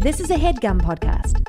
This 0.00 0.20
is 0.20 0.30
a 0.30 0.34
headgum 0.34 0.82
podcast. 0.82 1.42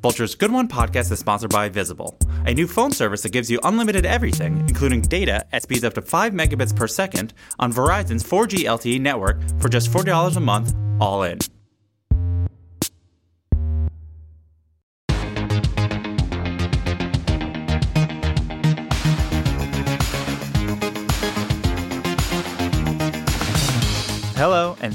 Vulture's 0.00 0.36
Good 0.36 0.52
One 0.52 0.68
podcast 0.68 1.10
is 1.10 1.18
sponsored 1.18 1.50
by 1.50 1.68
Visible, 1.68 2.16
a 2.46 2.54
new 2.54 2.68
phone 2.68 2.92
service 2.92 3.22
that 3.22 3.32
gives 3.32 3.50
you 3.50 3.58
unlimited 3.64 4.06
everything, 4.06 4.60
including 4.68 5.02
data 5.02 5.44
at 5.52 5.62
speeds 5.62 5.82
up 5.82 5.94
to 5.94 6.02
5 6.02 6.32
megabits 6.32 6.76
per 6.76 6.86
second 6.86 7.34
on 7.58 7.72
Verizon's 7.72 8.22
4G 8.22 8.60
LTE 8.60 9.00
network 9.00 9.40
for 9.58 9.68
just 9.68 9.90
$40 9.90 10.36
a 10.36 10.40
month, 10.40 10.76
all 11.00 11.24
in. 11.24 11.38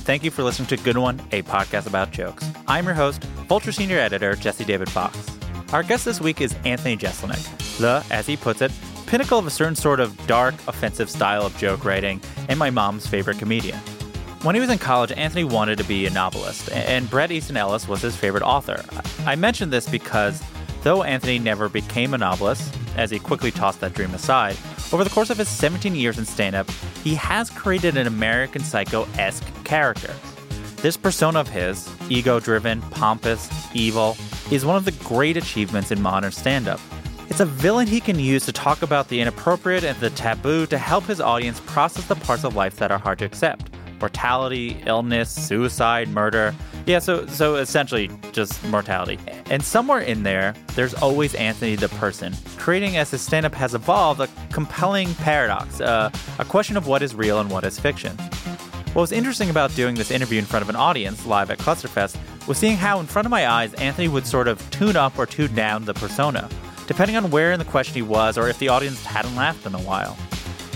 Thank 0.10 0.24
you 0.24 0.32
for 0.32 0.42
listening 0.42 0.68
to 0.68 0.76
Good 0.76 0.98
One, 0.98 1.20
a 1.34 1.44
podcast 1.44 1.86
about 1.86 2.10
jokes. 2.10 2.44
I'm 2.68 2.86
your 2.86 2.96
host, 2.96 3.24
Vulture 3.48 3.72
Senior 3.72 4.00
Editor 4.00 4.34
Jesse 4.34 4.66
David 4.66 4.90
Fox. 4.90 5.16
Our 5.72 5.84
guest 5.84 6.04
this 6.04 6.20
week 6.20 6.42
is 6.42 6.56
Anthony 6.66 6.98
Jeselnik, 6.98 7.78
the, 7.78 8.04
as 8.10 8.26
he 8.26 8.36
puts 8.36 8.64
it, 8.64 8.72
pinnacle 9.06 9.38
of 9.38 9.46
a 9.46 9.52
certain 9.52 9.76
sort 9.76 10.00
of 10.00 10.18
dark, 10.26 10.56
offensive 10.68 11.12
style 11.12 11.46
of 11.46 11.56
joke 11.58 11.86
writing 11.86 12.20
and 12.48 12.58
my 12.58 12.72
mom's 12.72 13.06
favorite 13.06 13.38
comedian. 13.38 13.78
When 14.42 14.56
he 14.56 14.62
was 14.62 14.72
in 14.72 14.80
college, 14.80 15.12
Anthony 15.12 15.44
wanted 15.44 15.78
to 15.78 15.84
be 15.84 16.08
a 16.08 16.10
novelist, 16.10 16.72
and 16.72 17.08
Bret 17.08 17.30
Easton 17.30 17.56
Ellis 17.56 17.88
was 17.88 18.02
his 18.02 18.16
favorite 18.16 18.42
author. 18.42 18.84
I 19.28 19.36
mention 19.36 19.70
this 19.70 19.88
because 19.88 20.42
though 20.84 21.04
Anthony 21.04 21.40
never 21.40 21.70
became 21.70 22.14
a 22.14 22.18
novelist, 22.18 22.76
as 22.96 23.12
he 23.12 23.20
quickly 23.20 23.52
tossed 23.52 23.80
that 23.82 23.94
dream 23.94 24.14
aside, 24.14 24.58
over 24.92 25.04
the 25.04 25.10
course 25.10 25.30
of 25.30 25.38
his 25.38 25.48
17 25.48 25.96
years 25.96 26.18
in 26.18 26.26
stand 26.26 26.56
up, 26.56 26.70
he 27.04 27.16
has 27.16 27.50
created 27.50 27.98
an 27.98 28.08
American 28.08 28.64
Psycho 28.64 29.08
esque 29.18 29.46
character. 29.64 30.14
This 30.78 30.98
persona 30.98 31.40
of 31.40 31.50
his, 31.50 31.90
ego 32.10 32.40
driven, 32.40 32.82
pompous, 32.82 33.50
evil, 33.76 34.18
is 34.52 34.66
one 34.66 34.78
of 34.78 34.86
the 34.86 34.92
great 34.92 35.38
achievements 35.38 35.92
in 35.92 36.02
modern 36.02 36.32
stand 36.32 36.68
up. 36.68 36.80
It's 37.30 37.42
a 37.42 37.46
villain 37.46 37.86
he 37.86 38.00
can 38.00 38.18
use 38.18 38.46
to 38.46 38.52
talk 38.52 38.82
about 38.82 39.08
the 39.08 39.22
inappropriate 39.22 39.84
and 39.84 39.98
the 40.00 40.10
taboo 40.10 40.66
to 40.68 40.78
help 40.78 41.04
his 41.04 41.22
audience 41.22 41.60
process 41.66 42.06
the 42.08 42.16
parts 42.16 42.44
of 42.44 42.56
life 42.56 42.78
that 42.78 42.92
are 42.92 42.98
hard 42.98 43.20
to 43.20 43.26
accept 43.26 43.70
mortality, 44.00 44.82
illness, 44.86 45.30
suicide, 45.30 46.08
murder. 46.10 46.56
Yeah, 46.86 47.00
so 47.00 47.28
so 47.28 47.56
essentially 47.56 48.10
just 48.32 48.64
mortality. 48.66 49.20
And 49.50 49.64
somewhere 49.64 50.00
in 50.00 50.24
there, 50.24 50.56
there's 50.76 50.96
always 50.96 51.36
Anthony 51.36 51.76
the 51.76 51.90
person, 51.90 52.34
creating 52.58 52.98
as 52.98 53.12
his 53.12 53.22
stand-up 53.22 53.54
has 53.54 53.76
evolved 53.76 54.22
a 54.22 54.30
compelling 54.52 55.14
paradox, 55.16 55.82
uh, 55.82 56.10
a 56.40 56.46
question 56.46 56.78
of 56.78 56.88
what 56.88 57.04
is 57.04 57.14
real 57.14 57.40
and 57.40 57.52
what 57.52 57.64
is 57.64 57.80
fiction. 57.80 58.18
What 58.94 59.02
was 59.02 59.12
interesting 59.12 59.52
about 59.52 59.76
doing 59.76 59.94
this 59.94 60.10
interview 60.10 60.40
in 60.40 60.46
front 60.46 60.64
of 60.64 60.70
an 60.70 60.76
audience 60.76 61.28
live 61.28 61.52
at 61.52 61.60
Clusterfest 61.60 62.18
was 62.48 62.58
seeing 62.58 62.76
how, 62.76 63.00
in 63.00 63.06
front 63.06 63.28
of 63.28 63.30
my 63.30 63.48
eyes, 63.48 63.76
Anthony 63.76 64.08
would 64.08 64.26
sort 64.26 64.48
of 64.48 64.68
tune 64.72 64.96
up 64.96 65.20
or 65.20 65.28
tune 65.28 65.54
down 65.54 65.86
the 65.86 65.94
persona, 65.94 66.50
depending 66.88 67.16
on 67.16 67.30
where 67.30 67.52
in 67.52 67.60
the 67.60 67.66
question 67.66 67.94
he 67.94 68.02
was 68.02 68.36
or 68.36 68.50
if 68.50 68.58
the 68.58 68.70
audience 68.70 69.06
hadn't 69.06 69.36
laughed 69.36 69.68
in 69.68 69.76
a 69.76 69.82
while. 69.82 70.18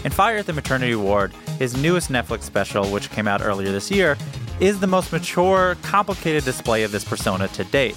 In 0.06 0.12
Fire 0.12 0.38
at 0.38 0.46
the 0.46 0.54
Maternity 0.54 0.94
Ward, 0.96 1.34
his 1.58 1.76
newest 1.76 2.12
Netflix 2.12 2.44
special, 2.44 2.86
which 2.90 3.10
came 3.10 3.28
out 3.28 3.42
earlier 3.42 3.72
this 3.72 3.90
year, 3.90 4.16
is 4.60 4.80
the 4.80 4.88
most 4.88 5.12
mature, 5.12 5.76
complicated 5.82 6.44
display 6.44 6.84
of 6.84 6.92
this 6.92 7.04
persona 7.04 7.48
to 7.50 7.64
date. 7.66 7.96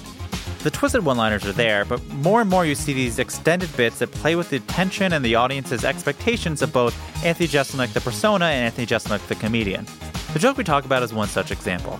The 0.63 0.71
twisted 0.71 1.05
one 1.05 1.17
liners 1.17 1.45
are 1.45 1.53
there, 1.53 1.85
but 1.85 2.05
more 2.09 2.41
and 2.41 2.49
more 2.49 2.65
you 2.65 2.75
see 2.75 2.91
these 2.91 3.19
extended 3.19 3.75
bits 3.77 3.99
that 3.99 4.11
play 4.11 4.35
with 4.35 4.49
the 4.49 4.59
tension 4.61 5.13
and 5.13 5.23
the 5.23 5.35
audience's 5.35 5.85
expectations 5.85 6.61
of 6.61 6.73
both 6.73 6.95
Anthony 7.23 7.47
Jeselnik 7.47 7.93
the 7.93 8.01
persona 8.01 8.45
and 8.45 8.65
Anthony 8.65 8.87
Jeselnik 8.87 9.25
the 9.27 9.35
comedian. 9.35 9.85
The 10.33 10.39
joke 10.39 10.57
we 10.57 10.63
talk 10.63 10.85
about 10.85 11.03
is 11.03 11.13
one 11.13 11.27
such 11.27 11.51
example. 11.51 11.99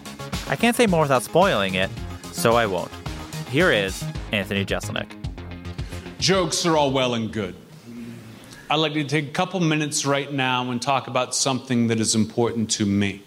I 0.49 0.55
can't 0.55 0.75
say 0.75 0.87
more 0.87 1.01
without 1.01 1.23
spoiling 1.23 1.75
it, 1.75 1.89
so 2.31 2.55
I 2.55 2.65
won't. 2.65 2.91
Here 3.49 3.71
is 3.71 4.03
Anthony 4.31 4.65
Jeselnik. 4.65 5.11
Jokes 6.19 6.65
are 6.65 6.75
all 6.75 6.91
well 6.91 7.13
and 7.13 7.31
good. 7.31 7.55
I'd 8.69 8.77
like 8.77 8.93
to 8.93 9.03
take 9.05 9.27
a 9.27 9.31
couple 9.31 9.59
minutes 9.59 10.05
right 10.05 10.31
now 10.33 10.69
and 10.71 10.81
talk 10.81 11.07
about 11.07 11.33
something 11.33 11.87
that 11.87 12.01
is 12.01 12.15
important 12.15 12.69
to 12.71 12.85
me. 12.85 13.23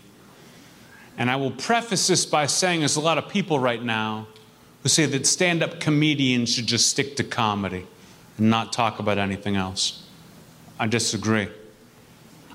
And 1.20 1.30
I 1.30 1.36
will 1.36 1.50
preface 1.50 2.06
this 2.06 2.24
by 2.24 2.46
saying 2.46 2.80
there's 2.80 2.96
a 2.96 3.00
lot 3.00 3.18
of 3.18 3.28
people 3.28 3.58
right 3.58 3.82
now 3.82 4.26
who 4.82 4.88
say 4.88 5.04
that 5.04 5.26
stand 5.26 5.62
up 5.62 5.78
comedians 5.78 6.54
should 6.54 6.66
just 6.66 6.88
stick 6.88 7.14
to 7.16 7.24
comedy 7.24 7.86
and 8.38 8.48
not 8.48 8.72
talk 8.72 8.98
about 8.98 9.18
anything 9.18 9.54
else. 9.54 10.02
I 10.78 10.86
disagree. 10.86 11.48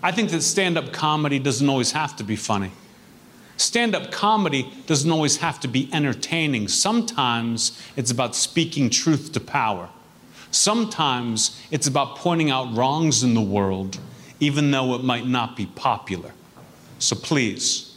I 0.01 0.11
think 0.11 0.31
that 0.31 0.41
stand 0.41 0.79
up 0.79 0.91
comedy 0.91 1.37
doesn't 1.37 1.69
always 1.69 1.91
have 1.91 2.15
to 2.15 2.23
be 2.23 2.35
funny. 2.35 2.71
Stand 3.55 3.93
up 3.93 4.11
comedy 4.11 4.73
doesn't 4.87 5.11
always 5.11 5.37
have 5.37 5.59
to 5.59 5.67
be 5.67 5.87
entertaining. 5.93 6.67
Sometimes 6.67 7.79
it's 7.95 8.09
about 8.09 8.35
speaking 8.35 8.89
truth 8.89 9.31
to 9.33 9.39
power. 9.39 9.89
Sometimes 10.49 11.61
it's 11.69 11.85
about 11.85 12.15
pointing 12.15 12.49
out 12.49 12.75
wrongs 12.75 13.21
in 13.21 13.35
the 13.35 13.41
world, 13.41 13.99
even 14.39 14.71
though 14.71 14.95
it 14.95 15.03
might 15.03 15.27
not 15.27 15.55
be 15.55 15.67
popular. 15.67 16.31
So 16.97 17.15
please, 17.15 17.94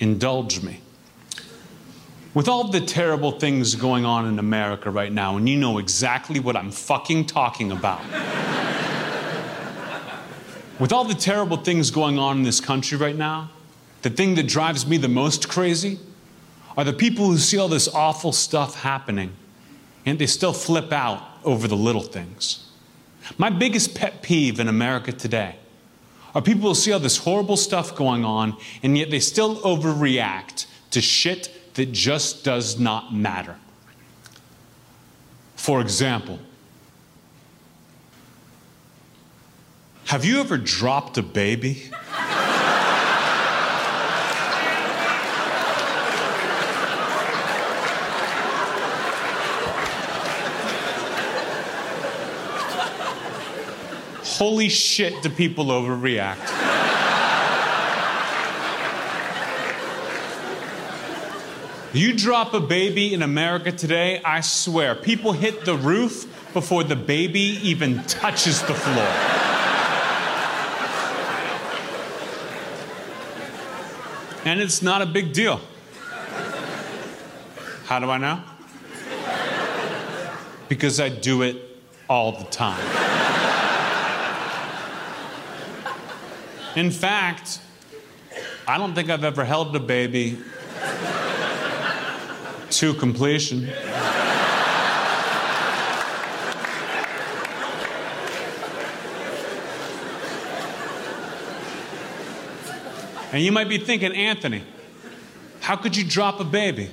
indulge 0.00 0.62
me. 0.62 0.80
With 2.34 2.48
all 2.48 2.68
the 2.68 2.80
terrible 2.80 3.32
things 3.32 3.74
going 3.74 4.04
on 4.04 4.26
in 4.26 4.38
America 4.38 4.90
right 4.90 5.12
now, 5.12 5.36
and 5.36 5.48
you 5.48 5.56
know 5.56 5.78
exactly 5.78 6.40
what 6.40 6.56
I'm 6.56 6.70
fucking 6.70 7.26
talking 7.26 7.72
about. 7.72 8.02
With 10.78 10.92
all 10.92 11.04
the 11.04 11.14
terrible 11.14 11.56
things 11.56 11.90
going 11.90 12.18
on 12.18 12.38
in 12.38 12.42
this 12.44 12.60
country 12.60 12.96
right 12.96 13.16
now, 13.16 13.50
the 14.02 14.10
thing 14.10 14.36
that 14.36 14.46
drives 14.46 14.86
me 14.86 14.96
the 14.96 15.08
most 15.08 15.48
crazy 15.48 15.98
are 16.76 16.84
the 16.84 16.92
people 16.92 17.26
who 17.26 17.38
see 17.38 17.58
all 17.58 17.66
this 17.66 17.88
awful 17.88 18.30
stuff 18.30 18.82
happening 18.82 19.32
and 20.06 20.18
they 20.18 20.26
still 20.26 20.52
flip 20.52 20.92
out 20.92 21.20
over 21.44 21.66
the 21.66 21.76
little 21.76 22.02
things. 22.02 22.70
My 23.36 23.50
biggest 23.50 23.96
pet 23.96 24.22
peeve 24.22 24.60
in 24.60 24.68
America 24.68 25.10
today 25.10 25.56
are 26.34 26.42
people 26.42 26.74
see 26.74 26.92
all 26.92 27.00
this 27.00 27.18
horrible 27.18 27.56
stuff 27.56 27.94
going 27.94 28.24
on 28.24 28.56
and 28.82 28.96
yet 28.96 29.10
they 29.10 29.20
still 29.20 29.56
overreact 29.56 30.66
to 30.90 31.00
shit 31.00 31.74
that 31.74 31.92
just 31.92 32.44
does 32.44 32.78
not 32.78 33.14
matter. 33.14 33.56
For 35.56 35.80
example, 35.80 36.38
have 40.06 40.24
you 40.24 40.40
ever 40.40 40.56
dropped 40.56 41.18
a 41.18 41.22
baby? 41.22 41.90
Holy 54.38 54.68
shit, 54.68 55.20
do 55.20 55.30
people 55.30 55.64
overreact? 55.64 56.36
You 61.92 62.12
drop 62.12 62.54
a 62.54 62.60
baby 62.60 63.14
in 63.14 63.22
America 63.22 63.72
today, 63.72 64.22
I 64.24 64.42
swear, 64.42 64.94
people 64.94 65.32
hit 65.32 65.64
the 65.64 65.74
roof 65.74 66.32
before 66.52 66.84
the 66.84 66.94
baby 66.94 67.58
even 67.64 68.04
touches 68.04 68.62
the 68.62 68.74
floor. 68.74 69.08
And 74.44 74.60
it's 74.60 74.82
not 74.82 75.02
a 75.02 75.06
big 75.06 75.32
deal. 75.32 75.60
How 77.86 77.98
do 77.98 78.08
I 78.08 78.18
know? 78.18 78.40
Because 80.68 81.00
I 81.00 81.08
do 81.08 81.42
it 81.42 81.56
all 82.08 82.38
the 82.38 82.44
time. 82.44 83.27
In 86.78 86.92
fact, 86.92 87.58
I 88.68 88.78
don't 88.78 88.94
think 88.94 89.10
I've 89.10 89.24
ever 89.24 89.44
held 89.44 89.74
a 89.74 89.80
baby 89.80 90.38
to 92.70 92.94
completion. 92.94 93.68
And 103.32 103.42
you 103.42 103.50
might 103.50 103.68
be 103.68 103.78
thinking, 103.78 104.12
Anthony, 104.14 104.62
how 105.58 105.74
could 105.74 105.96
you 105.96 106.04
drop 106.04 106.38
a 106.38 106.44
baby? 106.44 106.90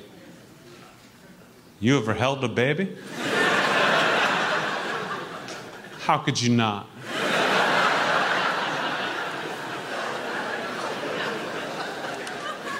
You 1.80 2.00
ever 2.00 2.15
held 2.15 2.44
a 2.44 2.50
baby? 2.50 2.98
How 6.00 6.18
could 6.18 6.42
you 6.42 6.56
not? 6.56 6.89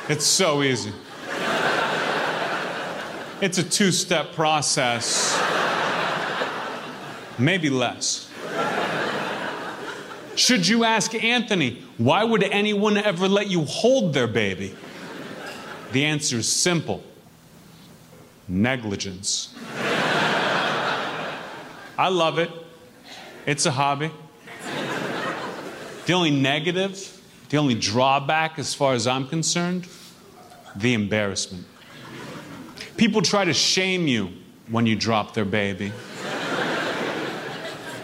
It's 0.08 0.26
so 0.26 0.62
easy. 0.62 0.94
It's 3.42 3.58
a 3.58 3.64
two 3.64 3.92
step 3.92 4.34
process, 4.34 5.42
maybe 7.38 7.70
less. 7.70 8.32
Should 10.36 10.68
you 10.68 10.84
ask 10.84 11.16
Anthony, 11.16 11.84
why 11.98 12.24
would 12.24 12.44
anyone 12.44 12.98
ever 12.98 13.28
let 13.28 13.50
you 13.50 13.66
hold 13.66 14.14
their 14.14 14.28
baby? 14.28 14.76
The 15.92 16.06
answer 16.06 16.38
is 16.38 16.48
simple 16.48 17.04
negligence. 18.48 19.56
I 21.98 22.10
love 22.10 22.38
it, 22.38 22.52
it's 23.46 23.66
a 23.66 23.72
hobby. 23.72 24.12
The 26.06 26.14
only 26.14 26.32
negative, 26.32 27.15
the 27.50 27.58
only 27.58 27.76
drawback, 27.76 28.58
as 28.60 28.74
far 28.74 28.94
as 28.94 29.08
I'm 29.08 29.28
concerned, 29.28 29.88
the 30.76 30.94
embarrassment. 30.94 31.66
People 32.98 33.22
try 33.22 33.46
to 33.46 33.54
shame 33.54 34.08
you 34.08 34.32
when 34.70 34.86
you 34.86 34.96
drop 34.96 35.34
their 35.34 35.46
baby. 35.46 35.92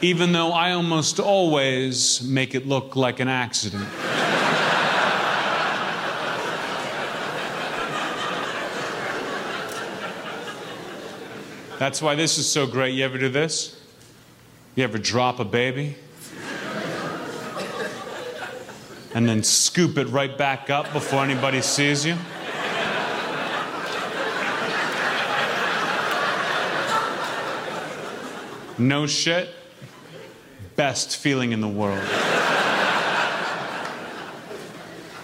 Even 0.01 0.31
though 0.31 0.51
I 0.51 0.71
almost 0.71 1.19
always 1.19 2.21
make 2.23 2.55
it 2.55 2.67
look 2.67 2.95
like 2.95 3.19
an 3.19 3.27
accident. 3.27 3.88
That's 11.77 12.01
why 12.01 12.13
this 12.15 12.38
is 12.38 12.47
so 12.47 12.67
great. 12.67 12.93
You 12.93 13.05
ever 13.05 13.17
do 13.17 13.29
this? 13.29 13.79
You 14.75 14.83
ever 14.83 14.97
drop 14.97 15.39
a 15.39 15.45
baby? 15.45 15.95
And 19.13 19.27
then 19.27 19.43
scoop 19.43 19.97
it 19.97 20.07
right 20.07 20.37
back 20.37 20.69
up 20.69 20.91
before 20.93 21.23
anybody 21.23 21.61
sees 21.61 22.05
you? 22.05 22.15
No 28.77 29.05
shit. 29.05 29.49
Best 30.75 31.17
feeling 31.17 31.51
in 31.51 31.61
the 31.61 31.67
world. 31.67 32.03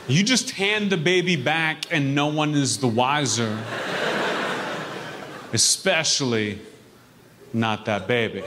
You 0.08 0.24
just 0.24 0.52
hand 0.52 0.90
the 0.90 0.98
baby 0.98 1.36
back 1.36 1.92
and 1.92 2.14
no 2.14 2.28
one 2.28 2.54
is 2.54 2.78
the 2.78 2.88
wiser. 2.88 3.58
Especially 5.54 6.60
not 7.54 7.86
that 7.86 8.08
baby. 8.08 8.44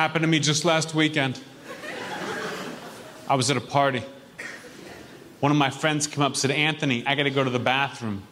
Happened 0.00 0.22
to 0.22 0.28
me 0.28 0.40
just 0.40 0.64
last 0.64 0.94
weekend. 0.94 1.38
I 3.28 3.34
was 3.34 3.50
at 3.50 3.58
a 3.58 3.60
party. 3.60 4.02
One 5.40 5.52
of 5.52 5.58
my 5.58 5.68
friends 5.68 6.06
came 6.06 6.24
up 6.24 6.36
said, 6.36 6.50
Anthony, 6.50 7.06
I 7.06 7.14
got 7.14 7.24
to 7.24 7.30
go 7.30 7.44
to 7.44 7.50
the 7.50 7.58
bathroom. 7.58 8.22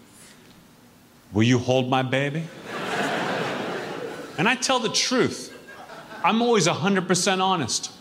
Will 1.30 1.42
you 1.42 1.58
hold 1.58 1.90
my 1.90 2.00
baby? 2.00 2.44
and 4.38 4.48
I 4.48 4.54
tell 4.54 4.78
the 4.78 4.88
truth. 4.88 5.54
I'm 6.24 6.40
always 6.40 6.66
100% 6.66 7.42
honest. 7.42 7.92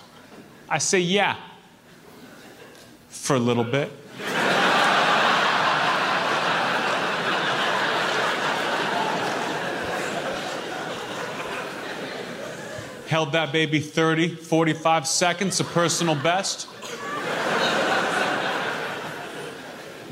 I 0.70 0.78
say, 0.78 1.02
yeah, 1.02 1.36
for 3.10 3.36
a 3.36 3.40
little 3.40 3.66
bit. 3.66 3.92
Held 13.08 13.32
that 13.32 13.54
baby 13.54 13.80
30, 13.80 14.36
45 14.36 15.08
seconds, 15.08 15.60
a 15.62 15.64
personal 15.64 16.14
best. 16.14 16.68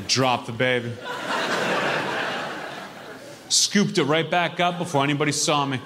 Drop 0.07 0.45
the 0.45 0.53
baby. 0.53 0.93
Scooped 3.49 3.97
it 3.97 4.03
right 4.05 4.31
back 4.31 4.61
up 4.61 4.77
before 4.77 5.03
anybody 5.03 5.33
saw 5.33 5.65
me. 5.65 5.81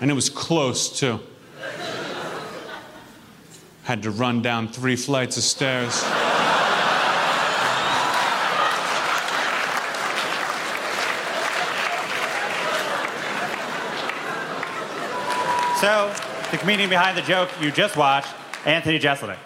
And 0.00 0.10
it 0.10 0.14
was 0.14 0.28
close, 0.28 0.98
too. 0.98 1.20
Had 3.84 4.02
to 4.02 4.10
run 4.10 4.42
down 4.42 4.68
three 4.68 4.96
flights 4.96 5.36
of 5.36 5.44
stairs. 5.44 6.04
So, 15.80 16.12
the 16.50 16.58
comedian 16.58 16.90
behind 16.90 17.16
the 17.16 17.22
joke 17.22 17.48
you 17.60 17.70
just 17.70 17.96
watched, 17.96 18.34
Anthony 18.64 18.98
Jeselnik. 18.98 19.38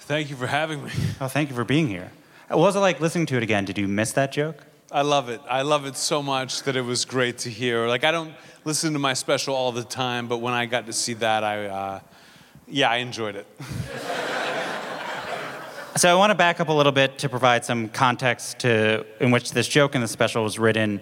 Thank 0.00 0.30
you 0.30 0.36
for 0.36 0.46
having 0.46 0.82
me. 0.82 0.90
Oh, 1.20 1.28
thank 1.28 1.50
you 1.50 1.54
for 1.54 1.64
being 1.64 1.86
here. 1.86 2.10
What 2.48 2.58
was 2.58 2.76
it 2.76 2.80
like 2.80 2.98
listening 2.98 3.26
to 3.26 3.36
it 3.36 3.42
again? 3.42 3.66
Did 3.66 3.76
you 3.76 3.86
miss 3.86 4.12
that 4.12 4.32
joke? 4.32 4.64
I 4.90 5.02
love 5.02 5.28
it. 5.28 5.42
I 5.48 5.62
love 5.62 5.84
it 5.84 5.96
so 5.96 6.22
much 6.22 6.62
that 6.62 6.76
it 6.76 6.80
was 6.80 7.04
great 7.04 7.38
to 7.38 7.50
hear. 7.50 7.86
Like, 7.86 8.04
I 8.04 8.10
don't 8.10 8.32
listen 8.64 8.94
to 8.94 8.98
my 8.98 9.12
special 9.12 9.54
all 9.54 9.70
the 9.70 9.84
time, 9.84 10.26
but 10.26 10.38
when 10.38 10.54
I 10.54 10.64
got 10.64 10.86
to 10.86 10.94
see 10.94 11.12
that, 11.14 11.44
I, 11.44 11.66
uh, 11.66 12.00
yeah, 12.66 12.88
I 12.88 12.96
enjoyed 12.96 13.36
it. 13.36 13.46
So 15.98 16.08
I 16.08 16.14
want 16.14 16.30
to 16.30 16.36
back 16.36 16.60
up 16.60 16.68
a 16.68 16.72
little 16.72 16.92
bit 16.92 17.18
to 17.18 17.28
provide 17.28 17.64
some 17.64 17.88
context 17.88 18.60
to 18.60 19.04
in 19.18 19.32
which 19.32 19.50
this 19.50 19.66
joke 19.66 19.96
in 19.96 20.00
the 20.00 20.06
special 20.06 20.44
was 20.44 20.56
written. 20.56 21.00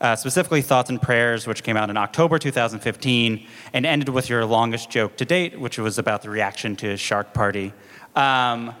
Uh, 0.00 0.16
specifically, 0.16 0.62
Thoughts 0.62 0.88
and 0.88 1.02
Prayers, 1.02 1.46
which 1.46 1.62
came 1.62 1.76
out 1.76 1.90
in 1.90 1.98
October 1.98 2.38
2015, 2.38 3.46
and 3.74 3.84
ended 3.84 4.08
with 4.08 4.30
your 4.30 4.46
longest 4.46 4.88
joke 4.88 5.18
to 5.18 5.26
date, 5.26 5.60
which 5.60 5.76
was 5.76 5.98
about 5.98 6.22
the 6.22 6.30
reaction 6.30 6.76
to 6.76 6.96
Shark 6.96 7.34
Party. 7.34 7.74
Um, 8.16 8.74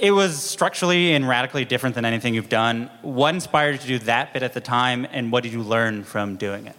it 0.00 0.10
was 0.10 0.42
structurally 0.42 1.14
and 1.14 1.28
radically 1.28 1.64
different 1.64 1.94
than 1.94 2.04
anything 2.04 2.34
you've 2.34 2.48
done. 2.48 2.90
What 3.02 3.32
inspired 3.32 3.74
you 3.74 3.78
to 3.78 3.86
do 3.86 3.98
that 4.06 4.32
bit 4.32 4.42
at 4.42 4.54
the 4.54 4.60
time, 4.60 5.06
and 5.12 5.30
what 5.30 5.44
did 5.44 5.52
you 5.52 5.62
learn 5.62 6.02
from 6.02 6.34
doing 6.34 6.66
it? 6.66 6.74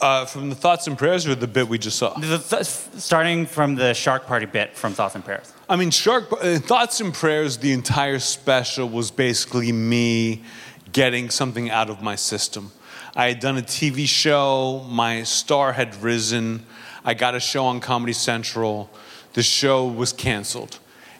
Uh, 0.00 0.26
from 0.26 0.50
the 0.50 0.54
thoughts 0.54 0.86
and 0.86 0.98
prayers 0.98 1.26
or 1.26 1.34
the 1.34 1.46
bit 1.46 1.66
we 1.66 1.78
just 1.78 1.98
saw? 1.98 2.12
The 2.18 2.38
th- 2.38 2.64
starting 2.64 3.46
from 3.46 3.76
the 3.76 3.94
Shark 3.94 4.26
Party 4.26 4.44
bit 4.44 4.76
from 4.76 4.92
Thoughts 4.92 5.14
and 5.14 5.24
Prayers. 5.24 5.54
I 5.70 5.76
mean, 5.76 5.90
Shark 5.90 6.30
uh, 6.32 6.58
Thoughts 6.58 7.00
and 7.00 7.14
Prayers, 7.14 7.56
the 7.56 7.72
entire 7.72 8.18
special 8.18 8.90
was 8.90 9.10
basically 9.10 9.72
me 9.72 10.44
getting 10.92 11.30
something 11.30 11.70
out 11.70 11.88
of 11.88 12.02
my 12.02 12.14
system. 12.14 12.72
I 13.16 13.28
had 13.28 13.40
done 13.40 13.56
a 13.56 13.62
TV 13.62 14.06
show, 14.06 14.86
my 14.88 15.22
star 15.22 15.72
had 15.72 15.96
risen, 16.02 16.66
I 17.04 17.14
got 17.14 17.34
a 17.34 17.40
show 17.40 17.64
on 17.64 17.80
Comedy 17.80 18.12
Central, 18.12 18.90
the 19.32 19.42
show 19.42 19.86
was 19.86 20.12
canceled, 20.12 20.78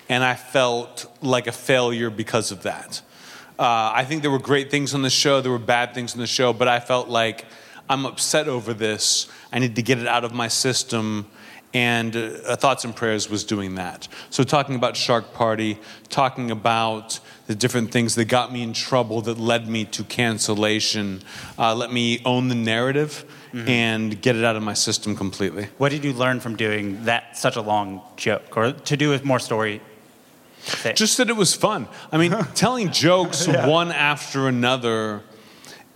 and 0.08 0.22
I 0.22 0.34
felt 0.34 1.10
like 1.22 1.46
a 1.46 1.52
failure 1.52 2.10
because 2.10 2.52
of 2.52 2.62
that. 2.64 3.00
Uh, 3.58 3.92
I 3.94 4.04
think 4.04 4.22
there 4.22 4.30
were 4.30 4.38
great 4.38 4.70
things 4.70 4.94
on 4.94 5.02
the 5.02 5.10
show, 5.10 5.40
there 5.40 5.52
were 5.52 5.58
bad 5.58 5.94
things 5.94 6.14
on 6.14 6.20
the 6.20 6.26
show, 6.26 6.52
but 6.52 6.68
I 6.68 6.80
felt 6.80 7.08
like 7.08 7.46
I'm 7.90 8.06
upset 8.06 8.46
over 8.46 8.72
this. 8.72 9.26
I 9.52 9.58
need 9.58 9.74
to 9.74 9.82
get 9.82 9.98
it 9.98 10.06
out 10.06 10.22
of 10.22 10.32
my 10.32 10.46
system. 10.46 11.26
And 11.74 12.16
uh, 12.16 12.54
Thoughts 12.54 12.84
and 12.84 12.94
Prayers 12.94 13.28
was 13.28 13.42
doing 13.42 13.74
that. 13.74 14.06
So, 14.30 14.44
talking 14.44 14.76
about 14.76 14.96
Shark 14.96 15.34
Party, 15.34 15.78
talking 16.08 16.50
about 16.50 17.18
the 17.48 17.54
different 17.54 17.90
things 17.90 18.14
that 18.14 18.26
got 18.26 18.52
me 18.52 18.62
in 18.62 18.72
trouble 18.72 19.20
that 19.22 19.38
led 19.38 19.68
me 19.68 19.84
to 19.86 20.04
cancellation, 20.04 21.22
uh, 21.58 21.74
let 21.74 21.92
me 21.92 22.22
own 22.24 22.48
the 22.48 22.54
narrative 22.54 23.24
and 23.52 24.22
get 24.22 24.36
it 24.36 24.44
out 24.44 24.54
of 24.54 24.62
my 24.62 24.74
system 24.74 25.16
completely. 25.16 25.68
What 25.78 25.90
did 25.90 26.04
you 26.04 26.12
learn 26.12 26.38
from 26.38 26.54
doing 26.54 27.04
that 27.04 27.36
such 27.36 27.56
a 27.56 27.60
long 27.60 28.02
joke, 28.16 28.56
or 28.56 28.72
to 28.72 28.96
do 28.96 29.10
with 29.10 29.24
more 29.24 29.40
story? 29.40 29.80
thing? 30.60 30.94
Just 30.94 31.18
that 31.18 31.28
it 31.28 31.36
was 31.36 31.54
fun. 31.54 31.88
I 32.12 32.18
mean, 32.18 32.30
telling 32.54 32.92
jokes 32.92 33.48
one 33.48 33.90
after 33.90 34.46
another, 34.46 35.22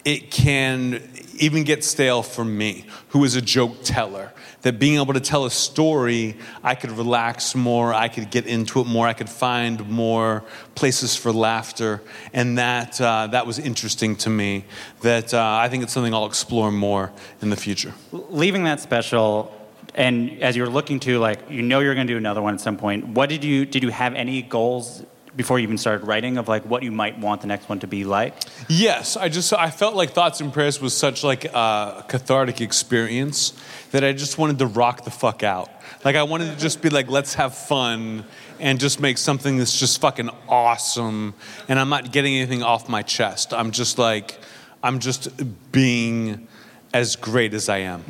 it 0.04 0.30
can 0.30 1.02
even 1.38 1.64
get 1.64 1.84
stale 1.84 2.22
for 2.22 2.44
me, 2.44 2.86
who 3.08 3.24
is 3.24 3.36
a 3.36 3.42
joke 3.42 3.82
teller. 3.82 4.32
That 4.62 4.78
being 4.78 4.98
able 4.98 5.12
to 5.14 5.20
tell 5.20 5.44
a 5.44 5.50
story, 5.50 6.36
I 6.62 6.74
could 6.74 6.90
relax 6.92 7.54
more, 7.54 7.92
I 7.92 8.08
could 8.08 8.30
get 8.30 8.46
into 8.46 8.80
it 8.80 8.86
more, 8.86 9.06
I 9.06 9.12
could 9.12 9.28
find 9.28 9.86
more 9.90 10.42
places 10.74 11.14
for 11.14 11.32
laughter, 11.32 12.00
and 12.32 12.56
that 12.58 12.98
uh, 13.00 13.26
that 13.28 13.46
was 13.46 13.58
interesting 13.58 14.16
to 14.16 14.30
me. 14.30 14.64
That 15.02 15.34
uh, 15.34 15.58
I 15.64 15.68
think 15.68 15.82
it's 15.82 15.92
something 15.92 16.14
I'll 16.14 16.26
explore 16.26 16.72
more 16.72 17.12
in 17.42 17.50
the 17.50 17.56
future. 17.56 17.92
leaving 18.12 18.64
that 18.64 18.80
special 18.80 19.52
and 19.94 20.42
as 20.42 20.56
you're 20.56 20.68
looking 20.68 20.98
to 21.00 21.18
like 21.18 21.38
you 21.50 21.62
know 21.62 21.80
you're 21.80 21.94
going 21.94 22.06
to 22.06 22.12
do 22.12 22.16
another 22.16 22.42
one 22.42 22.54
at 22.54 22.60
some 22.60 22.76
point 22.76 23.06
what 23.08 23.28
did 23.28 23.44
you 23.44 23.64
did 23.64 23.82
you 23.82 23.90
have 23.90 24.14
any 24.14 24.42
goals 24.42 25.04
before 25.36 25.58
you 25.58 25.64
even 25.64 25.78
started 25.78 26.06
writing 26.06 26.38
of 26.38 26.48
like 26.48 26.64
what 26.64 26.82
you 26.82 26.92
might 26.92 27.18
want 27.18 27.40
the 27.40 27.46
next 27.46 27.68
one 27.68 27.80
to 27.80 27.86
be 27.86 28.04
like 28.04 28.34
Yes, 28.68 29.16
I 29.16 29.28
just 29.28 29.52
I 29.52 29.70
felt 29.70 29.94
like 29.94 30.10
Thoughts 30.10 30.40
and 30.40 30.52
Prayers 30.52 30.80
was 30.80 30.96
such 30.96 31.24
like 31.24 31.44
a 31.44 32.04
cathartic 32.08 32.60
experience 32.60 33.52
that 33.90 34.04
I 34.04 34.12
just 34.12 34.38
wanted 34.38 34.58
to 34.58 34.66
rock 34.66 35.04
the 35.04 35.10
fuck 35.10 35.42
out. 35.42 35.70
Like 36.04 36.16
I 36.16 36.22
wanted 36.22 36.52
to 36.52 36.56
just 36.56 36.82
be 36.82 36.90
like, 36.90 37.08
let's 37.08 37.34
have 37.34 37.54
fun 37.54 38.24
and 38.58 38.80
just 38.80 39.00
make 39.00 39.18
something 39.18 39.58
that's 39.58 39.78
just 39.78 40.00
fucking 40.00 40.30
awesome. 40.48 41.34
And 41.68 41.78
I'm 41.78 41.88
not 41.88 42.12
getting 42.12 42.34
anything 42.34 42.62
off 42.62 42.88
my 42.88 43.02
chest. 43.02 43.52
I'm 43.52 43.70
just 43.70 43.98
like, 43.98 44.38
I'm 44.82 44.98
just 44.98 45.30
being 45.72 46.48
as 46.92 47.16
great 47.16 47.54
as 47.54 47.68
I 47.68 47.78
am. 47.78 48.04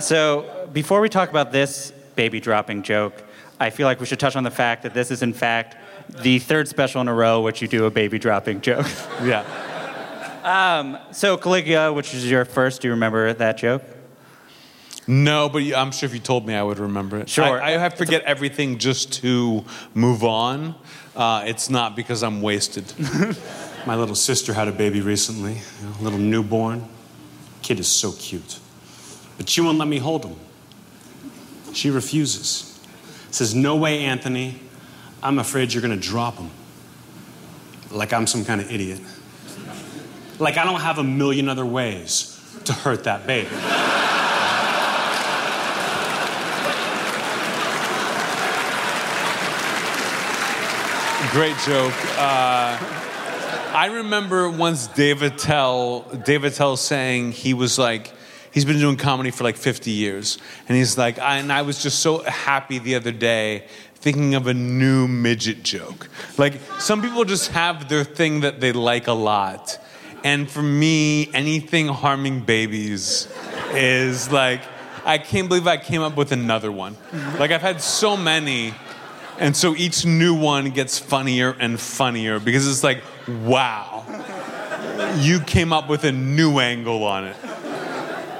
so 0.00 0.68
before 0.72 1.00
we 1.00 1.08
talk 1.08 1.30
about 1.30 1.52
this 1.52 1.92
baby 2.16 2.40
dropping 2.40 2.82
joke 2.82 3.22
I 3.60 3.68
feel 3.68 3.86
like 3.86 4.00
we 4.00 4.06
should 4.06 4.18
touch 4.18 4.36
on 4.36 4.42
the 4.42 4.50
fact 4.50 4.82
that 4.84 4.94
this 4.94 5.10
is, 5.10 5.22
in 5.22 5.34
fact, 5.34 5.76
the 6.22 6.38
third 6.38 6.66
special 6.66 7.02
in 7.02 7.08
a 7.08 7.14
row 7.14 7.42
which 7.42 7.60
you 7.60 7.68
do 7.68 7.84
a 7.84 7.90
baby 7.90 8.18
dropping 8.18 8.62
joke. 8.62 8.86
Yeah. 9.22 9.44
Um, 10.42 10.96
so, 11.12 11.36
Caligula, 11.36 11.92
which 11.92 12.14
is 12.14 12.28
your 12.28 12.46
first, 12.46 12.80
do 12.80 12.88
you 12.88 12.92
remember 12.94 13.34
that 13.34 13.58
joke? 13.58 13.82
No, 15.06 15.50
but 15.50 15.62
I'm 15.74 15.90
sure 15.90 16.06
if 16.06 16.14
you 16.14 16.20
told 16.20 16.46
me, 16.46 16.54
I 16.54 16.62
would 16.62 16.78
remember 16.78 17.18
it. 17.18 17.28
Sure. 17.28 17.60
I, 17.60 17.74
I 17.74 17.78
have 17.78 17.92
to 17.92 17.98
forget 17.98 18.22
everything 18.22 18.78
just 18.78 19.12
to 19.14 19.64
move 19.92 20.24
on. 20.24 20.74
Uh, 21.14 21.44
it's 21.46 21.68
not 21.68 21.94
because 21.94 22.22
I'm 22.22 22.40
wasted. 22.40 22.90
My 23.86 23.96
little 23.96 24.14
sister 24.14 24.54
had 24.54 24.68
a 24.68 24.72
baby 24.72 25.02
recently, 25.02 25.60
a 25.98 26.02
little 26.02 26.18
newborn. 26.18 26.88
Kid 27.60 27.78
is 27.78 27.88
so 27.88 28.12
cute. 28.12 28.58
But 29.36 29.48
she 29.48 29.60
won't 29.60 29.76
let 29.76 29.88
me 29.88 29.98
hold 29.98 30.24
him. 30.24 30.36
She 31.74 31.90
refuses. 31.90 32.69
Says, 33.30 33.54
No 33.54 33.76
way, 33.76 34.04
Anthony. 34.04 34.60
I'm 35.22 35.38
afraid 35.38 35.72
you're 35.72 35.82
going 35.82 35.98
to 35.98 36.08
drop 36.08 36.36
him. 36.36 36.50
Like 37.90 38.12
I'm 38.12 38.26
some 38.26 38.44
kind 38.44 38.60
of 38.60 38.70
idiot. 38.70 39.00
Like 40.38 40.56
I 40.56 40.64
don't 40.64 40.80
have 40.80 40.98
a 40.98 41.04
million 41.04 41.48
other 41.48 41.66
ways 41.66 42.36
to 42.64 42.72
hurt 42.72 43.04
that 43.04 43.26
baby. 43.26 43.48
Great 51.32 51.56
joke. 51.58 51.94
Uh, 52.18 52.76
I 53.72 53.90
remember 53.92 54.50
once 54.50 54.88
Dave 54.88 55.22
Attell, 55.22 56.00
Dave 56.24 56.42
Attell 56.44 56.76
saying 56.76 57.32
he 57.32 57.54
was 57.54 57.78
like, 57.78 58.12
he's 58.52 58.64
been 58.64 58.78
doing 58.78 58.96
comedy 58.96 59.30
for 59.30 59.44
like 59.44 59.56
50 59.56 59.90
years. 59.90 60.38
And 60.68 60.76
he's 60.76 60.98
like, 60.98 61.18
I, 61.18 61.36
and 61.36 61.52
I 61.52 61.62
was 61.62 61.82
just 61.82 62.00
so 62.00 62.18
happy 62.18 62.78
the 62.78 62.94
other 62.94 63.12
day 63.12 63.66
thinking 63.96 64.34
of 64.34 64.46
a 64.46 64.54
new 64.54 65.06
midget 65.06 65.62
joke. 65.62 66.08
Like, 66.38 66.54
some 66.78 67.02
people 67.02 67.24
just 67.24 67.50
have 67.50 67.88
their 67.88 68.02
thing 68.02 68.40
that 68.40 68.60
they 68.60 68.72
like 68.72 69.08
a 69.08 69.12
lot. 69.12 69.78
And 70.24 70.50
for 70.50 70.62
me, 70.62 71.32
anything 71.34 71.88
harming 71.88 72.40
babies 72.40 73.28
is 73.72 74.30
like, 74.32 74.62
I 75.04 75.18
can't 75.18 75.48
believe 75.48 75.66
I 75.66 75.76
came 75.76 76.02
up 76.02 76.16
with 76.16 76.32
another 76.32 76.72
one. 76.72 76.96
Like, 77.38 77.50
I've 77.50 77.62
had 77.62 77.80
so 77.80 78.16
many. 78.16 78.74
And 79.38 79.56
so 79.56 79.74
each 79.74 80.04
new 80.04 80.34
one 80.34 80.70
gets 80.70 80.98
funnier 80.98 81.56
and 81.58 81.80
funnier 81.80 82.38
because 82.38 82.68
it's 82.68 82.84
like, 82.84 83.02
wow, 83.26 84.04
you 85.18 85.40
came 85.40 85.72
up 85.72 85.88
with 85.88 86.04
a 86.04 86.12
new 86.12 86.58
angle 86.58 87.04
on 87.04 87.24
it. 87.24 87.36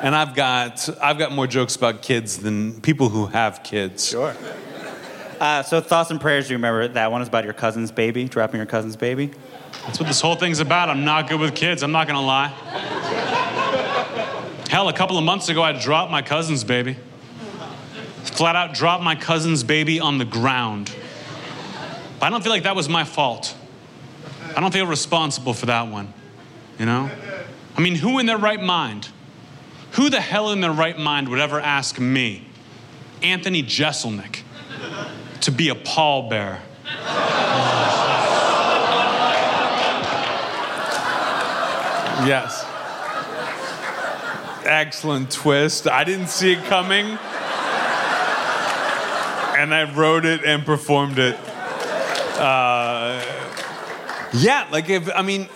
And 0.02 0.16
I've 0.16 0.34
got, 0.34 0.88
I've 1.02 1.18
got 1.18 1.30
more 1.32 1.46
jokes 1.46 1.76
about 1.76 2.00
kids 2.00 2.38
than 2.38 2.80
people 2.80 3.10
who 3.10 3.26
have 3.26 3.62
kids. 3.62 4.08
Sure. 4.08 4.34
Uh, 5.38 5.62
so, 5.62 5.80
thoughts 5.80 6.10
and 6.10 6.20
prayers, 6.20 6.48
you 6.48 6.56
remember 6.56 6.88
that 6.88 7.12
one 7.12 7.20
is 7.20 7.28
about 7.28 7.44
your 7.44 7.52
cousin's 7.52 7.92
baby, 7.92 8.24
dropping 8.24 8.56
your 8.56 8.66
cousin's 8.66 8.96
baby? 8.96 9.30
That's 9.84 9.98
what 9.98 10.06
this 10.06 10.20
whole 10.20 10.36
thing's 10.36 10.60
about. 10.60 10.88
I'm 10.88 11.04
not 11.04 11.28
good 11.28 11.40
with 11.40 11.54
kids, 11.54 11.82
I'm 11.82 11.92
not 11.92 12.06
gonna 12.06 12.20
lie. 12.20 12.48
Hell, 14.70 14.88
a 14.88 14.92
couple 14.92 15.18
of 15.18 15.24
months 15.24 15.48
ago, 15.48 15.62
I 15.62 15.72
dropped 15.72 16.10
my 16.10 16.22
cousin's 16.22 16.64
baby. 16.64 16.96
Flat 18.24 18.56
out 18.56 18.72
dropped 18.72 19.02
my 19.02 19.16
cousin's 19.16 19.64
baby 19.64 20.00
on 20.00 20.18
the 20.18 20.24
ground. 20.24 20.94
But 22.18 22.26
I 22.26 22.30
don't 22.30 22.42
feel 22.42 22.52
like 22.52 22.62
that 22.62 22.76
was 22.76 22.88
my 22.88 23.04
fault. 23.04 23.54
I 24.56 24.60
don't 24.60 24.72
feel 24.72 24.86
responsible 24.86 25.54
for 25.54 25.66
that 25.66 25.88
one. 25.88 26.12
You 26.78 26.86
know? 26.86 27.10
I 27.76 27.80
mean, 27.80 27.96
who 27.96 28.18
in 28.18 28.26
their 28.26 28.38
right 28.38 28.62
mind, 28.62 29.08
who 29.92 30.10
the 30.10 30.20
hell 30.20 30.52
in 30.52 30.60
their 30.60 30.72
right 30.72 30.98
mind 30.98 31.28
would 31.28 31.40
ever 31.40 31.60
ask 31.60 31.98
me, 31.98 32.44
Anthony 33.22 33.62
Jeselnik, 33.62 34.40
to 35.40 35.50
be 35.50 35.68
a 35.68 35.74
pallbearer? 35.74 36.60
Yes. 42.26 42.66
Excellent 44.64 45.30
twist. 45.30 45.88
I 45.88 46.04
didn't 46.04 46.28
see 46.28 46.52
it 46.52 46.62
coming. 46.64 47.18
And 49.58 49.74
I 49.74 49.90
wrote 49.94 50.26
it 50.26 50.44
and 50.44 50.64
performed 50.64 51.18
it. 51.18 51.36
Uh, 52.38 53.22
yeah, 54.34 54.66
like 54.70 54.88
if 54.88 55.08
I 55.14 55.22
mean, 55.22 55.48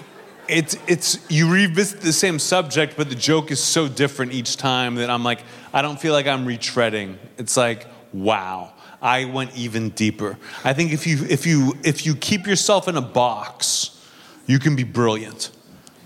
it's 0.49 0.77
it's 0.87 1.19
you 1.31 1.51
revisit 1.51 2.01
the 2.01 2.13
same 2.13 2.39
subject, 2.39 2.97
but 2.97 3.09
the 3.09 3.15
joke 3.15 3.51
is 3.51 3.63
so 3.63 3.89
different 3.89 4.33
each 4.33 4.57
time 4.57 4.97
that 4.97 5.11
I'm 5.11 5.25
like, 5.25 5.43
I 5.73 5.83
don't 5.83 6.01
feel 6.01 6.13
like 6.13 6.27
I'm 6.27 6.47
retreading. 6.47 7.17
It's 7.39 7.57
like, 7.57 7.87
wow, 8.13 8.73
I 9.01 9.25
went 9.27 9.57
even 9.57 9.91
deeper. 9.91 10.39
I 10.65 10.73
think 10.73 10.93
if 10.93 11.07
you 11.07 11.25
if 11.29 11.47
you 11.47 11.77
if 11.85 12.07
you 12.07 12.15
keep 12.15 12.47
yourself 12.47 12.89
in 12.89 12.97
a 12.97 13.03
box, 13.03 14.03
you 14.47 14.59
can 14.59 14.77
be 14.77 14.85
brilliant 14.85 15.51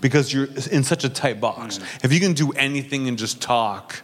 because 0.01 0.33
you're 0.33 0.47
in 0.71 0.83
such 0.83 1.03
a 1.03 1.09
tight 1.09 1.41
box. 1.41 1.79
If 2.03 2.13
you 2.13 2.19
can 2.19 2.33
do 2.33 2.51
anything 2.51 3.07
and 3.07 3.17
just 3.17 3.41
talk, 3.41 4.01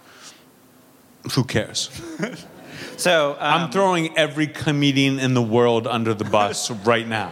who 1.34 1.44
cares? 1.44 1.90
So, 2.98 3.32
um, 3.32 3.38
I'm 3.40 3.72
throwing 3.72 4.18
every 4.18 4.48
comedian 4.48 5.20
in 5.20 5.34
the 5.34 5.42
world 5.42 5.86
under 5.86 6.14
the 6.14 6.24
bus 6.24 6.72
right 6.86 7.08
now. 7.08 7.32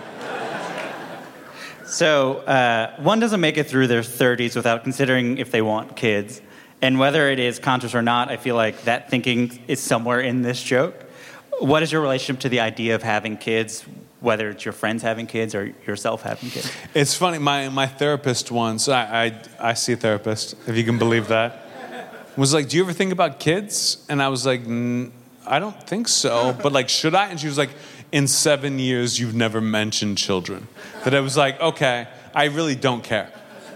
So, 1.93 2.37
uh, 2.37 2.95
one 2.97 3.19
doesn't 3.19 3.39
make 3.39 3.57
it 3.57 3.67
through 3.67 3.85
their 3.85 4.01
30s 4.01 4.55
without 4.55 4.81
considering 4.81 5.37
if 5.37 5.51
they 5.51 5.61
want 5.61 5.95
kids. 5.95 6.41
And 6.81 6.97
whether 6.97 7.29
it 7.29 7.37
is 7.37 7.59
conscious 7.59 7.93
or 7.93 8.01
not, 8.01 8.31
I 8.31 8.37
feel 8.37 8.55
like 8.55 8.81
that 8.85 9.11
thinking 9.11 9.59
is 9.67 9.79
somewhere 9.79 10.19
in 10.19 10.41
this 10.41 10.63
joke. 10.63 10.95
What 11.59 11.83
is 11.83 11.91
your 11.91 12.01
relationship 12.01 12.41
to 12.41 12.49
the 12.49 12.61
idea 12.61 12.95
of 12.95 13.03
having 13.03 13.37
kids, 13.37 13.85
whether 14.21 14.49
it's 14.49 14.65
your 14.65 14.71
friends 14.71 15.03
having 15.03 15.27
kids 15.27 15.53
or 15.53 15.71
yourself 15.85 16.23
having 16.23 16.49
kids? 16.49 16.71
It's 16.95 17.13
funny, 17.13 17.37
my, 17.37 17.69
my 17.69 17.85
therapist 17.85 18.49
once, 18.49 18.89
I, 18.89 19.25
I, 19.25 19.41
I 19.69 19.73
see 19.75 19.93
a 19.93 19.97
therapist, 19.97 20.55
if 20.67 20.75
you 20.75 20.83
can 20.83 20.97
believe 20.97 21.27
that, 21.27 21.63
was 22.35 22.55
like, 22.55 22.69
Do 22.69 22.77
you 22.77 22.81
ever 22.83 22.93
think 22.93 23.11
about 23.11 23.39
kids? 23.39 24.03
And 24.09 24.19
I 24.19 24.29
was 24.29 24.47
like, 24.47 24.61
"N- 24.61 25.11
I 25.45 25.59
don't 25.59 25.79
think 25.83 26.07
so, 26.07 26.57
but 26.63 26.71
like, 26.71 26.89
should 26.89 27.13
I? 27.13 27.27
And 27.27 27.39
she 27.39 27.45
was 27.45 27.57
like, 27.59 27.69
In 28.13 28.27
seven 28.27 28.77
years, 28.77 29.19
you've 29.19 29.33
never 29.33 29.59
mentioned 29.59 30.19
children. 30.19 30.67
That 31.03 31.15
I 31.15 31.19
was 31.19 31.35
like, 31.35 31.59
Okay, 31.59 32.07
I 32.35 32.45
really 32.45 32.75
don't 32.75 33.03
care. 33.03 33.31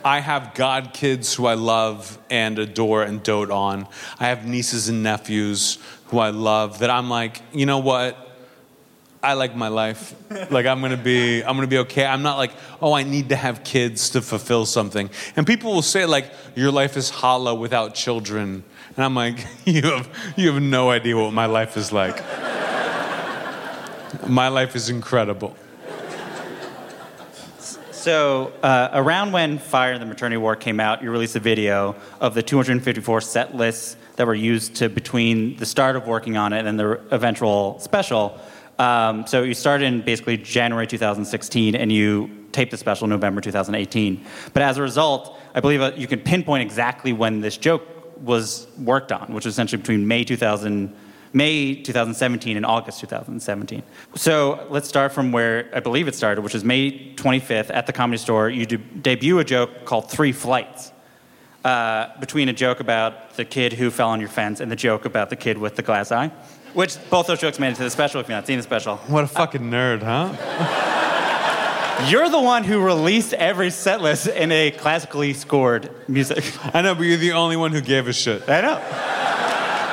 I 0.05 0.19
have 0.19 0.53
god 0.53 0.93
kids 0.93 1.33
who 1.33 1.47
I 1.47 1.55
love 1.55 2.19
and 2.29 2.59
adore 2.59 3.01
and 3.01 3.21
dote 3.23 3.49
on. 3.49 3.87
I 4.19 4.27
have 4.27 4.45
nieces 4.45 4.89
and 4.89 5.01
nephews 5.01 5.79
who 6.05 6.19
I 6.19 6.29
love 6.29 6.79
that 6.79 6.91
I'm 6.91 7.09
like, 7.09 7.41
you 7.51 7.65
know 7.65 7.79
what? 7.79 8.15
I 9.23 9.33
like 9.33 9.55
my 9.55 9.69
life. 9.69 10.13
Like 10.51 10.67
I'm 10.67 10.81
gonna 10.81 10.97
be, 10.97 11.41
I'm 11.41 11.55
gonna 11.55 11.65
be 11.65 11.79
okay. 11.79 12.05
I'm 12.05 12.21
not 12.21 12.37
like, 12.37 12.51
oh, 12.79 12.93
I 12.93 13.01
need 13.01 13.29
to 13.29 13.35
have 13.35 13.63
kids 13.63 14.11
to 14.11 14.21
fulfill 14.21 14.67
something. 14.67 15.09
And 15.35 15.47
people 15.47 15.73
will 15.73 15.81
say 15.81 16.05
like, 16.05 16.31
your 16.55 16.71
life 16.71 16.95
is 16.95 17.09
hollow 17.09 17.55
without 17.55 17.95
children. 17.95 18.63
And 18.95 19.03
I'm 19.03 19.15
like, 19.15 19.45
you 19.65 19.81
have, 19.81 20.09
you 20.37 20.53
have 20.53 20.61
no 20.61 20.91
idea 20.91 21.17
what 21.17 21.33
my 21.33 21.47
life 21.47 21.75
is 21.75 21.91
like. 21.91 22.23
My 24.27 24.47
life 24.47 24.75
is 24.75 24.89
incredible. 24.89 25.55
So, 27.91 28.53
uh, 28.63 28.89
around 28.93 29.33
when 29.33 29.57
Fire 29.57 29.91
in 29.91 29.99
the 29.99 30.05
Maternity 30.05 30.37
Ward 30.37 30.61
came 30.61 30.79
out, 30.79 31.03
you 31.03 31.11
released 31.11 31.35
a 31.35 31.41
video 31.41 31.95
of 32.21 32.33
the 32.35 32.41
254 32.41 33.19
set 33.19 33.55
lists 33.55 33.97
that 34.15 34.25
were 34.25 34.35
used 34.35 34.75
to 34.75 34.87
between 34.87 35.57
the 35.57 35.65
start 35.65 35.97
of 35.97 36.07
working 36.07 36.37
on 36.37 36.53
it 36.53 36.65
and 36.65 36.79
the 36.79 37.01
eventual 37.11 37.79
special. 37.79 38.39
Um, 38.79 39.27
so, 39.27 39.43
you 39.43 39.53
started 39.53 39.85
in 39.85 40.01
basically 40.03 40.37
January 40.37 40.87
2016 40.87 41.75
and 41.75 41.91
you 41.91 42.29
taped 42.53 42.71
the 42.71 42.77
special 42.77 43.07
November 43.07 43.41
2018. 43.41 44.23
But 44.53 44.63
as 44.63 44.77
a 44.77 44.81
result, 44.81 45.37
I 45.53 45.59
believe 45.59 45.81
uh, 45.81 45.91
you 45.97 46.07
can 46.07 46.21
pinpoint 46.21 46.61
exactly 46.61 47.11
when 47.11 47.41
this 47.41 47.57
joke 47.57 47.83
was 48.21 48.67
worked 48.77 49.11
on, 49.11 49.33
which 49.33 49.45
was 49.45 49.55
essentially 49.55 49.81
between 49.81 50.07
May 50.07 50.23
2000. 50.23 50.95
May 51.37 51.75
2017 51.75 52.57
and 52.57 52.65
August 52.65 52.99
2017. 53.01 53.83
So 54.15 54.65
let's 54.71 54.89
start 54.89 55.11
from 55.11 55.31
where 55.31 55.69
I 55.71 55.79
believe 55.79 56.07
it 56.07 56.15
started, 56.15 56.41
which 56.41 56.55
is 56.55 56.63
May 56.63 57.13
25th 57.13 57.69
at 57.69 57.85
the 57.85 57.93
Comedy 57.93 58.17
Store. 58.17 58.49
You 58.49 58.65
de- 58.65 58.77
debut 58.77 59.37
a 59.37 59.43
joke 59.43 59.85
called 59.85 60.09
Three 60.09 60.31
Flights, 60.31 60.91
uh, 61.63 62.19
between 62.19 62.49
a 62.49 62.53
joke 62.53 62.79
about 62.79 63.35
the 63.35 63.45
kid 63.45 63.73
who 63.73 63.91
fell 63.91 64.09
on 64.09 64.19
your 64.19 64.29
fence 64.29 64.59
and 64.59 64.71
the 64.71 64.75
joke 64.75 65.05
about 65.05 65.29
the 65.29 65.35
kid 65.35 65.59
with 65.59 65.75
the 65.75 65.83
glass 65.83 66.11
eye, 66.11 66.31
which 66.73 66.97
both 67.11 67.27
those 67.27 67.39
jokes 67.39 67.59
made 67.59 67.73
it 67.73 67.75
to 67.75 67.83
the 67.83 67.91
special 67.91 68.19
if 68.19 68.27
you've 68.27 68.35
not 68.35 68.47
seen 68.47 68.57
the 68.57 68.63
special. 68.63 68.97
What 68.97 69.23
a 69.23 69.27
fucking 69.27 69.61
nerd, 69.61 70.01
huh? 70.01 70.33
You're 72.09 72.29
the 72.29 72.41
one 72.41 72.63
who 72.63 72.83
released 72.83 73.33
every 73.33 73.69
set 73.69 74.01
list 74.01 74.27
in 74.27 74.51
a 74.51 74.71
classically 74.71 75.33
scored 75.33 75.91
music. 76.07 76.43
I 76.73 76.81
know, 76.81 76.95
but 76.95 77.01
you're 77.01 77.17
the 77.17 77.31
only 77.31 77.57
one 77.57 77.71
who 77.71 77.81
gave 77.81 78.07
a 78.07 78.13
shit. 78.13 78.47
I 78.47 78.61
know. 78.61 79.26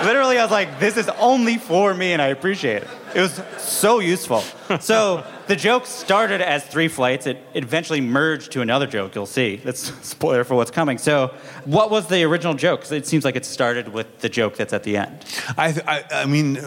Literally, 0.03 0.39
I 0.39 0.43
was 0.43 0.51
like, 0.51 0.81
this 0.81 0.97
is 0.97 1.09
only 1.19 1.57
for 1.59 1.95
me, 1.95 2.13
and 2.13 2.21
I 2.21 2.27
appreciate 2.29 2.83
it. 2.83 2.89
It 3.15 3.21
was 3.21 3.41
so 3.59 4.01
useful. 4.01 4.43
So 4.81 5.23
the 5.47 5.57
joke 5.57 5.85
started 5.87 6.41
as 6.41 6.65
three 6.65 6.89
flights. 6.89 7.27
It 7.27 7.39
eventually 7.53 8.01
merged 8.01 8.51
to 8.53 8.63
another 8.63 8.87
joke, 8.87 9.15
you'll 9.15 9.27
see. 9.27 9.57
That's 9.57 9.91
a 9.91 9.93
spoiler 10.03 10.43
for 10.43 10.55
what's 10.55 10.71
coming. 10.71 10.97
So, 10.99 11.35
what 11.67 11.91
was 11.91 12.07
the 12.09 12.25
original 12.25 12.55
joke? 12.55 12.81
'Cause 12.81 12.93
it 12.93 13.07
seems 13.07 13.25
like 13.27 13.37
it 13.37 13.45
started 13.45 13.89
with 13.93 14.21
the 14.21 14.29
joke 14.31 14.57
that's 14.57 14.73
at 14.73 14.83
the 14.85 14.97
end. 14.97 15.25
I, 15.59 15.75
I, 15.87 16.23
I 16.23 16.27
mean, 16.27 16.59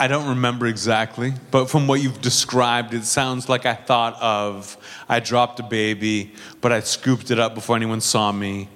I 0.00 0.08
don't 0.08 0.28
remember 0.28 0.66
exactly, 0.66 1.34
but 1.50 1.66
from 1.68 1.86
what 1.86 2.00
you've 2.00 2.20
described, 2.22 2.94
it 2.94 3.04
sounds 3.04 3.48
like 3.48 3.66
I 3.66 3.74
thought 3.74 4.16
of 4.22 4.76
I 5.08 5.20
dropped 5.20 5.60
a 5.60 5.64
baby, 5.64 6.32
but 6.62 6.72
I 6.72 6.80
scooped 6.80 7.30
it 7.30 7.38
up 7.38 7.54
before 7.54 7.76
anyone 7.76 8.00
saw 8.00 8.32
me, 8.32 8.68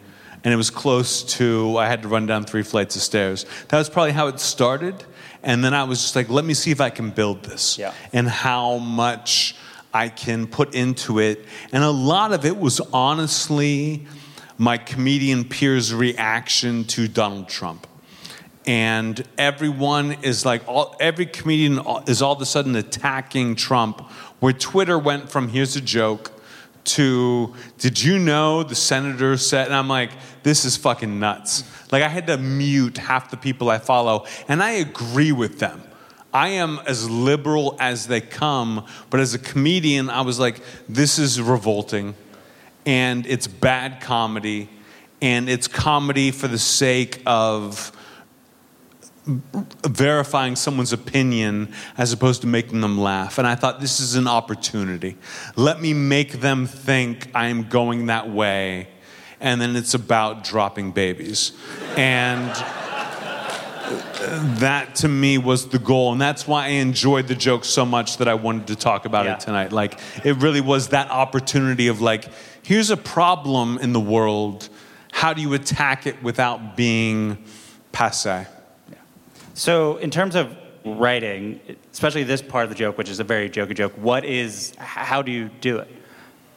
and 0.45 0.53
it 0.53 0.57
was 0.57 0.71
close 0.71 1.23
to 1.37 1.77
I 1.77 1.87
had 1.89 2.03
to 2.03 2.09
run 2.09 2.27
down 2.27 2.45
three 2.45 2.63
flights 2.63 2.97
of 2.97 3.03
stairs. 3.03 3.47
That 3.69 3.79
was 3.79 3.89
probably 3.89 4.13
how 4.13 4.29
it 4.29 4.41
started, 4.41 5.05
and 5.43 5.65
then 5.65 5.75
I 5.75 5.85
was 5.85 6.01
just 6.01 6.17
like, 6.17 6.29
let 6.29 6.45
me 6.45 6.55
see 6.55 6.71
if 6.71 6.81
I 6.81 6.91
can 6.91 7.11
build 7.11 7.45
this, 7.45 7.79
Yeah. 7.79 7.93
and 8.13 8.29
how 8.29 8.79
much 8.79 9.55
I 9.95 10.09
can 10.09 10.47
put 10.47 10.75
into 10.75 11.19
it, 11.19 11.45
and 11.73 11.85
a 11.85 11.91
lot 11.91 12.33
of 12.33 12.45
it 12.45 12.57
was 12.57 12.81
honestly 12.93 14.07
my 14.59 14.79
comedian 14.79 15.45
peers' 15.45 15.93
reaction 15.95 16.85
to 16.85 17.09
Donald 17.09 17.49
Trump 17.49 17.87
and 18.67 19.27
everyone 19.39 20.13
is 20.23 20.45
like 20.45 20.63
all, 20.69 20.95
every 21.01 21.27
comedian 21.27 21.81
is 22.07 22.23
all 22.23 22.33
of 22.35 22.41
a 22.41 22.47
sudden 22.47 22.77
attacking 22.77 23.57
Trump 23.57 24.01
where 24.41 24.53
Twitter 24.53 24.99
went 24.99 25.29
from 25.31 25.49
here's 25.49 25.75
a 25.75 25.81
joke 25.81 26.31
to 26.85 27.55
did 27.79 28.01
you 28.03 28.19
know 28.19 28.63
the 28.63 28.75
senator 28.75 29.37
said 29.37 29.67
and 29.67 29.75
I'm 29.75 29.89
like 29.89 30.11
this 30.43 30.65
is 30.65 30.77
fucking 30.77 31.19
nuts 31.19 31.65
like 31.91 32.03
I 32.03 32.09
had 32.09 32.27
to 32.29 32.37
mute 32.39 32.99
half 32.99 33.31
the 33.31 33.37
people 33.37 33.71
I 33.71 33.79
follow 33.79 34.27
and 34.49 34.63
I 34.63 34.73
agree 34.73 35.33
with 35.33 35.59
them 35.59 35.83
I 36.33 36.49
am 36.49 36.81
as 36.87 37.09
liberal 37.09 37.77
as 37.79 38.07
they 38.07 38.21
come 38.21 38.87
but 39.11 39.21
as 39.21 39.35
a 39.35 39.39
comedian 39.39 40.11
I 40.11 40.23
was 40.23 40.39
like 40.39 40.61
this 40.89 41.19
is 41.19 41.41
revolting 41.41 42.15
and 42.87 43.27
it's 43.27 43.47
bad 43.47 44.01
comedy 44.01 44.69
and 45.21 45.49
it's 45.49 45.69
comedy 45.69 46.33
for 46.33 46.49
the 46.49 46.59
sake 46.59 47.23
of 47.27 47.93
verifying 49.25 50.57
someone's 50.57 50.93
opinion 50.93 51.73
as 51.97 52.13
opposed 52.13 52.41
to 52.41 52.49
making 52.49 52.81
them 52.81 52.99
laugh. 52.99 53.39
And 53.39 53.47
I 53.47 53.55
thought 53.55 53.81
this 53.81 54.01
is 54.01 54.17
an 54.17 54.27
opportunity. 54.27 55.17
Let 55.55 55.81
me 55.81 55.95
make 55.95 56.41
them 56.41 56.67
think 56.67 57.31
I'm 57.35 57.69
going 57.69 58.07
that 58.07 58.29
way. 58.31 58.89
And 59.43 59.61
then 59.61 59.77
it's 59.77 59.93
about 59.93 60.45
dropping 60.45 60.93
babies. 60.93 61.53
And 61.97 62.49
that 64.61 64.95
to 64.97 65.09
me 65.09 65.37
was 65.37 65.69
the 65.69 65.79
goal. 65.79 66.13
And 66.13 66.21
that's 66.21 66.47
why 66.47 66.67
I 66.67 66.69
enjoyed 66.69 67.27
the 67.27 67.35
joke 67.35 67.65
so 67.65 67.85
much 67.85 68.19
that 68.19 68.29
I 68.29 68.35
wanted 68.35 68.69
to 68.69 68.77
talk 68.77 69.05
about 69.05 69.25
Yeah. 69.27 69.35
it 69.35 69.41
tonight. 69.41 69.73
Like, 69.73 69.99
it 70.25 70.37
really 70.37 70.61
was 70.61 70.89
that 70.89 71.11
opportunity 71.11 71.89
of, 71.89 72.01
like, 72.01 72.27
here's 72.63 72.91
a 72.91 72.97
problem 72.97 73.79
in 73.79 73.93
the 73.93 74.01
world. 74.01 74.69
How 75.11 75.35
do 75.35 75.43
you 75.43 75.53
attack 75.55 76.07
it 76.07 76.23
without 76.23 76.77
being 76.77 77.39
passe? 77.91 78.47
So, 79.55 79.97
in 79.97 80.11
terms 80.11 80.35
of 80.37 80.57
writing, 80.85 81.61
especially 81.93 82.23
this 82.23 82.41
part 82.43 82.65
of 82.65 82.71
the 82.71 82.77
joke, 82.77 82.97
which 82.97 83.11
is 83.11 83.21
a 83.21 83.25
very 83.25 83.51
jokey 83.51 83.75
joke, 83.75 83.93
what 83.97 84.25
is, 84.25 84.73
how 84.79 85.21
do 85.21 85.31
you 85.31 85.51
do 85.61 85.79
it? 85.79 85.89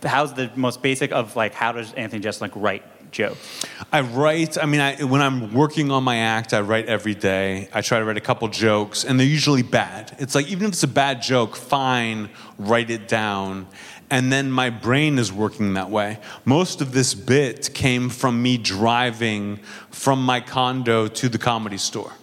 How's 0.03 0.33
the 0.33 0.51
most 0.55 0.81
basic 0.81 1.11
of 1.11 1.35
like, 1.35 1.53
how 1.53 1.71
does 1.71 1.93
Anthony 1.93 2.21
Jeselnik 2.21 2.51
write 2.55 2.83
jokes? 3.11 3.65
I 3.91 4.01
write, 4.01 4.57
I 4.61 4.65
mean, 4.65 4.81
I, 4.81 5.03
when 5.03 5.21
I'm 5.21 5.53
working 5.53 5.91
on 5.91 6.03
my 6.03 6.17
act, 6.17 6.53
I 6.53 6.61
write 6.61 6.85
every 6.87 7.15
day. 7.15 7.69
I 7.73 7.81
try 7.81 7.99
to 7.99 8.05
write 8.05 8.17
a 8.17 8.21
couple 8.21 8.47
jokes, 8.49 9.03
and 9.03 9.19
they're 9.19 9.25
usually 9.25 9.63
bad. 9.63 10.15
It's 10.19 10.35
like, 10.35 10.47
even 10.47 10.67
if 10.67 10.73
it's 10.73 10.83
a 10.83 10.87
bad 10.87 11.21
joke, 11.21 11.55
fine, 11.55 12.29
write 12.57 12.89
it 12.89 13.07
down. 13.07 13.67
And 14.11 14.31
then 14.31 14.51
my 14.51 14.69
brain 14.69 15.17
is 15.17 15.31
working 15.31 15.73
that 15.73 15.89
way. 15.89 16.19
Most 16.43 16.81
of 16.81 16.91
this 16.91 17.15
bit 17.15 17.73
came 17.73 18.09
from 18.09 18.41
me 18.41 18.57
driving 18.57 19.57
from 19.89 20.23
my 20.23 20.41
condo 20.41 21.07
to 21.07 21.29
the 21.29 21.39
comedy 21.39 21.77
store 21.77 22.13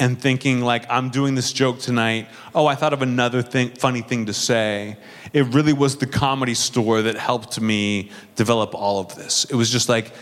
and 0.00 0.20
thinking 0.20 0.62
like 0.62 0.84
i'm 0.90 1.10
doing 1.10 1.34
this 1.34 1.52
joke 1.52 1.78
tonight 1.78 2.26
oh 2.54 2.66
i 2.66 2.74
thought 2.74 2.92
of 2.92 3.02
another 3.02 3.42
thing, 3.42 3.68
funny 3.70 4.00
thing 4.00 4.26
to 4.26 4.32
say 4.32 4.96
it 5.32 5.46
really 5.54 5.72
was 5.72 5.96
the 5.96 6.06
comedy 6.06 6.54
store 6.54 7.02
that 7.02 7.16
helped 7.16 7.60
me 7.60 8.10
develop 8.36 8.74
all 8.74 9.00
of 9.00 9.14
this 9.16 9.44
it 9.46 9.54
was 9.54 9.70
just 9.70 9.88
like 9.88 10.12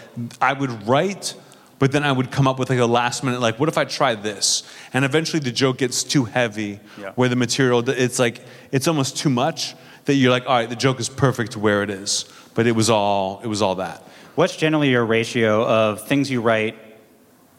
i 0.40 0.52
would 0.52 0.86
write 0.86 1.34
but 1.78 1.92
then 1.92 2.02
i 2.04 2.12
would 2.12 2.30
come 2.30 2.46
up 2.46 2.58
with 2.58 2.70
like 2.70 2.78
a 2.78 2.86
last 2.86 3.24
minute 3.24 3.40
like 3.40 3.58
what 3.58 3.68
if 3.68 3.76
i 3.78 3.84
try 3.84 4.14
this 4.14 4.62
and 4.92 5.04
eventually 5.04 5.40
the 5.40 5.52
joke 5.52 5.78
gets 5.78 6.02
too 6.04 6.24
heavy 6.24 6.80
Yeah. 7.00 7.12
where 7.16 7.28
the 7.28 7.36
material 7.36 7.88
it's 7.88 8.18
like 8.18 8.40
it's 8.72 8.86
almost 8.88 9.16
too 9.16 9.30
much 9.30 9.74
that 10.04 10.14
you're 10.14 10.30
like 10.30 10.46
all 10.46 10.54
right 10.54 10.68
the 10.68 10.76
joke 10.76 11.00
is 11.00 11.08
perfect 11.08 11.56
where 11.56 11.82
it 11.82 11.90
is 11.90 12.24
but 12.54 12.66
it 12.66 12.72
was 12.72 12.88
all 12.90 13.40
it 13.42 13.48
was 13.48 13.62
all 13.62 13.76
that 13.76 14.02
What's 14.36 14.56
generally 14.56 14.90
your 14.90 15.04
ratio 15.04 15.66
of 15.66 16.06
things 16.06 16.30
you 16.30 16.40
write, 16.40 16.76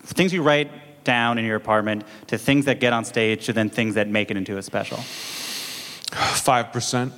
things 0.04 0.34
you 0.34 0.42
write 0.42 0.72
down 1.04 1.38
in 1.38 1.46
your 1.46 1.58
apartment 1.58 2.06
to 2.28 2.38
things 2.38 2.66
that 2.66 2.80
get 2.80 2.92
on 2.94 3.04
stage 3.06 3.46
to 3.48 3.54
then 3.54 3.70
things 3.70 3.96
that 3.96 4.08
make 4.08 4.32
it 4.32 4.38
into 4.38 4.58
a 4.58 4.64
special? 4.64 4.98
Five 6.12 6.72
percent. 6.72 7.14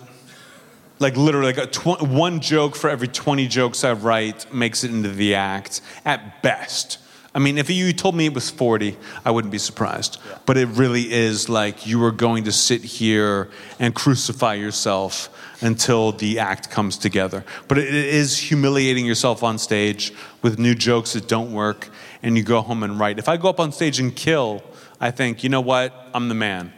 Like 1.03 1.17
literally, 1.17 1.53
like 1.53 1.57
a 1.57 1.67
tw- 1.67 2.01
one 2.01 2.39
joke 2.39 2.77
for 2.77 2.89
every 2.89 3.09
twenty 3.09 3.45
jokes 3.49 3.83
I 3.83 3.91
write 3.91 4.53
makes 4.53 4.85
it 4.85 4.91
into 4.91 5.09
the 5.09 5.35
act 5.35 5.81
at 6.05 6.41
best. 6.41 6.97
I 7.35 7.39
mean, 7.39 7.57
if 7.57 7.69
you 7.69 7.91
told 7.91 8.15
me 8.15 8.27
it 8.27 8.33
was 8.33 8.49
forty, 8.49 8.95
I 9.25 9.31
wouldn't 9.31 9.51
be 9.51 9.57
surprised. 9.57 10.17
But 10.45 10.55
it 10.55 10.67
really 10.67 11.11
is 11.11 11.49
like 11.49 11.85
you 11.85 12.01
are 12.05 12.11
going 12.11 12.45
to 12.45 12.53
sit 12.53 12.83
here 12.83 13.49
and 13.79 13.93
crucify 13.93 14.53
yourself 14.53 15.29
until 15.61 16.13
the 16.13 16.39
act 16.39 16.71
comes 16.71 16.97
together. 16.97 17.43
But 17.67 17.79
it 17.79 17.89
it 17.89 18.05
is 18.05 18.37
humiliating 18.37 19.05
yourself 19.05 19.43
on 19.43 19.57
stage 19.57 20.13
with 20.41 20.57
new 20.57 20.73
jokes 20.73 21.13
that 21.13 21.27
don't 21.27 21.51
work, 21.51 21.89
and 22.21 22.37
you 22.37 22.43
go 22.43 22.61
home 22.61 22.81
and 22.81 22.97
write. 22.97 23.19
If 23.19 23.27
I 23.27 23.35
go 23.35 23.49
up 23.49 23.59
on 23.59 23.73
stage 23.73 23.99
and 23.99 24.15
kill, 24.15 24.63
I 25.01 25.11
think, 25.11 25.43
you 25.43 25.49
know 25.49 25.59
what? 25.59 25.91
I'm 26.13 26.29
the 26.29 26.35
man, 26.35 26.71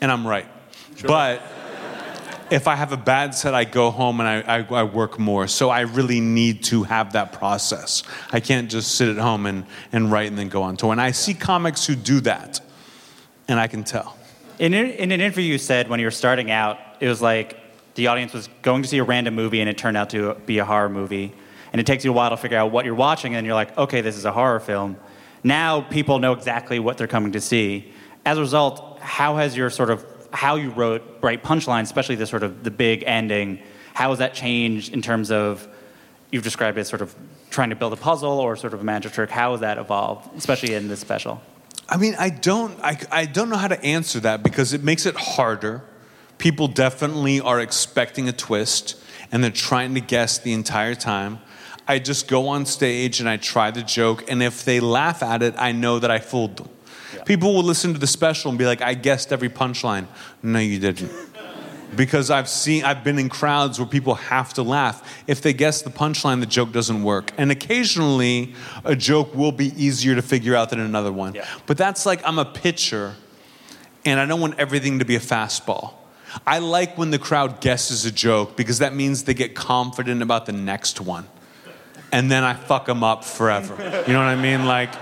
and 0.00 0.12
I'm 0.12 0.24
right. 0.24 0.46
But 1.04 1.42
if 2.50 2.68
I 2.68 2.76
have 2.76 2.92
a 2.92 2.96
bad 2.96 3.34
set, 3.34 3.54
I 3.54 3.64
go 3.64 3.90
home 3.90 4.20
and 4.20 4.28
I, 4.28 4.58
I, 4.58 4.80
I 4.80 4.82
work 4.84 5.18
more. 5.18 5.48
So 5.48 5.70
I 5.70 5.80
really 5.80 6.20
need 6.20 6.64
to 6.64 6.84
have 6.84 7.12
that 7.12 7.32
process. 7.32 8.02
I 8.30 8.40
can't 8.40 8.70
just 8.70 8.94
sit 8.94 9.08
at 9.08 9.16
home 9.16 9.46
and, 9.46 9.66
and 9.92 10.12
write 10.12 10.28
and 10.28 10.38
then 10.38 10.48
go 10.48 10.62
on 10.62 10.76
tour. 10.76 10.92
And 10.92 11.00
I 11.00 11.10
see 11.10 11.34
comics 11.34 11.86
who 11.86 11.94
do 11.96 12.20
that, 12.20 12.60
and 13.48 13.58
I 13.58 13.66
can 13.66 13.84
tell. 13.84 14.16
In, 14.58 14.74
in 14.74 15.12
an 15.12 15.20
interview 15.20 15.44
you 15.44 15.58
said 15.58 15.88
when 15.88 16.00
you 16.00 16.06
were 16.06 16.10
starting 16.10 16.50
out, 16.50 16.78
it 17.00 17.08
was 17.08 17.20
like 17.20 17.58
the 17.94 18.06
audience 18.06 18.32
was 18.32 18.48
going 18.62 18.82
to 18.82 18.88
see 18.88 18.98
a 18.98 19.04
random 19.04 19.34
movie 19.34 19.60
and 19.60 19.68
it 19.68 19.76
turned 19.76 19.96
out 19.96 20.10
to 20.10 20.34
be 20.46 20.58
a 20.58 20.64
horror 20.64 20.88
movie. 20.88 21.34
And 21.72 21.80
it 21.80 21.86
takes 21.86 22.04
you 22.04 22.10
a 22.10 22.14
while 22.14 22.30
to 22.30 22.36
figure 22.36 22.56
out 22.56 22.70
what 22.70 22.84
you're 22.86 22.94
watching, 22.94 23.34
and 23.34 23.44
you're 23.44 23.54
like, 23.54 23.76
okay, 23.76 24.00
this 24.00 24.16
is 24.16 24.24
a 24.24 24.32
horror 24.32 24.60
film. 24.60 24.96
Now 25.42 25.82
people 25.82 26.20
know 26.20 26.32
exactly 26.32 26.78
what 26.78 26.96
they're 26.96 27.06
coming 27.06 27.32
to 27.32 27.40
see. 27.40 27.92
As 28.24 28.38
a 28.38 28.40
result, 28.40 28.98
how 29.00 29.36
has 29.36 29.56
your 29.56 29.68
sort 29.68 29.90
of 29.90 30.04
how 30.36 30.56
you 30.56 30.70
wrote 30.70 31.20
bright 31.20 31.42
punchlines, 31.42 31.84
especially 31.84 32.14
the 32.14 32.26
sort 32.26 32.42
of 32.42 32.62
the 32.62 32.70
big 32.70 33.02
ending, 33.06 33.60
how 33.94 34.10
has 34.10 34.18
that 34.18 34.34
changed 34.34 34.92
in 34.92 35.02
terms 35.02 35.30
of 35.30 35.66
you've 36.30 36.44
described 36.44 36.76
it 36.76 36.82
as 36.82 36.88
sort 36.88 37.02
of 37.02 37.14
trying 37.50 37.70
to 37.70 37.76
build 37.76 37.92
a 37.92 37.96
puzzle 37.96 38.38
or 38.38 38.54
sort 38.54 38.74
of 38.74 38.80
a 38.80 38.84
magic 38.84 39.12
trick? 39.12 39.30
How 39.30 39.52
has 39.52 39.60
that 39.60 39.78
evolved, 39.78 40.36
especially 40.36 40.74
in 40.74 40.88
this 40.88 41.00
special? 41.00 41.40
I 41.88 41.96
mean, 41.96 42.14
I 42.18 42.28
don't, 42.30 42.78
I, 42.82 42.98
I 43.10 43.24
don't 43.24 43.48
know 43.48 43.56
how 43.56 43.68
to 43.68 43.82
answer 43.82 44.20
that 44.20 44.42
because 44.42 44.72
it 44.72 44.82
makes 44.84 45.06
it 45.06 45.16
harder. 45.16 45.82
People 46.36 46.68
definitely 46.68 47.40
are 47.40 47.60
expecting 47.60 48.28
a 48.28 48.32
twist 48.32 49.00
and 49.32 49.42
they're 49.42 49.50
trying 49.50 49.94
to 49.94 50.00
guess 50.00 50.38
the 50.38 50.52
entire 50.52 50.94
time. 50.94 51.38
I 51.88 51.98
just 51.98 52.28
go 52.28 52.48
on 52.48 52.66
stage 52.66 53.20
and 53.20 53.28
I 53.28 53.36
try 53.36 53.70
the 53.70 53.82
joke, 53.82 54.28
and 54.28 54.42
if 54.42 54.64
they 54.64 54.80
laugh 54.80 55.22
at 55.22 55.42
it, 55.42 55.54
I 55.56 55.70
know 55.72 56.00
that 56.00 56.10
I 56.10 56.18
fooled 56.18 56.56
them. 56.56 56.68
People 57.24 57.54
will 57.54 57.62
listen 57.62 57.92
to 57.92 57.98
the 57.98 58.06
special 58.06 58.50
and 58.50 58.58
be 58.58 58.66
like, 58.66 58.82
I 58.82 58.94
guessed 58.94 59.32
every 59.32 59.48
punchline. 59.48 60.06
No, 60.42 60.58
you 60.58 60.78
didn't. 60.78 61.12
Because 61.94 62.30
I've 62.30 62.48
seen, 62.48 62.84
I've 62.84 63.04
been 63.04 63.18
in 63.18 63.28
crowds 63.28 63.78
where 63.78 63.88
people 63.88 64.16
have 64.16 64.52
to 64.54 64.62
laugh. 64.62 65.22
If 65.26 65.40
they 65.40 65.52
guess 65.52 65.82
the 65.82 65.90
punchline, 65.90 66.40
the 66.40 66.46
joke 66.46 66.72
doesn't 66.72 67.02
work. 67.02 67.32
And 67.38 67.50
occasionally, 67.50 68.54
a 68.84 68.96
joke 68.96 69.34
will 69.34 69.52
be 69.52 69.72
easier 69.82 70.14
to 70.14 70.22
figure 70.22 70.56
out 70.56 70.70
than 70.70 70.80
another 70.80 71.12
one. 71.12 71.34
Yeah. 71.34 71.46
But 71.66 71.78
that's 71.78 72.04
like 72.04 72.20
I'm 72.26 72.38
a 72.38 72.44
pitcher, 72.44 73.14
and 74.04 74.18
I 74.18 74.26
don't 74.26 74.40
want 74.40 74.58
everything 74.58 74.98
to 74.98 75.04
be 75.04 75.14
a 75.16 75.20
fastball. 75.20 75.94
I 76.44 76.58
like 76.58 76.98
when 76.98 77.12
the 77.12 77.18
crowd 77.18 77.60
guesses 77.60 78.04
a 78.04 78.10
joke 78.10 78.56
because 78.56 78.80
that 78.80 78.94
means 78.94 79.24
they 79.24 79.32
get 79.34 79.54
confident 79.54 80.22
about 80.22 80.46
the 80.46 80.52
next 80.52 81.00
one. 81.00 81.26
And 82.12 82.30
then 82.30 82.44
I 82.44 82.54
fuck 82.54 82.86
them 82.86 83.04
up 83.04 83.24
forever. 83.24 83.74
You 84.06 84.12
know 84.12 84.18
what 84.18 84.28
I 84.28 84.36
mean? 84.36 84.66
Like, 84.66 84.92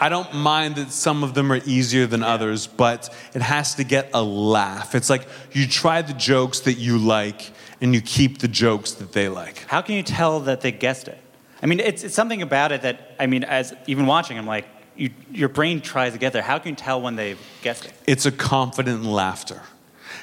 I 0.00 0.08
don't 0.08 0.34
mind 0.34 0.76
that 0.76 0.90
some 0.90 1.22
of 1.22 1.34
them 1.34 1.52
are 1.52 1.60
easier 1.64 2.06
than 2.06 2.22
others, 2.22 2.66
but 2.66 3.14
it 3.34 3.42
has 3.42 3.74
to 3.76 3.84
get 3.84 4.10
a 4.14 4.22
laugh. 4.22 4.94
It's 4.94 5.10
like 5.10 5.26
you 5.52 5.66
try 5.66 6.02
the 6.02 6.12
jokes 6.12 6.60
that 6.60 6.74
you 6.74 6.98
like 6.98 7.50
and 7.80 7.94
you 7.94 8.00
keep 8.00 8.38
the 8.38 8.48
jokes 8.48 8.92
that 8.92 9.12
they 9.12 9.28
like. 9.28 9.58
How 9.66 9.82
can 9.82 9.94
you 9.96 10.02
tell 10.02 10.40
that 10.40 10.60
they 10.60 10.72
guessed 10.72 11.08
it? 11.08 11.18
I 11.62 11.66
mean, 11.66 11.80
it's, 11.80 12.04
it's 12.04 12.14
something 12.14 12.42
about 12.42 12.72
it 12.72 12.82
that, 12.82 13.16
I 13.18 13.26
mean, 13.26 13.44
as 13.44 13.74
even 13.86 14.06
watching, 14.06 14.38
I'm 14.38 14.46
like, 14.46 14.66
you, 14.96 15.10
your 15.30 15.48
brain 15.48 15.80
tries 15.80 16.12
to 16.12 16.18
get 16.18 16.32
there. 16.32 16.42
How 16.42 16.58
can 16.58 16.70
you 16.70 16.76
tell 16.76 17.00
when 17.00 17.16
they've 17.16 17.40
guessed 17.62 17.84
it? 17.84 17.92
It's 18.06 18.26
a 18.26 18.32
confident 18.32 19.04
laughter. 19.04 19.62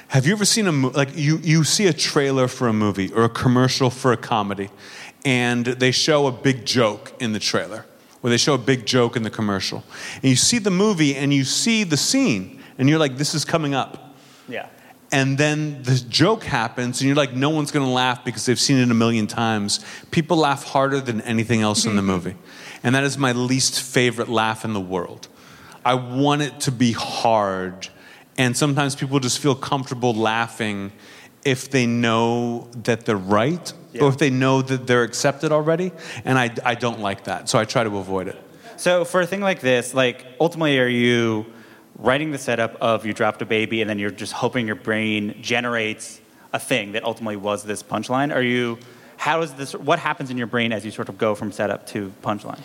Have 0.08 0.26
you 0.26 0.32
ever 0.32 0.44
seen 0.44 0.66
a 0.66 0.72
mo- 0.72 0.92
like 0.94 1.16
you 1.16 1.38
you 1.38 1.64
see 1.64 1.86
a 1.86 1.92
trailer 1.92 2.48
for 2.48 2.68
a 2.68 2.72
movie 2.72 3.12
or 3.12 3.24
a 3.24 3.28
commercial 3.28 3.90
for 3.90 4.12
a 4.12 4.16
comedy, 4.16 4.68
and 5.24 5.64
they 5.64 5.90
show 5.90 6.26
a 6.26 6.32
big 6.32 6.64
joke 6.64 7.12
in 7.20 7.32
the 7.32 7.38
trailer, 7.38 7.86
or 8.24 8.30
they 8.30 8.38
show 8.38 8.54
a 8.54 8.58
big 8.58 8.86
joke 8.86 9.16
in 9.16 9.22
the 9.22 9.30
commercial, 9.30 9.84
and 10.14 10.24
you 10.24 10.34
see 10.34 10.58
the 10.58 10.70
movie 10.70 11.14
and 11.14 11.32
you 11.32 11.44
see 11.44 11.84
the 11.84 11.96
scene, 11.96 12.60
and 12.78 12.88
you're 12.88 12.98
like, 12.98 13.18
this 13.18 13.34
is 13.34 13.44
coming 13.44 13.74
up. 13.74 14.16
Yeah. 14.48 14.66
And 15.12 15.36
then 15.38 15.82
the 15.82 16.02
joke 16.08 16.42
happens, 16.42 17.00
and 17.00 17.06
you're 17.06 17.16
like, 17.16 17.34
no 17.34 17.50
one's 17.50 17.70
gonna 17.70 17.92
laugh 17.92 18.24
because 18.24 18.46
they've 18.46 18.58
seen 18.58 18.78
it 18.78 18.90
a 18.90 18.94
million 18.94 19.26
times. 19.26 19.84
People 20.10 20.38
laugh 20.38 20.64
harder 20.64 21.00
than 21.00 21.20
anything 21.20 21.60
else 21.60 21.84
in 21.84 21.96
the 21.96 22.00
mm-hmm. 22.00 22.10
movie. 22.10 22.36
And 22.82 22.94
that 22.94 23.04
is 23.04 23.16
my 23.16 23.32
least 23.32 23.80
favorite 23.80 24.28
laugh 24.28 24.64
in 24.64 24.72
the 24.72 24.80
world. 24.80 25.28
I 25.84 25.94
want 25.94 26.40
it 26.42 26.60
to 26.60 26.72
be 26.72 26.92
hard. 26.92 27.88
And 28.36 28.56
sometimes 28.56 28.96
people 28.96 29.20
just 29.20 29.38
feel 29.38 29.54
comfortable 29.54 30.14
laughing 30.14 30.92
if 31.44 31.70
they 31.70 31.86
know 31.86 32.68
that 32.84 33.04
they're 33.04 33.16
right 33.16 33.72
Yeah. 33.92 34.02
or 34.02 34.08
if 34.08 34.18
they 34.18 34.30
know 34.30 34.62
that 34.62 34.86
they're 34.86 35.02
accepted 35.04 35.52
already. 35.52 35.92
And 36.24 36.38
I, 36.38 36.54
I 36.64 36.74
don't 36.74 37.00
like 37.00 37.24
that. 37.24 37.48
So 37.48 37.58
I 37.58 37.64
try 37.64 37.84
to 37.84 37.98
avoid 37.98 38.28
it. 38.28 38.40
So 38.76 39.04
for 39.04 39.20
a 39.20 39.26
thing 39.26 39.40
like 39.40 39.60
this, 39.60 39.94
like 39.94 40.24
ultimately, 40.40 40.78
are 40.78 40.88
you 40.88 41.46
writing 41.98 42.32
the 42.32 42.38
setup 42.38 42.74
of 42.80 43.06
you 43.06 43.12
dropped 43.12 43.40
a 43.42 43.46
baby 43.46 43.80
and 43.80 43.88
then 43.88 43.98
you're 43.98 44.10
just 44.10 44.32
hoping 44.32 44.66
your 44.66 44.74
brain 44.76 45.36
generates 45.40 46.20
a 46.52 46.58
thing 46.58 46.92
that 46.92 47.04
ultimately 47.04 47.36
was 47.36 47.62
this 47.64 47.82
punchline? 47.82 48.34
Are 48.34 48.42
you? 48.42 48.78
How 49.16 49.42
is 49.42 49.52
this? 49.54 49.74
What 49.74 49.98
happens 50.00 50.30
in 50.30 50.36
your 50.38 50.48
brain 50.48 50.72
as 50.72 50.84
you 50.84 50.90
sort 50.90 51.08
of 51.08 51.18
go 51.18 51.34
from 51.36 51.52
setup 51.52 51.86
to 51.88 52.12
punchline? 52.22 52.60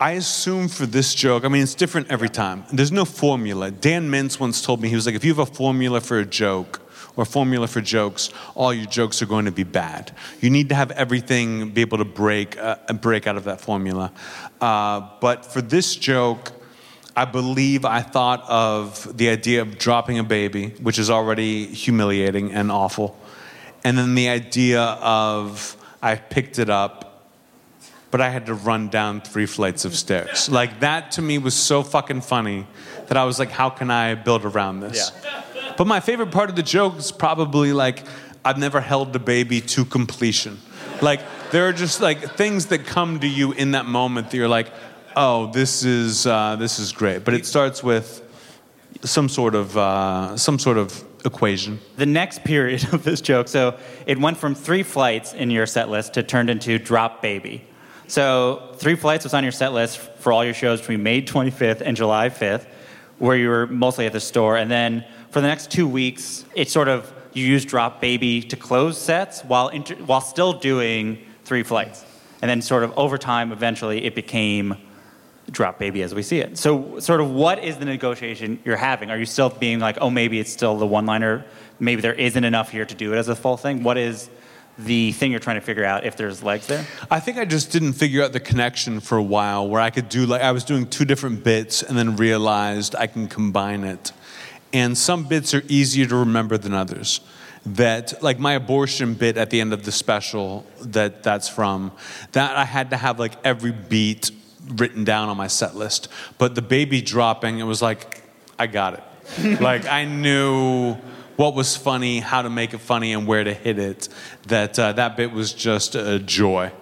I 0.00 0.12
assume 0.12 0.68
for 0.68 0.84
this 0.86 1.14
joke, 1.14 1.44
I 1.44 1.48
mean, 1.48 1.62
it's 1.62 1.74
different 1.76 2.10
every 2.10 2.28
time. 2.28 2.64
There's 2.72 2.90
no 2.92 3.04
formula. 3.04 3.70
Dan 3.70 4.10
Mintz 4.10 4.40
once 4.40 4.60
told 4.62 4.80
me, 4.80 4.88
he 4.88 4.96
was 4.96 5.06
like, 5.06 5.14
if 5.14 5.24
you 5.24 5.32
have 5.34 5.38
a 5.38 5.52
formula 5.54 6.00
for 6.00 6.18
a 6.18 6.24
joke 6.24 6.80
or 7.16 7.24
formula 7.24 7.66
for 7.66 7.80
jokes, 7.80 8.30
all 8.54 8.72
your 8.72 8.86
jokes 8.86 9.20
are 9.22 9.26
going 9.26 9.44
to 9.44 9.52
be 9.52 9.64
bad. 9.64 10.14
You 10.40 10.50
need 10.50 10.68
to 10.70 10.74
have 10.74 10.90
everything 10.92 11.70
be 11.70 11.80
able 11.82 11.98
to 11.98 12.04
break, 12.04 12.58
uh, 12.58 12.76
break 12.94 13.26
out 13.26 13.36
of 13.36 13.44
that 13.44 13.60
formula. 13.60 14.12
Uh, 14.60 15.08
but 15.20 15.44
for 15.44 15.60
this 15.60 15.96
joke, 15.96 16.52
I 17.14 17.26
believe 17.26 17.84
I 17.84 18.00
thought 18.00 18.42
of 18.48 19.16
the 19.16 19.28
idea 19.28 19.60
of 19.60 19.78
dropping 19.78 20.18
a 20.18 20.24
baby, 20.24 20.68
which 20.80 20.98
is 20.98 21.10
already 21.10 21.66
humiliating 21.66 22.52
and 22.52 22.72
awful. 22.72 23.18
And 23.84 23.98
then 23.98 24.14
the 24.14 24.28
idea 24.28 24.80
of 24.82 25.76
I 26.00 26.14
picked 26.16 26.58
it 26.58 26.70
up 26.70 27.12
but 28.12 28.20
I 28.20 28.28
had 28.28 28.44
to 28.46 28.54
run 28.54 28.90
down 28.90 29.22
three 29.22 29.46
flights 29.46 29.86
of 29.86 29.96
stairs. 29.96 30.50
Like 30.50 30.80
that 30.80 31.12
to 31.12 31.22
me 31.22 31.38
was 31.38 31.54
so 31.54 31.82
fucking 31.82 32.20
funny 32.20 32.66
that 33.08 33.16
I 33.16 33.24
was 33.24 33.38
like, 33.38 33.50
how 33.50 33.70
can 33.70 33.90
I 33.90 34.14
build 34.14 34.44
around 34.44 34.80
this? 34.80 35.10
But 35.76 35.86
my 35.86 36.00
favorite 36.00 36.30
part 36.30 36.50
of 36.50 36.56
the 36.56 36.62
joke 36.62 36.98
is 36.98 37.12
probably 37.12 37.72
like, 37.72 38.04
I've 38.44 38.58
never 38.58 38.80
held 38.80 39.12
the 39.12 39.18
baby 39.18 39.60
to 39.60 39.84
completion. 39.84 40.58
Like 41.00 41.20
there 41.50 41.68
are 41.68 41.72
just 41.72 42.00
like 42.00 42.36
things 42.36 42.66
that 42.66 42.86
come 42.86 43.20
to 43.20 43.28
you 43.28 43.52
in 43.52 43.72
that 43.72 43.86
moment 43.86 44.30
that 44.30 44.36
you're 44.36 44.48
like, 44.48 44.72
oh, 45.16 45.50
this 45.52 45.84
is 45.84 46.26
uh, 46.26 46.56
this 46.56 46.78
is 46.78 46.92
great. 46.92 47.24
But 47.24 47.34
it 47.34 47.46
starts 47.46 47.82
with 47.82 48.20
some 49.02 49.28
sort 49.28 49.54
of 49.54 49.76
uh, 49.76 50.36
some 50.36 50.58
sort 50.58 50.78
of 50.78 51.04
equation. 51.24 51.80
The 51.96 52.06
next 52.06 52.44
period 52.44 52.84
of 52.92 53.04
this 53.04 53.20
joke, 53.20 53.48
so 53.48 53.78
it 54.06 54.18
went 54.18 54.38
from 54.38 54.54
three 54.54 54.82
flights 54.82 55.34
in 55.34 55.50
your 55.50 55.66
set 55.66 55.88
list 55.88 56.14
to 56.14 56.22
turned 56.22 56.50
into 56.50 56.78
drop 56.78 57.22
baby. 57.22 57.64
So 58.08 58.72
three 58.76 58.96
flights 58.96 59.24
was 59.24 59.32
on 59.32 59.42
your 59.42 59.52
set 59.52 59.72
list 59.72 59.98
for 59.98 60.32
all 60.32 60.44
your 60.44 60.54
shows 60.54 60.80
between 60.80 61.02
May 61.02 61.22
25th 61.22 61.80
and 61.80 61.96
July 61.96 62.28
5th, 62.28 62.66
where 63.18 63.36
you 63.36 63.48
were 63.48 63.66
mostly 63.66 64.04
at 64.04 64.12
the 64.12 64.20
store. 64.20 64.56
And 64.56 64.70
then 64.70 65.06
for 65.32 65.40
the 65.40 65.46
next 65.46 65.70
two 65.70 65.88
weeks, 65.88 66.44
it 66.54 66.70
sort 66.70 66.88
of 66.88 67.10
you 67.32 67.44
use 67.46 67.64
drop 67.64 68.02
baby 68.02 68.42
to 68.42 68.56
close 68.56 68.98
sets 68.98 69.40
while 69.40 69.68
inter- 69.68 69.96
while 69.96 70.20
still 70.20 70.52
doing 70.52 71.18
three 71.44 71.62
flights. 71.62 72.04
And 72.42 72.50
then 72.50 72.60
sort 72.60 72.84
of 72.84 72.96
over 72.98 73.16
time, 73.16 73.50
eventually, 73.50 74.04
it 74.04 74.14
became 74.14 74.76
drop 75.50 75.78
baby 75.78 76.02
as 76.02 76.14
we 76.14 76.22
see 76.22 76.38
it. 76.38 76.58
So, 76.58 77.00
sort 77.00 77.22
of, 77.22 77.30
what 77.30 77.64
is 77.64 77.78
the 77.78 77.86
negotiation 77.86 78.60
you're 78.64 78.76
having? 78.76 79.10
Are 79.10 79.16
you 79.16 79.24
still 79.24 79.48
being 79.48 79.78
like, 79.78 79.96
oh, 80.00 80.10
maybe 80.10 80.38
it's 80.38 80.52
still 80.52 80.76
the 80.76 80.86
one 80.86 81.06
liner? 81.06 81.46
Maybe 81.80 82.02
there 82.02 82.14
isn't 82.14 82.44
enough 82.44 82.70
here 82.70 82.84
to 82.84 82.94
do 82.94 83.14
it 83.14 83.16
as 83.16 83.28
a 83.28 83.34
full 83.34 83.56
thing? 83.56 83.82
What 83.82 83.96
is 83.96 84.28
the 84.78 85.12
thing 85.12 85.30
you're 85.30 85.40
trying 85.40 85.60
to 85.60 85.64
figure 85.64 85.84
out 85.84 86.04
if 86.04 86.16
there's 86.16 86.42
legs 86.42 86.66
there? 86.66 86.84
I 87.10 87.20
think 87.20 87.38
I 87.38 87.46
just 87.46 87.72
didn't 87.72 87.94
figure 87.94 88.22
out 88.22 88.32
the 88.32 88.40
connection 88.40 89.00
for 89.00 89.16
a 89.16 89.22
while 89.22 89.66
where 89.68 89.80
I 89.80 89.90
could 89.90 90.08
do 90.08 90.26
like 90.26 90.42
I 90.42 90.52
was 90.52 90.64
doing 90.64 90.86
two 90.86 91.04
different 91.04 91.42
bits 91.42 91.82
and 91.82 91.96
then 91.96 92.16
realized 92.16 92.94
I 92.96 93.06
can 93.06 93.28
combine 93.28 93.84
it. 93.84 94.12
And 94.72 94.96
some 94.96 95.24
bits 95.24 95.54
are 95.54 95.62
easier 95.68 96.06
to 96.06 96.16
remember 96.16 96.56
than 96.58 96.72
others. 96.72 97.20
That 97.64 98.22
like 98.22 98.38
my 98.38 98.54
abortion 98.54 99.14
bit 99.14 99.36
at 99.36 99.50
the 99.50 99.60
end 99.60 99.72
of 99.72 99.84
the 99.84 99.92
special 99.92 100.66
that 100.80 101.22
that's 101.22 101.48
from 101.48 101.92
that 102.32 102.56
I 102.56 102.64
had 102.64 102.90
to 102.90 102.96
have 102.96 103.20
like 103.20 103.34
every 103.44 103.70
beat 103.70 104.32
written 104.66 105.04
down 105.04 105.28
on 105.28 105.36
my 105.36 105.46
set 105.46 105.76
list. 105.76 106.08
But 106.38 106.56
the 106.56 106.62
baby 106.62 107.00
dropping 107.00 107.60
it 107.60 107.64
was 107.64 107.80
like 107.80 108.22
I 108.58 108.66
got 108.66 108.94
it. 108.94 109.60
like 109.60 109.86
I 109.86 110.04
knew 110.04 110.96
what 111.36 111.54
was 111.54 111.76
funny, 111.76 112.18
how 112.18 112.42
to 112.42 112.50
make 112.50 112.74
it 112.74 112.78
funny, 112.78 113.12
and 113.12 113.26
where 113.26 113.44
to 113.44 113.54
hit 113.54 113.78
it. 113.78 114.08
That 114.48 114.76
uh, 114.78 114.92
that 114.94 115.16
bit 115.16 115.30
was 115.30 115.52
just 115.52 115.94
a 115.94 116.18
joy. 116.18 116.72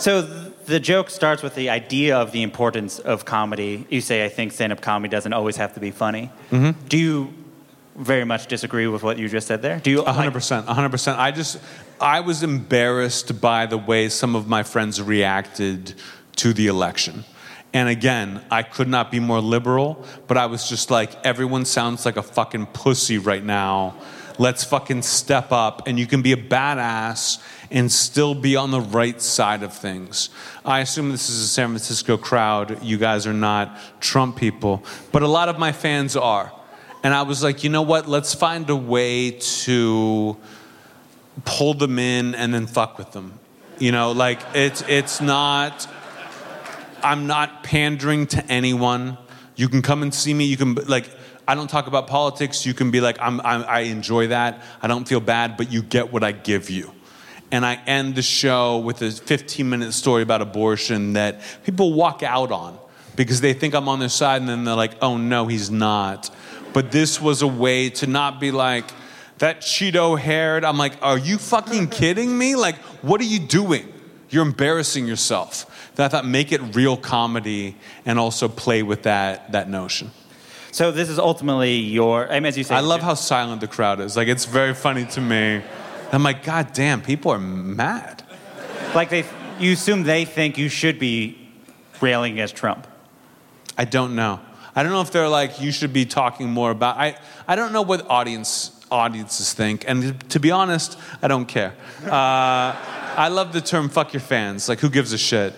So, 0.00 0.26
th- 0.26 0.39
the 0.70 0.80
joke 0.80 1.10
starts 1.10 1.42
with 1.42 1.54
the 1.54 1.68
idea 1.68 2.16
of 2.16 2.32
the 2.32 2.42
importance 2.42 2.98
of 3.00 3.24
comedy. 3.24 3.86
You 3.90 4.00
say, 4.00 4.24
I 4.24 4.28
think 4.28 4.52
stand 4.52 4.72
up 4.72 4.80
comedy 4.80 5.10
doesn't 5.10 5.32
always 5.32 5.56
have 5.56 5.74
to 5.74 5.80
be 5.80 5.90
funny. 5.90 6.30
Mm-hmm. 6.50 6.86
Do 6.86 6.96
you 6.96 7.34
very 7.96 8.24
much 8.24 8.46
disagree 8.46 8.86
with 8.86 9.02
what 9.02 9.18
you 9.18 9.28
just 9.28 9.46
said 9.48 9.62
there? 9.62 9.80
Do 9.80 9.90
you? 9.90 10.02
A 10.02 10.12
hundred 10.12 10.32
percent, 10.32 10.68
a 10.68 10.72
hundred 10.72 10.90
percent. 10.90 11.18
I 11.18 11.32
just, 11.32 11.58
I 12.00 12.20
was 12.20 12.42
embarrassed 12.42 13.40
by 13.40 13.66
the 13.66 13.76
way 13.76 14.08
some 14.08 14.36
of 14.36 14.46
my 14.46 14.62
friends 14.62 15.02
reacted 15.02 15.94
to 16.36 16.52
the 16.52 16.68
election. 16.68 17.24
And 17.72 17.88
again, 17.88 18.44
I 18.50 18.62
could 18.62 18.88
not 18.88 19.10
be 19.10 19.20
more 19.20 19.40
liberal, 19.40 20.04
but 20.26 20.36
I 20.36 20.46
was 20.46 20.68
just 20.68 20.90
like, 20.90 21.10
everyone 21.24 21.64
sounds 21.64 22.04
like 22.06 22.16
a 22.16 22.22
fucking 22.22 22.66
pussy 22.66 23.18
right 23.18 23.44
now. 23.44 23.94
Let's 24.40 24.64
fucking 24.64 25.02
step 25.02 25.52
up, 25.52 25.86
and 25.86 25.98
you 25.98 26.06
can 26.06 26.22
be 26.22 26.32
a 26.32 26.36
badass 26.38 27.42
and 27.70 27.92
still 27.92 28.34
be 28.34 28.56
on 28.56 28.70
the 28.70 28.80
right 28.80 29.20
side 29.20 29.62
of 29.62 29.74
things. 29.74 30.30
I 30.64 30.80
assume 30.80 31.10
this 31.10 31.28
is 31.28 31.42
a 31.42 31.46
San 31.46 31.68
Francisco 31.68 32.16
crowd. 32.16 32.82
You 32.82 32.96
guys 32.96 33.26
are 33.26 33.34
not 33.34 33.76
Trump 34.00 34.36
people, 34.36 34.82
but 35.12 35.20
a 35.20 35.28
lot 35.28 35.50
of 35.50 35.58
my 35.58 35.72
fans 35.72 36.16
are. 36.16 36.50
And 37.02 37.12
I 37.12 37.20
was 37.20 37.42
like, 37.42 37.64
you 37.64 37.68
know 37.68 37.82
what? 37.82 38.08
Let's 38.08 38.32
find 38.32 38.70
a 38.70 38.74
way 38.74 39.32
to 39.32 40.38
pull 41.44 41.74
them 41.74 41.98
in 41.98 42.34
and 42.34 42.54
then 42.54 42.66
fuck 42.66 42.96
with 42.96 43.12
them. 43.12 43.38
You 43.78 43.92
know, 43.92 44.12
like 44.12 44.40
it's 44.54 44.80
it's 44.88 45.20
not. 45.20 45.86
I'm 47.02 47.26
not 47.26 47.62
pandering 47.62 48.26
to 48.28 48.42
anyone. 48.50 49.18
You 49.54 49.68
can 49.68 49.82
come 49.82 50.02
and 50.02 50.14
see 50.14 50.32
me. 50.32 50.46
You 50.46 50.56
can 50.56 50.76
like. 50.86 51.19
I 51.46 51.54
don't 51.54 51.68
talk 51.68 51.86
about 51.86 52.06
politics. 52.06 52.64
You 52.64 52.74
can 52.74 52.90
be 52.90 53.00
like, 53.00 53.18
I'm, 53.20 53.40
I'm, 53.40 53.64
I 53.66 53.80
enjoy 53.80 54.28
that. 54.28 54.62
I 54.82 54.86
don't 54.86 55.06
feel 55.06 55.20
bad, 55.20 55.56
but 55.56 55.72
you 55.72 55.82
get 55.82 56.12
what 56.12 56.22
I 56.22 56.32
give 56.32 56.70
you. 56.70 56.92
And 57.52 57.66
I 57.66 57.74
end 57.86 58.14
the 58.14 58.22
show 58.22 58.78
with 58.78 59.02
a 59.02 59.10
15 59.10 59.68
minute 59.68 59.92
story 59.92 60.22
about 60.22 60.40
abortion 60.40 61.14
that 61.14 61.40
people 61.64 61.92
walk 61.92 62.22
out 62.22 62.52
on 62.52 62.78
because 63.16 63.40
they 63.40 63.52
think 63.52 63.74
I'm 63.74 63.88
on 63.88 63.98
their 63.98 64.08
side, 64.08 64.40
and 64.40 64.48
then 64.48 64.64
they're 64.64 64.74
like, 64.74 64.94
oh 65.02 65.16
no, 65.16 65.46
he's 65.46 65.70
not. 65.70 66.30
But 66.72 66.92
this 66.92 67.20
was 67.20 67.42
a 67.42 67.46
way 67.46 67.90
to 67.90 68.06
not 68.06 68.40
be 68.40 68.50
like, 68.52 68.84
that 69.38 69.62
Cheeto 69.62 70.18
haired. 70.18 70.64
I'm 70.64 70.76
like, 70.76 70.92
are 71.02 71.18
you 71.18 71.38
fucking 71.38 71.88
kidding 71.88 72.36
me? 72.36 72.54
Like, 72.56 72.76
what 73.02 73.20
are 73.20 73.24
you 73.24 73.40
doing? 73.40 73.92
You're 74.28 74.44
embarrassing 74.44 75.06
yourself. 75.06 75.66
That 75.96 76.04
I 76.04 76.08
thought 76.08 76.26
make 76.26 76.52
it 76.52 76.76
real 76.76 76.96
comedy 76.96 77.76
and 78.06 78.18
also 78.18 78.48
play 78.48 78.82
with 78.82 79.02
that 79.02 79.52
that 79.52 79.68
notion. 79.68 80.12
So 80.72 80.92
this 80.92 81.08
is 81.08 81.18
ultimately 81.18 81.74
your. 81.74 82.30
I 82.30 82.34
mean, 82.34 82.46
as 82.46 82.56
you 82.56 82.64
say, 82.64 82.74
I 82.74 82.80
love 82.80 83.00
how 83.00 83.14
silent 83.14 83.60
the 83.60 83.66
crowd 83.66 84.00
is. 84.00 84.16
Like 84.16 84.28
it's 84.28 84.44
very 84.44 84.74
funny 84.74 85.04
to 85.06 85.20
me. 85.20 85.62
I'm 86.12 86.22
like, 86.22 86.44
God 86.44 86.72
damn, 86.72 87.02
people 87.02 87.32
are 87.32 87.38
mad. 87.40 88.22
like 88.94 89.10
they. 89.10 89.24
You 89.58 89.72
assume 89.72 90.04
they 90.04 90.24
think 90.24 90.56
you 90.56 90.68
should 90.68 90.98
be 90.98 91.36
railing 92.00 92.32
against 92.34 92.56
Trump. 92.56 92.86
I 93.76 93.84
don't 93.84 94.14
know. 94.14 94.40
I 94.74 94.82
don't 94.82 94.92
know 94.92 95.00
if 95.00 95.10
they're 95.10 95.28
like 95.28 95.60
you 95.60 95.72
should 95.72 95.92
be 95.92 96.04
talking 96.06 96.50
more 96.50 96.70
about. 96.70 96.96
I 96.96 97.16
I 97.48 97.56
don't 97.56 97.72
know 97.72 97.82
what 97.82 98.08
audience 98.08 98.72
audiences 98.90 99.52
think, 99.52 99.84
and 99.86 100.28
to 100.30 100.40
be 100.40 100.50
honest, 100.50 100.98
I 101.22 101.28
don't 101.28 101.46
care. 101.46 101.74
Uh, 102.04 102.74
I 103.16 103.28
love 103.28 103.52
the 103.52 103.60
term 103.60 103.88
"fuck 103.88 104.12
your 104.12 104.20
fans." 104.20 104.68
Like, 104.68 104.80
who 104.80 104.88
gives 104.88 105.12
a 105.12 105.18
shit? 105.18 105.52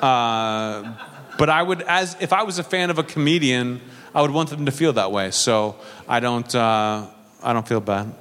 Uh, 0.00 0.94
but 1.38 1.48
I 1.48 1.62
would, 1.62 1.82
as 1.82 2.16
if 2.20 2.32
I 2.32 2.42
was 2.42 2.58
a 2.58 2.62
fan 2.64 2.90
of 2.90 2.98
a 2.98 3.02
comedian, 3.02 3.80
I 4.14 4.22
would 4.22 4.30
want 4.30 4.50
them 4.50 4.66
to 4.66 4.72
feel 4.72 4.92
that 4.94 5.12
way. 5.12 5.30
So 5.30 5.76
I 6.08 6.20
don't. 6.20 6.54
Uh, 6.54 7.06
I 7.42 7.52
don't 7.52 7.66
feel 7.68 7.80
bad. 7.80 8.12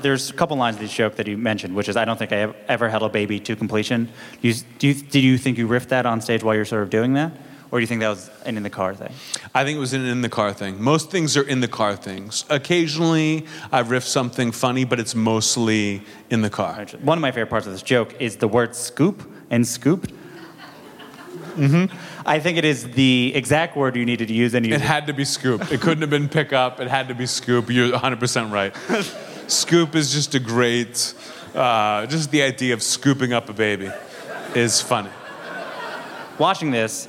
There's 0.00 0.30
a 0.30 0.32
couple 0.34 0.56
lines 0.56 0.76
of 0.76 0.82
this 0.82 0.92
joke 0.92 1.16
that 1.16 1.26
you 1.26 1.36
mentioned, 1.38 1.74
which 1.74 1.88
is, 1.88 1.96
"I 1.96 2.04
don't 2.04 2.18
think 2.18 2.30
I 2.30 2.36
have 2.36 2.56
ever 2.68 2.88
held 2.88 3.02
a 3.04 3.08
baby 3.08 3.40
to 3.40 3.56
completion." 3.56 4.08
Do 4.42 4.48
you, 4.48 4.54
do 4.78 4.88
you, 4.88 4.94
did 4.94 5.24
you 5.24 5.38
think 5.38 5.58
you 5.58 5.66
riffed 5.66 5.88
that 5.88 6.06
on 6.06 6.20
stage 6.20 6.42
while 6.44 6.54
you're 6.54 6.66
sort 6.66 6.82
of 6.82 6.90
doing 6.90 7.14
that, 7.14 7.32
or 7.70 7.78
do 7.78 7.82
you 7.82 7.86
think 7.86 8.00
that 8.02 8.10
was 8.10 8.30
an 8.44 8.56
in 8.56 8.62
the 8.62 8.70
car 8.70 8.94
thing? 8.94 9.12
I 9.54 9.64
think 9.64 9.76
it 9.76 9.80
was 9.80 9.94
an 9.94 10.04
in 10.04 10.20
the 10.20 10.28
car 10.28 10.52
thing. 10.52 10.80
Most 10.82 11.10
things 11.10 11.36
are 11.36 11.42
in 11.42 11.60
the 11.60 11.68
car 11.68 11.96
things. 11.96 12.44
Occasionally, 12.50 13.46
I 13.72 13.80
riff 13.80 14.04
something 14.04 14.52
funny, 14.52 14.84
but 14.84 15.00
it's 15.00 15.14
mostly 15.14 16.02
in 16.28 16.42
the 16.42 16.50
car. 16.50 16.86
One 17.00 17.16
of 17.16 17.22
my 17.22 17.30
favorite 17.32 17.50
parts 17.50 17.66
of 17.66 17.72
this 17.72 17.82
joke 17.82 18.14
is 18.20 18.36
the 18.36 18.48
word 18.48 18.76
"scoop" 18.76 19.22
and 19.50 19.66
"scooped." 19.66 20.12
I 22.26 22.40
think 22.40 22.56
it 22.56 22.64
is 22.64 22.90
the 22.90 23.32
exact 23.34 23.76
word 23.76 23.96
you 23.96 24.04
needed 24.06 24.28
to 24.28 24.34
use, 24.34 24.54
and 24.54 24.64
you 24.64 24.74
It 24.74 24.80
had 24.80 25.06
to 25.08 25.12
be 25.12 25.24
scoop. 25.24 25.70
It 25.70 25.80
couldn't 25.80 26.00
have 26.00 26.10
been 26.10 26.28
pick 26.28 26.52
up. 26.52 26.80
It 26.80 26.88
had 26.88 27.08
to 27.08 27.14
be 27.14 27.26
scoop. 27.26 27.70
You're 27.70 27.92
100% 27.92 28.50
right. 28.50 28.74
scoop 29.50 29.94
is 29.94 30.12
just 30.12 30.34
a 30.34 30.40
great, 30.40 31.14
uh, 31.54 32.06
just 32.06 32.30
the 32.30 32.42
idea 32.42 32.72
of 32.72 32.82
scooping 32.82 33.32
up 33.32 33.48
a 33.50 33.52
baby 33.52 33.90
is 34.54 34.80
funny. 34.80 35.10
watching 36.38 36.70
this, 36.70 37.08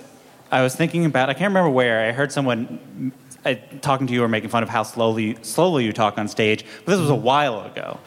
I 0.51 0.61
was 0.61 0.75
thinking 0.75 1.05
about. 1.05 1.29
I 1.29 1.33
can't 1.33 1.49
remember 1.49 1.69
where. 1.69 2.07
I 2.07 2.11
heard 2.11 2.31
someone 2.31 3.11
uh, 3.45 3.55
talking 3.81 4.07
to 4.07 4.13
you 4.13 4.23
or 4.23 4.27
making 4.27 4.49
fun 4.49 4.63
of 4.63 4.69
how 4.69 4.83
slowly 4.83 5.37
slowly 5.41 5.85
you 5.85 5.93
talk 5.93 6.17
on 6.17 6.27
stage. 6.27 6.65
But 6.83 6.93
this 6.93 6.99
was 6.99 7.09
a 7.09 7.15
while 7.15 7.61
ago. 7.61 7.99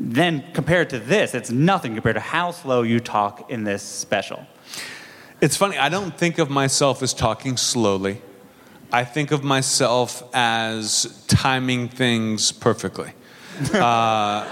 Then 0.00 0.44
compared 0.52 0.90
to 0.90 0.98
this, 0.98 1.34
it's 1.34 1.50
nothing 1.50 1.94
compared 1.94 2.16
to 2.16 2.20
how 2.20 2.50
slow 2.50 2.82
you 2.82 2.98
talk 2.98 3.50
in 3.50 3.64
this 3.64 3.82
special. 3.82 4.46
It's 5.38 5.56
funny. 5.56 5.76
I 5.76 5.90
don't 5.90 6.16
think 6.16 6.38
of 6.38 6.48
myself 6.48 7.02
as 7.02 7.12
talking 7.12 7.58
slowly. 7.58 8.22
I 8.90 9.04
think 9.04 9.32
of 9.32 9.44
myself 9.44 10.22
as 10.32 11.24
timing 11.28 11.88
things 11.88 12.52
perfectly. 12.52 13.12
Uh, 13.72 14.44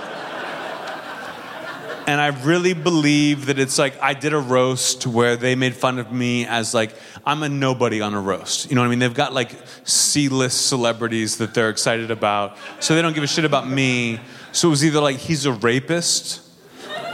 and 2.07 2.21
I 2.21 2.29
really 2.45 2.75
believe 2.75 3.47
that 3.47 3.59
it's 3.59 3.79
like 3.79 4.01
I 4.03 4.15
did 4.15 4.33
a 4.33 4.39
roast 4.39 5.07
where 5.07 5.37
they 5.37 5.55
made 5.55 5.75
fun 5.75 5.99
of 5.99 6.13
me 6.13 6.47
as 6.47 6.75
like 6.75 6.95
I'm 7.25 7.43
a 7.43 7.49
nobody 7.49 8.01
on 8.01 8.15
a 8.15 8.21
roast. 8.21 8.69
You 8.69 8.75
know 8.75 8.83
what 8.83 8.87
I 8.87 8.91
mean? 8.91 8.99
They've 8.99 9.13
got 9.13 9.33
like 9.33 9.53
C-list 9.85 10.67
celebrities 10.67 11.39
that 11.39 11.55
they're 11.55 11.71
excited 11.71 12.11
about, 12.11 12.57
so 12.81 12.95
they 12.95 13.03
don't 13.03 13.15
give 13.15 13.25
a 13.25 13.27
shit 13.27 13.45
about 13.45 13.69
me. 13.69 14.21
So 14.53 14.69
it 14.69 14.71
was 14.71 14.85
either 14.85 15.01
like 15.01 15.17
he's 15.17 15.47
a 15.47 15.53
rapist 15.53 16.43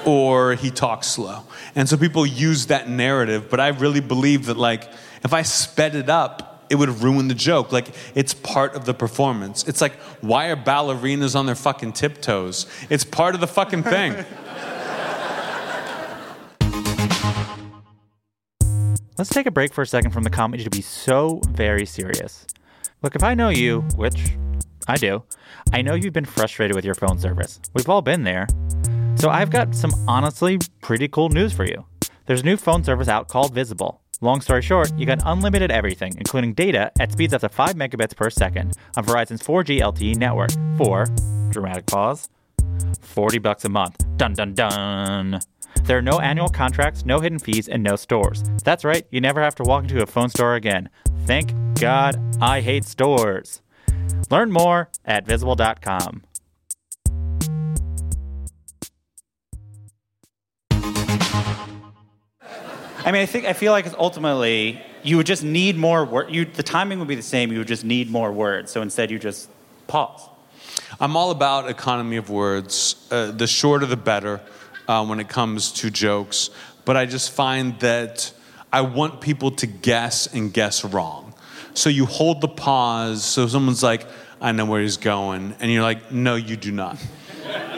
or 0.04 0.54
he 0.54 0.70
talks 0.70 1.08
slow. 1.08 1.44
And 1.74 1.88
so 1.88 1.96
people 1.96 2.26
use 2.26 2.66
that 2.66 2.88
narrative, 2.88 3.48
but 3.48 3.60
I 3.60 3.68
really 3.68 4.00
believe 4.00 4.46
that 4.46 4.56
like 4.56 4.90
if 5.22 5.32
I 5.32 5.42
sped 5.42 5.94
it 5.94 6.08
up, 6.08 6.66
it 6.70 6.76
would 6.76 6.88
ruin 7.02 7.28
the 7.28 7.34
joke. 7.34 7.72
Like 7.72 7.88
it's 8.14 8.34
part 8.34 8.74
of 8.74 8.84
the 8.84 8.94
performance. 8.94 9.66
It's 9.68 9.80
like 9.80 9.94
why 10.20 10.48
are 10.48 10.56
ballerinas 10.56 11.34
on 11.34 11.46
their 11.46 11.54
fucking 11.54 11.92
tiptoes? 11.92 12.66
It's 12.88 13.04
part 13.04 13.34
of 13.34 13.40
the 13.40 13.46
fucking 13.46 13.82
thing. 13.84 14.24
Let's 19.20 19.28
take 19.28 19.44
a 19.44 19.50
break 19.50 19.74
for 19.74 19.82
a 19.82 19.86
second 19.86 20.12
from 20.12 20.22
the 20.22 20.30
comedy 20.30 20.64
to 20.64 20.70
be 20.70 20.80
so 20.80 21.42
very 21.50 21.84
serious. 21.84 22.46
Look, 23.02 23.14
if 23.14 23.22
I 23.22 23.34
know 23.34 23.50
you, 23.50 23.82
which 23.96 24.34
I 24.88 24.96
do, 24.96 25.24
I 25.74 25.82
know 25.82 25.92
you've 25.92 26.14
been 26.14 26.24
frustrated 26.24 26.74
with 26.74 26.86
your 26.86 26.94
phone 26.94 27.18
service. 27.18 27.60
We've 27.74 27.88
all 27.90 28.00
been 28.00 28.24
there. 28.24 28.46
So 29.20 29.28
I've 29.28 29.50
got 29.50 29.74
some 29.74 29.92
honestly 30.08 30.58
pretty 30.80 31.06
cool 31.06 31.28
news 31.28 31.52
for 31.52 31.66
you. 31.66 31.84
There's 32.24 32.40
a 32.40 32.44
new 32.46 32.56
phone 32.56 32.82
service 32.82 33.06
out 33.06 33.28
called 33.28 33.52
Visible. 33.52 34.00
Long 34.22 34.40
story 34.40 34.62
short, 34.62 34.96
you 34.96 35.04
got 35.04 35.20
unlimited 35.26 35.70
everything, 35.70 36.14
including 36.16 36.54
data 36.54 36.90
at 36.98 37.12
speeds 37.12 37.34
up 37.34 37.42
to 37.42 37.50
5 37.50 37.74
megabits 37.74 38.16
per 38.16 38.30
second 38.30 38.78
on 38.96 39.04
Verizon's 39.04 39.42
4G 39.42 39.80
LTE 39.82 40.16
network 40.16 40.52
for, 40.78 41.04
dramatic 41.50 41.84
pause, 41.84 42.30
40 43.02 43.38
bucks 43.40 43.66
a 43.66 43.68
month. 43.68 44.02
Dun 44.16 44.32
dun 44.32 44.54
dun. 44.54 45.40
There 45.82 45.98
are 45.98 46.02
no 46.02 46.18
annual 46.20 46.48
contracts, 46.48 47.04
no 47.04 47.20
hidden 47.20 47.38
fees, 47.38 47.68
and 47.68 47.82
no 47.82 47.96
stores. 47.96 48.42
That's 48.64 48.86
right, 48.86 49.06
you 49.10 49.20
never 49.20 49.42
have 49.42 49.54
to 49.56 49.64
walk 49.64 49.82
into 49.82 50.02
a 50.02 50.06
phone 50.06 50.30
store 50.30 50.54
again. 50.54 50.88
Thank 51.26 51.52
God 51.78 52.18
I 52.40 52.62
hate 52.62 52.86
stores. 52.86 53.60
Learn 54.30 54.50
more 54.50 54.88
at 55.04 55.26
visible.com. 55.26 56.22
I 63.10 63.12
mean, 63.12 63.22
I 63.22 63.26
think 63.26 63.44
I 63.44 63.54
feel 63.54 63.72
like 63.72 63.92
ultimately 63.98 64.80
you 65.02 65.16
would 65.16 65.26
just 65.26 65.42
need 65.42 65.76
more 65.76 66.04
word. 66.04 66.32
The 66.54 66.62
timing 66.62 67.00
would 67.00 67.08
be 67.08 67.16
the 67.16 67.22
same. 67.22 67.50
You 67.50 67.58
would 67.58 67.66
just 67.66 67.84
need 67.84 68.08
more 68.08 68.30
words. 68.30 68.70
So 68.70 68.82
instead, 68.82 69.10
you 69.10 69.18
just 69.18 69.50
pause. 69.88 70.28
I'm 71.00 71.16
all 71.16 71.32
about 71.32 71.68
economy 71.68 72.18
of 72.18 72.30
words. 72.30 72.94
Uh, 73.10 73.32
the 73.32 73.48
shorter, 73.48 73.84
the 73.84 73.96
better 73.96 74.40
uh, 74.86 75.04
when 75.04 75.18
it 75.18 75.28
comes 75.28 75.72
to 75.72 75.90
jokes. 75.90 76.50
But 76.84 76.96
I 76.96 77.04
just 77.06 77.32
find 77.32 77.76
that 77.80 78.30
I 78.72 78.82
want 78.82 79.20
people 79.20 79.50
to 79.56 79.66
guess 79.66 80.32
and 80.32 80.52
guess 80.52 80.84
wrong. 80.84 81.34
So 81.74 81.90
you 81.90 82.06
hold 82.06 82.40
the 82.40 82.46
pause. 82.46 83.24
So 83.24 83.48
someone's 83.48 83.82
like, 83.82 84.06
I 84.40 84.52
know 84.52 84.66
where 84.66 84.82
he's 84.82 84.98
going. 84.98 85.56
And 85.58 85.72
you're 85.72 85.82
like, 85.82 86.12
no, 86.12 86.36
you 86.36 86.56
do 86.56 86.70
not. 86.70 86.96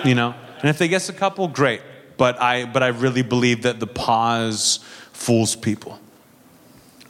You 0.05 0.14
know? 0.14 0.35
And 0.61 0.68
if 0.68 0.77
they 0.77 0.88
guess 0.88 1.09
a 1.09 1.14
couple, 1.14 1.49
great. 1.49 1.81
But 2.18 2.38
I, 2.38 2.66
but 2.66 2.83
I 2.83 2.88
really 2.88 3.23
believe 3.23 3.62
that 3.62 3.81
the 3.81 3.87
pause 3.87 4.81
fools 5.12 5.57
people. 5.57 5.98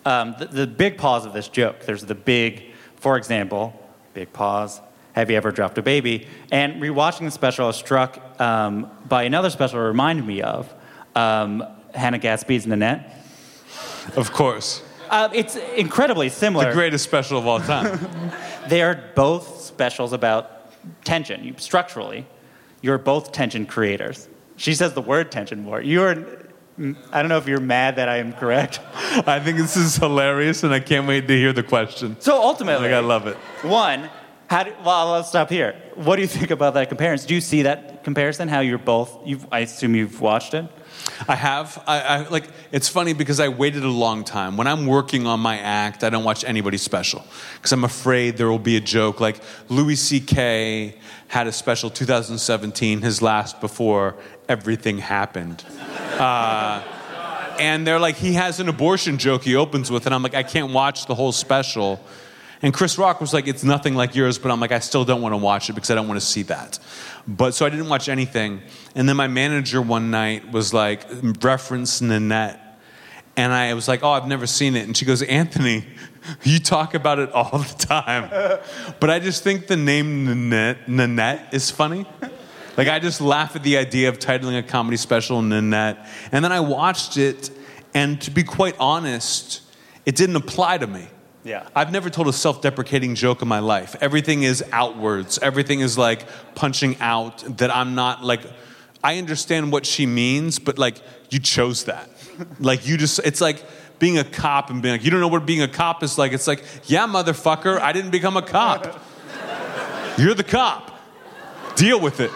Um, 0.04 0.34
the, 0.38 0.46
the 0.46 0.66
big 0.66 0.98
pause 0.98 1.24
of 1.24 1.32
this 1.32 1.48
joke. 1.48 1.80
There's 1.80 2.04
the 2.04 2.14
big, 2.14 2.64
for 2.96 3.16
example, 3.16 3.78
big 4.14 4.32
pause. 4.32 4.80
Have 5.12 5.30
you 5.30 5.36
ever 5.36 5.50
dropped 5.52 5.78
a 5.78 5.82
baby? 5.82 6.26
And 6.50 6.82
rewatching 6.82 7.20
the 7.20 7.30
special, 7.30 7.66
I 7.66 7.68
was 7.68 7.76
struck 7.76 8.40
um, 8.40 8.90
by 9.08 9.24
another 9.24 9.50
special 9.50 9.78
it 9.80 9.84
reminded 9.84 10.26
me 10.26 10.42
of 10.42 10.72
um, 11.14 11.64
Hannah 11.94 12.18
Gadsby's 12.18 12.66
Nanette. 12.66 13.14
Of 14.16 14.32
course. 14.32 14.82
Uh, 15.10 15.28
it's 15.34 15.56
incredibly 15.76 16.30
similar. 16.30 16.68
The 16.68 16.72
greatest 16.72 17.04
special 17.04 17.38
of 17.38 17.46
all 17.46 17.60
time. 17.60 18.00
They 18.68 18.80
are 18.80 19.02
both 19.16 19.60
specials 19.60 20.12
about 20.12 20.72
tension. 21.04 21.42
You, 21.42 21.54
structurally, 21.58 22.26
you're 22.80 22.96
both 22.96 23.32
tension 23.32 23.66
creators. 23.66 24.28
She 24.56 24.74
says 24.74 24.94
the 24.94 25.02
word 25.02 25.32
tension 25.32 25.64
more. 25.64 25.80
You're, 25.80 26.24
I 26.78 27.20
don't 27.20 27.28
know 27.28 27.36
if 27.36 27.46
you're 27.46 27.60
mad 27.60 27.96
that 27.96 28.08
I 28.08 28.16
am 28.16 28.32
correct. 28.32 28.80
I 28.94 29.40
think 29.40 29.58
this 29.58 29.76
is 29.76 29.96
hilarious, 29.96 30.62
and 30.62 30.72
I 30.72 30.80
can't 30.80 31.06
wait 31.06 31.28
to 31.28 31.36
hear 31.36 31.52
the 31.52 31.62
question. 31.62 32.16
So 32.18 32.40
ultimately, 32.42 32.88
Like, 32.88 32.96
I 32.96 33.00
love 33.00 33.26
it. 33.26 33.36
One, 33.62 34.08
how 34.48 34.64
do, 34.64 34.72
well, 34.84 35.12
let's 35.12 35.28
stop 35.28 35.50
here. 35.50 35.74
What 35.94 36.16
do 36.16 36.22
you 36.22 36.28
think 36.28 36.50
about 36.50 36.74
that 36.74 36.88
comparison? 36.88 37.28
Do 37.28 37.34
you 37.34 37.40
see 37.40 37.62
that 37.62 38.04
comparison? 38.04 38.48
How 38.48 38.60
you're 38.60 38.78
both? 38.78 39.26
You've, 39.26 39.46
I 39.52 39.60
assume 39.60 39.94
you've 39.94 40.20
watched 40.20 40.54
it. 40.54 40.66
I 41.26 41.34
have. 41.34 41.82
I, 41.86 42.00
I 42.00 42.28
like. 42.28 42.48
It's 42.70 42.88
funny 42.88 43.12
because 43.12 43.40
I 43.40 43.48
waited 43.48 43.82
a 43.82 43.88
long 43.88 44.24
time. 44.24 44.56
When 44.56 44.66
I'm 44.66 44.86
working 44.86 45.26
on 45.26 45.40
my 45.40 45.58
act, 45.58 46.04
I 46.04 46.10
don't 46.10 46.24
watch 46.24 46.44
anybody 46.44 46.76
special 46.76 47.24
because 47.54 47.72
I'm 47.72 47.84
afraid 47.84 48.36
there 48.36 48.48
will 48.48 48.58
be 48.58 48.76
a 48.76 48.80
joke. 48.80 49.20
Like 49.20 49.40
Louis 49.68 49.96
C.K. 49.96 50.96
had 51.28 51.46
a 51.46 51.52
special 51.52 51.90
2017, 51.90 53.00
his 53.00 53.22
last 53.22 53.60
before 53.60 54.16
everything 54.52 54.98
happened. 54.98 55.64
Uh, 56.18 56.82
and 57.58 57.86
they're 57.86 57.98
like, 57.98 58.16
he 58.16 58.34
has 58.34 58.60
an 58.60 58.68
abortion 58.68 59.16
joke 59.16 59.42
he 59.44 59.56
opens 59.56 59.90
with, 59.90 60.04
and 60.04 60.14
I'm 60.14 60.22
like, 60.22 60.34
I 60.34 60.42
can't 60.42 60.72
watch 60.72 61.06
the 61.06 61.14
whole 61.14 61.32
special. 61.32 61.98
And 62.60 62.72
Chris 62.74 62.98
Rock 62.98 63.20
was 63.20 63.32
like, 63.32 63.48
it's 63.48 63.64
nothing 63.64 63.94
like 63.94 64.14
yours, 64.14 64.38
but 64.38 64.50
I'm 64.50 64.60
like, 64.60 64.70
I 64.70 64.80
still 64.80 65.06
don't 65.06 65.22
want 65.22 65.32
to 65.32 65.38
watch 65.38 65.70
it 65.70 65.72
because 65.72 65.90
I 65.90 65.94
don't 65.94 66.06
want 66.06 66.20
to 66.20 66.26
see 66.26 66.42
that. 66.44 66.78
But 67.26 67.54
so 67.54 67.64
I 67.64 67.70
didn't 67.70 67.88
watch 67.88 68.10
anything. 68.10 68.60
And 68.94 69.08
then 69.08 69.16
my 69.16 69.26
manager 69.26 69.80
one 69.80 70.10
night 70.10 70.52
was 70.52 70.74
like, 70.74 71.02
reference 71.40 72.02
Nanette. 72.02 72.60
And 73.34 73.54
I 73.54 73.72
was 73.72 73.88
like, 73.88 74.02
oh, 74.02 74.10
I've 74.10 74.28
never 74.28 74.46
seen 74.46 74.76
it. 74.76 74.86
And 74.86 74.94
she 74.94 75.06
goes, 75.06 75.22
Anthony, 75.22 75.86
you 76.42 76.58
talk 76.58 76.92
about 76.92 77.18
it 77.18 77.32
all 77.32 77.58
the 77.58 77.74
time. 77.78 78.28
but 79.00 79.08
I 79.08 79.18
just 79.18 79.42
think 79.42 79.66
the 79.66 79.78
name 79.78 80.26
Nanette, 80.26 80.88
Nanette 80.88 81.54
is 81.54 81.70
funny. 81.70 82.06
Like, 82.76 82.88
I 82.88 82.98
just 82.98 83.20
laugh 83.20 83.54
at 83.56 83.62
the 83.62 83.76
idea 83.76 84.08
of 84.08 84.18
titling 84.18 84.58
a 84.58 84.62
comedy 84.62 84.96
special 84.96 85.42
Nanette. 85.42 86.06
And 86.30 86.44
then 86.44 86.52
I 86.52 86.60
watched 86.60 87.16
it, 87.16 87.50
and 87.94 88.20
to 88.22 88.30
be 88.30 88.42
quite 88.42 88.76
honest, 88.80 89.60
it 90.06 90.16
didn't 90.16 90.36
apply 90.36 90.78
to 90.78 90.86
me. 90.86 91.06
Yeah. 91.44 91.68
I've 91.74 91.92
never 91.92 92.08
told 92.08 92.28
a 92.28 92.32
self 92.32 92.62
deprecating 92.62 93.14
joke 93.14 93.42
in 93.42 93.48
my 93.48 93.58
life. 93.58 93.96
Everything 94.00 94.42
is 94.42 94.64
outwards, 94.72 95.38
everything 95.38 95.80
is 95.80 95.98
like 95.98 96.26
punching 96.54 96.98
out 97.00 97.38
that 97.58 97.74
I'm 97.74 97.94
not 97.94 98.24
like, 98.24 98.42
I 99.02 99.18
understand 99.18 99.72
what 99.72 99.84
she 99.84 100.06
means, 100.06 100.58
but 100.58 100.78
like, 100.78 100.98
you 101.30 101.40
chose 101.40 101.84
that. 101.84 102.08
like, 102.60 102.86
you 102.86 102.96
just, 102.96 103.18
it's 103.20 103.40
like, 103.40 103.62
being 103.98 104.18
a 104.18 104.24
cop 104.24 104.68
and 104.68 104.82
being 104.82 104.94
like, 104.94 105.04
you 105.04 105.12
don't 105.12 105.20
know 105.20 105.28
what 105.28 105.46
being 105.46 105.62
a 105.62 105.68
cop 105.68 106.02
is 106.02 106.18
like. 106.18 106.32
It's 106.32 106.48
like, 106.48 106.64
yeah, 106.86 107.06
motherfucker, 107.06 107.78
I 107.78 107.92
didn't 107.92 108.10
become 108.10 108.36
a 108.36 108.42
cop. 108.42 109.00
You're 110.18 110.34
the 110.34 110.42
cop. 110.42 110.90
Deal 111.76 112.00
with 112.00 112.18
it. 112.18 112.32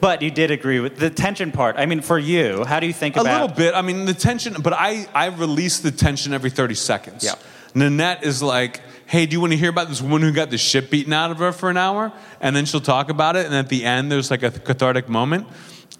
But 0.00 0.22
you 0.22 0.30
did 0.30 0.50
agree 0.50 0.80
with 0.80 0.98
the 0.98 1.10
tension 1.10 1.50
part. 1.50 1.76
I 1.76 1.86
mean, 1.86 2.00
for 2.00 2.18
you, 2.18 2.64
how 2.64 2.80
do 2.80 2.86
you 2.86 2.92
think 2.92 3.16
about? 3.16 3.26
It? 3.26 3.30
A 3.30 3.40
little 3.40 3.56
bit. 3.56 3.74
I 3.74 3.82
mean, 3.82 4.04
the 4.04 4.14
tension, 4.14 4.54
but 4.62 4.72
I, 4.72 5.06
I 5.14 5.26
release 5.26 5.80
the 5.80 5.90
tension 5.90 6.32
every 6.32 6.50
30 6.50 6.74
seconds. 6.74 7.24
Yeah. 7.24 7.34
Nanette 7.74 8.24
is 8.24 8.42
like, 8.42 8.80
hey, 9.06 9.26
do 9.26 9.34
you 9.34 9.40
want 9.40 9.52
to 9.52 9.56
hear 9.56 9.70
about 9.70 9.88
this 9.88 10.00
woman 10.02 10.22
who 10.22 10.32
got 10.32 10.50
the 10.50 10.58
shit 10.58 10.90
beaten 10.90 11.12
out 11.12 11.30
of 11.30 11.38
her 11.38 11.52
for 11.52 11.70
an 11.70 11.76
hour? 11.76 12.12
And 12.40 12.54
then 12.54 12.64
she'll 12.64 12.80
talk 12.80 13.10
about 13.10 13.36
it, 13.36 13.46
and 13.46 13.54
at 13.54 13.68
the 13.68 13.84
end, 13.84 14.12
there's 14.12 14.30
like 14.30 14.42
a 14.42 14.50
cathartic 14.50 15.08
moment. 15.08 15.46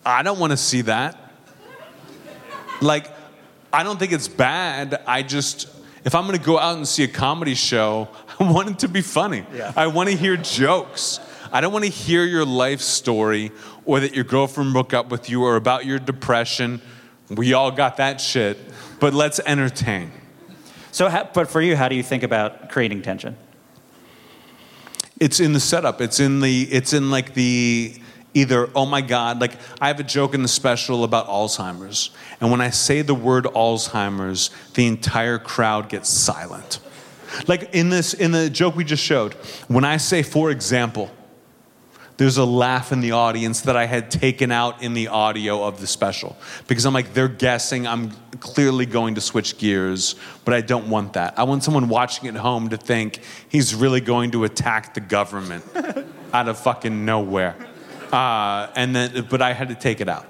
I 0.04 0.22
don't 0.22 0.38
want 0.38 0.52
to 0.52 0.56
see 0.56 0.82
that. 0.82 1.32
Like, 2.80 3.10
I 3.72 3.82
don't 3.82 3.98
think 3.98 4.12
it's 4.12 4.28
bad. 4.28 5.02
I 5.06 5.22
just, 5.22 5.68
if 6.04 6.14
I'm 6.14 6.26
going 6.26 6.38
to 6.38 6.44
go 6.44 6.58
out 6.58 6.76
and 6.76 6.86
see 6.86 7.02
a 7.02 7.08
comedy 7.08 7.54
show, 7.54 8.08
I 8.38 8.50
want 8.50 8.70
it 8.70 8.78
to 8.80 8.88
be 8.88 9.00
funny. 9.00 9.44
Yeah. 9.52 9.72
I 9.76 9.88
want 9.88 10.08
to 10.08 10.16
hear 10.16 10.36
jokes. 10.36 11.20
I 11.52 11.60
don't 11.60 11.72
want 11.72 11.84
to 11.84 11.90
hear 11.90 12.24
your 12.24 12.44
life 12.44 12.80
story 12.80 13.52
or 13.88 14.00
that 14.00 14.14
your 14.14 14.22
girlfriend 14.22 14.74
broke 14.74 14.92
up 14.92 15.08
with 15.08 15.30
you 15.30 15.42
or 15.42 15.56
about 15.56 15.86
your 15.86 15.98
depression. 15.98 16.82
We 17.30 17.54
all 17.54 17.70
got 17.70 17.96
that 17.96 18.20
shit, 18.20 18.58
but 19.00 19.14
let's 19.14 19.40
entertain. 19.46 20.12
So, 20.92 21.08
how, 21.08 21.30
but 21.32 21.48
for 21.48 21.62
you, 21.62 21.74
how 21.74 21.88
do 21.88 21.96
you 21.96 22.02
think 22.02 22.22
about 22.22 22.68
creating 22.68 23.00
tension? 23.00 23.34
It's 25.18 25.40
in 25.40 25.54
the 25.54 25.60
setup. 25.60 26.02
It's 26.02 26.20
in 26.20 26.40
the. 26.40 26.68
It's 26.70 26.92
in 26.92 27.10
like 27.10 27.32
the 27.32 27.98
either 28.34 28.68
oh 28.74 28.84
my 28.84 29.00
god 29.00 29.40
like 29.40 29.52
i 29.80 29.88
have 29.88 29.98
a 29.98 30.04
joke 30.04 30.34
in 30.34 30.42
the 30.42 30.48
special 30.48 31.02
about 31.02 31.26
alzheimer's 31.28 32.10
and 32.42 32.50
when 32.50 32.60
i 32.60 32.68
say 32.68 33.00
the 33.00 33.14
word 33.14 33.44
alzheimer's 33.44 34.50
the 34.74 34.86
entire 34.86 35.38
crowd 35.38 35.88
gets 35.88 36.10
silent 36.10 36.78
like 37.46 37.74
in 37.74 37.88
this 37.88 38.12
in 38.12 38.30
the 38.30 38.50
joke 38.50 38.76
we 38.76 38.84
just 38.84 39.02
showed 39.02 39.32
when 39.66 39.82
i 39.82 39.96
say 39.96 40.22
for 40.22 40.50
example 40.50 41.10
there's 42.18 42.36
a 42.36 42.44
laugh 42.44 42.90
in 42.90 43.00
the 43.00 43.12
audience 43.12 43.62
that 43.62 43.76
I 43.76 43.86
had 43.86 44.10
taken 44.10 44.50
out 44.50 44.82
in 44.82 44.92
the 44.92 45.06
audio 45.06 45.62
of 45.64 45.80
the 45.80 45.86
special 45.86 46.36
because 46.66 46.84
I'm 46.84 46.92
like, 46.92 47.14
they're 47.14 47.28
guessing 47.28 47.86
I'm 47.86 48.10
clearly 48.40 48.86
going 48.86 49.14
to 49.14 49.20
switch 49.20 49.56
gears, 49.56 50.16
but 50.44 50.52
I 50.52 50.60
don't 50.60 50.90
want 50.90 51.12
that. 51.12 51.38
I 51.38 51.44
want 51.44 51.62
someone 51.62 51.88
watching 51.88 52.28
at 52.28 52.34
home 52.34 52.70
to 52.70 52.76
think 52.76 53.20
he's 53.48 53.72
really 53.72 54.00
going 54.00 54.32
to 54.32 54.42
attack 54.42 54.94
the 54.94 55.00
government 55.00 55.64
out 56.32 56.48
of 56.48 56.58
fucking 56.58 57.04
nowhere. 57.04 57.56
Uh, 58.12 58.68
and 58.74 58.96
then, 58.96 59.26
but 59.30 59.40
I 59.40 59.52
had 59.52 59.68
to 59.68 59.76
take 59.76 60.00
it 60.00 60.08
out. 60.08 60.26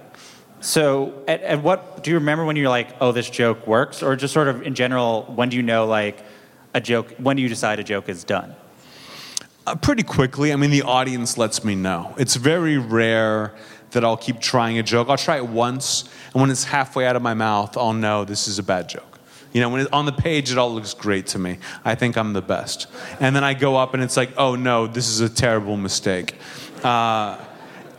So, 0.60 1.22
at, 1.26 1.40
at 1.42 1.62
what 1.62 2.02
do 2.02 2.10
you 2.10 2.18
remember 2.18 2.44
when 2.44 2.56
you're 2.56 2.68
like, 2.68 2.96
oh, 3.00 3.12
this 3.12 3.30
joke 3.30 3.66
works, 3.66 4.02
or 4.02 4.14
just 4.16 4.34
sort 4.34 4.48
of 4.48 4.62
in 4.62 4.74
general, 4.74 5.22
when 5.22 5.48
do 5.48 5.56
you 5.56 5.62
know 5.62 5.86
like 5.86 6.22
a 6.74 6.80
joke? 6.80 7.14
When 7.18 7.36
do 7.36 7.42
you 7.42 7.48
decide 7.48 7.78
a 7.78 7.84
joke 7.84 8.08
is 8.08 8.24
done? 8.24 8.54
Uh, 9.68 9.74
pretty 9.74 10.02
quickly. 10.02 10.50
I 10.50 10.56
mean, 10.56 10.70
the 10.70 10.80
audience 10.80 11.36
lets 11.36 11.62
me 11.62 11.74
know. 11.74 12.14
It's 12.16 12.36
very 12.36 12.78
rare 12.78 13.52
that 13.90 14.02
I'll 14.02 14.16
keep 14.16 14.40
trying 14.40 14.78
a 14.78 14.82
joke. 14.82 15.10
I'll 15.10 15.18
try 15.18 15.36
it 15.36 15.46
once, 15.46 16.08
and 16.32 16.40
when 16.40 16.50
it's 16.50 16.64
halfway 16.64 17.06
out 17.06 17.16
of 17.16 17.20
my 17.22 17.34
mouth, 17.34 17.76
I'll 17.76 17.92
know 17.92 18.24
this 18.24 18.48
is 18.48 18.58
a 18.58 18.62
bad 18.62 18.88
joke. 18.88 19.18
You 19.52 19.60
know, 19.60 19.68
when 19.68 19.82
it's 19.82 19.90
on 19.92 20.06
the 20.06 20.12
page, 20.12 20.50
it 20.50 20.56
all 20.56 20.72
looks 20.72 20.94
great 20.94 21.26
to 21.28 21.38
me. 21.38 21.58
I 21.84 21.94
think 21.96 22.16
I'm 22.16 22.32
the 22.32 22.40
best. 22.40 22.86
And 23.20 23.36
then 23.36 23.44
I 23.44 23.52
go 23.52 23.76
up, 23.76 23.92
and 23.92 24.02
it's 24.02 24.16
like, 24.16 24.30
oh 24.38 24.54
no, 24.54 24.86
this 24.86 25.06
is 25.10 25.20
a 25.20 25.28
terrible 25.28 25.76
mistake. 25.76 26.34
Uh, 26.82 27.36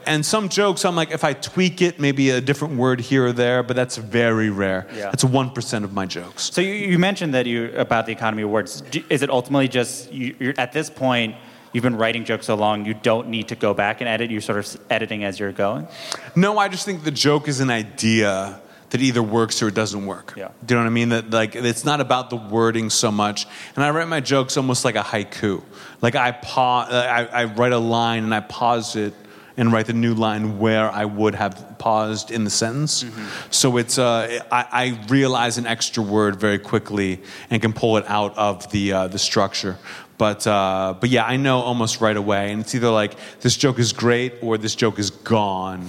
and 0.07 0.25
some 0.25 0.49
jokes, 0.49 0.85
I'm 0.85 0.95
like, 0.95 1.11
if 1.11 1.23
I 1.23 1.33
tweak 1.33 1.83
it, 1.83 1.99
maybe 1.99 2.31
a 2.31 2.41
different 2.41 2.77
word 2.77 2.99
here 2.99 3.27
or 3.27 3.31
there, 3.31 3.61
but 3.61 3.75
that's 3.75 3.95
very 3.97 4.49
rare. 4.49 4.87
Yeah. 4.95 5.11
That's 5.11 5.23
1% 5.23 5.83
of 5.83 5.93
my 5.93 6.07
jokes. 6.07 6.51
So 6.51 6.61
you, 6.61 6.73
you 6.73 6.97
mentioned 6.97 7.35
that 7.35 7.45
you 7.45 7.71
about 7.77 8.07
the 8.07 8.13
Academy 8.13 8.41
Awards. 8.41 8.81
Do- 8.81 9.03
Is 9.11 9.21
it 9.21 9.29
ultimately 9.29 9.67
just 9.67 10.11
you, 10.11 10.35
you're 10.39 10.55
at 10.57 10.71
this 10.73 10.89
point? 10.89 11.35
You've 11.73 11.83
been 11.83 11.97
writing 11.97 12.25
jokes 12.25 12.47
so 12.47 12.55
long, 12.55 12.85
you 12.85 12.93
don't 12.93 13.29
need 13.29 13.49
to 13.49 13.55
go 13.55 13.73
back 13.73 14.01
and 14.01 14.07
edit. 14.07 14.31
You're 14.31 14.41
sort 14.41 14.59
of 14.59 14.81
editing 14.89 15.23
as 15.23 15.39
you're 15.39 15.51
going. 15.51 15.87
No, 16.35 16.57
I 16.57 16.67
just 16.67 16.85
think 16.85 17.03
the 17.03 17.11
joke 17.11 17.47
is 17.47 17.59
an 17.59 17.69
idea 17.69 18.59
that 18.89 19.01
either 19.01 19.21
works 19.21 19.61
or 19.61 19.67
it 19.67 19.75
doesn't 19.75 20.05
work. 20.05 20.33
Yeah. 20.35 20.49
Do 20.65 20.73
you 20.73 20.79
know 20.79 20.83
what 20.83 20.89
I 20.89 20.93
mean? 20.93 21.09
That 21.09 21.29
like 21.29 21.55
it's 21.55 21.85
not 21.85 22.01
about 22.01 22.29
the 22.29 22.35
wording 22.35 22.89
so 22.89 23.11
much. 23.11 23.45
And 23.75 23.83
I 23.83 23.91
write 23.91 24.07
my 24.07 24.19
jokes 24.19 24.57
almost 24.57 24.83
like 24.83 24.95
a 24.95 25.01
haiku. 25.01 25.63
Like 26.01 26.15
I 26.15 26.31
pause, 26.31 26.91
I, 26.91 27.25
I 27.25 27.43
write 27.45 27.73
a 27.73 27.77
line 27.77 28.23
and 28.23 28.33
I 28.33 28.39
pause 28.39 28.95
it 28.95 29.13
and 29.57 29.73
write 29.73 29.87
the 29.87 29.93
new 29.93 30.13
line 30.13 30.57
where 30.57 30.89
I 30.89 31.03
would 31.05 31.35
have 31.35 31.75
paused 31.77 32.31
in 32.31 32.45
the 32.45 32.49
sentence. 32.49 33.05
So 33.51 33.77
it's 33.77 33.99
uh, 33.99 34.39
I, 34.51 34.65
I 34.71 35.05
realize 35.09 35.57
an 35.57 35.67
extra 35.67 36.01
word 36.01 36.37
very 36.37 36.57
quickly 36.57 37.21
and 37.49 37.61
can 37.61 37.73
pull 37.73 37.97
it 37.97 38.05
out 38.07 38.37
of 38.37 38.71
the 38.71 38.93
uh, 38.93 39.07
the 39.07 39.19
structure. 39.19 39.77
But 40.19 40.45
uh, 40.45 40.95
but 40.99 41.09
yeah, 41.09 41.23
I 41.25 41.37
know 41.37 41.59
almost 41.61 42.01
right 42.01 42.15
away, 42.17 42.51
and 42.51 42.61
it's 42.61 42.75
either 42.75 42.89
like 42.91 43.15
this 43.39 43.55
joke 43.57 43.79
is 43.79 43.93
great 43.93 44.33
or 44.43 44.57
this 44.59 44.75
joke 44.75 44.99
is 44.99 45.09
gone, 45.09 45.87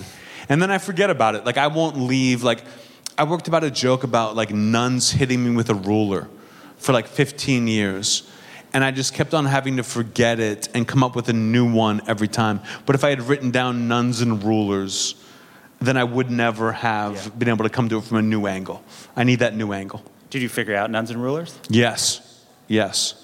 and 0.48 0.62
then 0.62 0.70
I 0.70 0.78
forget 0.78 1.10
about 1.10 1.34
it. 1.34 1.44
Like 1.44 1.58
I 1.58 1.66
won't 1.66 1.96
leave. 1.98 2.42
Like 2.44 2.62
I 3.18 3.24
worked 3.24 3.48
about 3.48 3.64
a 3.64 3.70
joke 3.72 4.04
about 4.04 4.36
like 4.36 4.52
nuns 4.52 5.10
hitting 5.10 5.44
me 5.44 5.50
with 5.56 5.68
a 5.68 5.74
ruler 5.74 6.28
for 6.78 6.92
like 6.92 7.06
15 7.08 7.66
years. 7.66 8.22
And 8.72 8.84
I 8.84 8.92
just 8.92 9.14
kept 9.14 9.34
on 9.34 9.46
having 9.46 9.78
to 9.78 9.82
forget 9.82 10.38
it 10.38 10.68
and 10.74 10.86
come 10.86 11.02
up 11.02 11.16
with 11.16 11.28
a 11.28 11.32
new 11.32 11.68
one 11.70 12.00
every 12.06 12.28
time. 12.28 12.60
But 12.86 12.94
if 12.94 13.02
I 13.02 13.10
had 13.10 13.20
written 13.22 13.50
down 13.50 13.88
nuns 13.88 14.20
and 14.20 14.40
rulers, 14.44 15.16
then 15.80 15.96
I 15.96 16.04
would 16.04 16.30
never 16.30 16.70
have 16.70 17.14
Yeah. 17.16 17.28
been 17.36 17.48
able 17.48 17.64
to 17.64 17.68
come 17.68 17.88
to 17.88 17.98
it 17.98 18.04
from 18.04 18.18
a 18.18 18.22
new 18.22 18.46
angle. 18.46 18.84
I 19.16 19.24
need 19.24 19.40
that 19.40 19.56
new 19.56 19.72
angle. 19.72 20.04
Did 20.30 20.40
you 20.42 20.48
figure 20.48 20.76
out 20.76 20.88
nuns 20.88 21.10
and 21.10 21.20
rulers? 21.20 21.52
Yes. 21.68 22.20
Yes. 22.68 23.14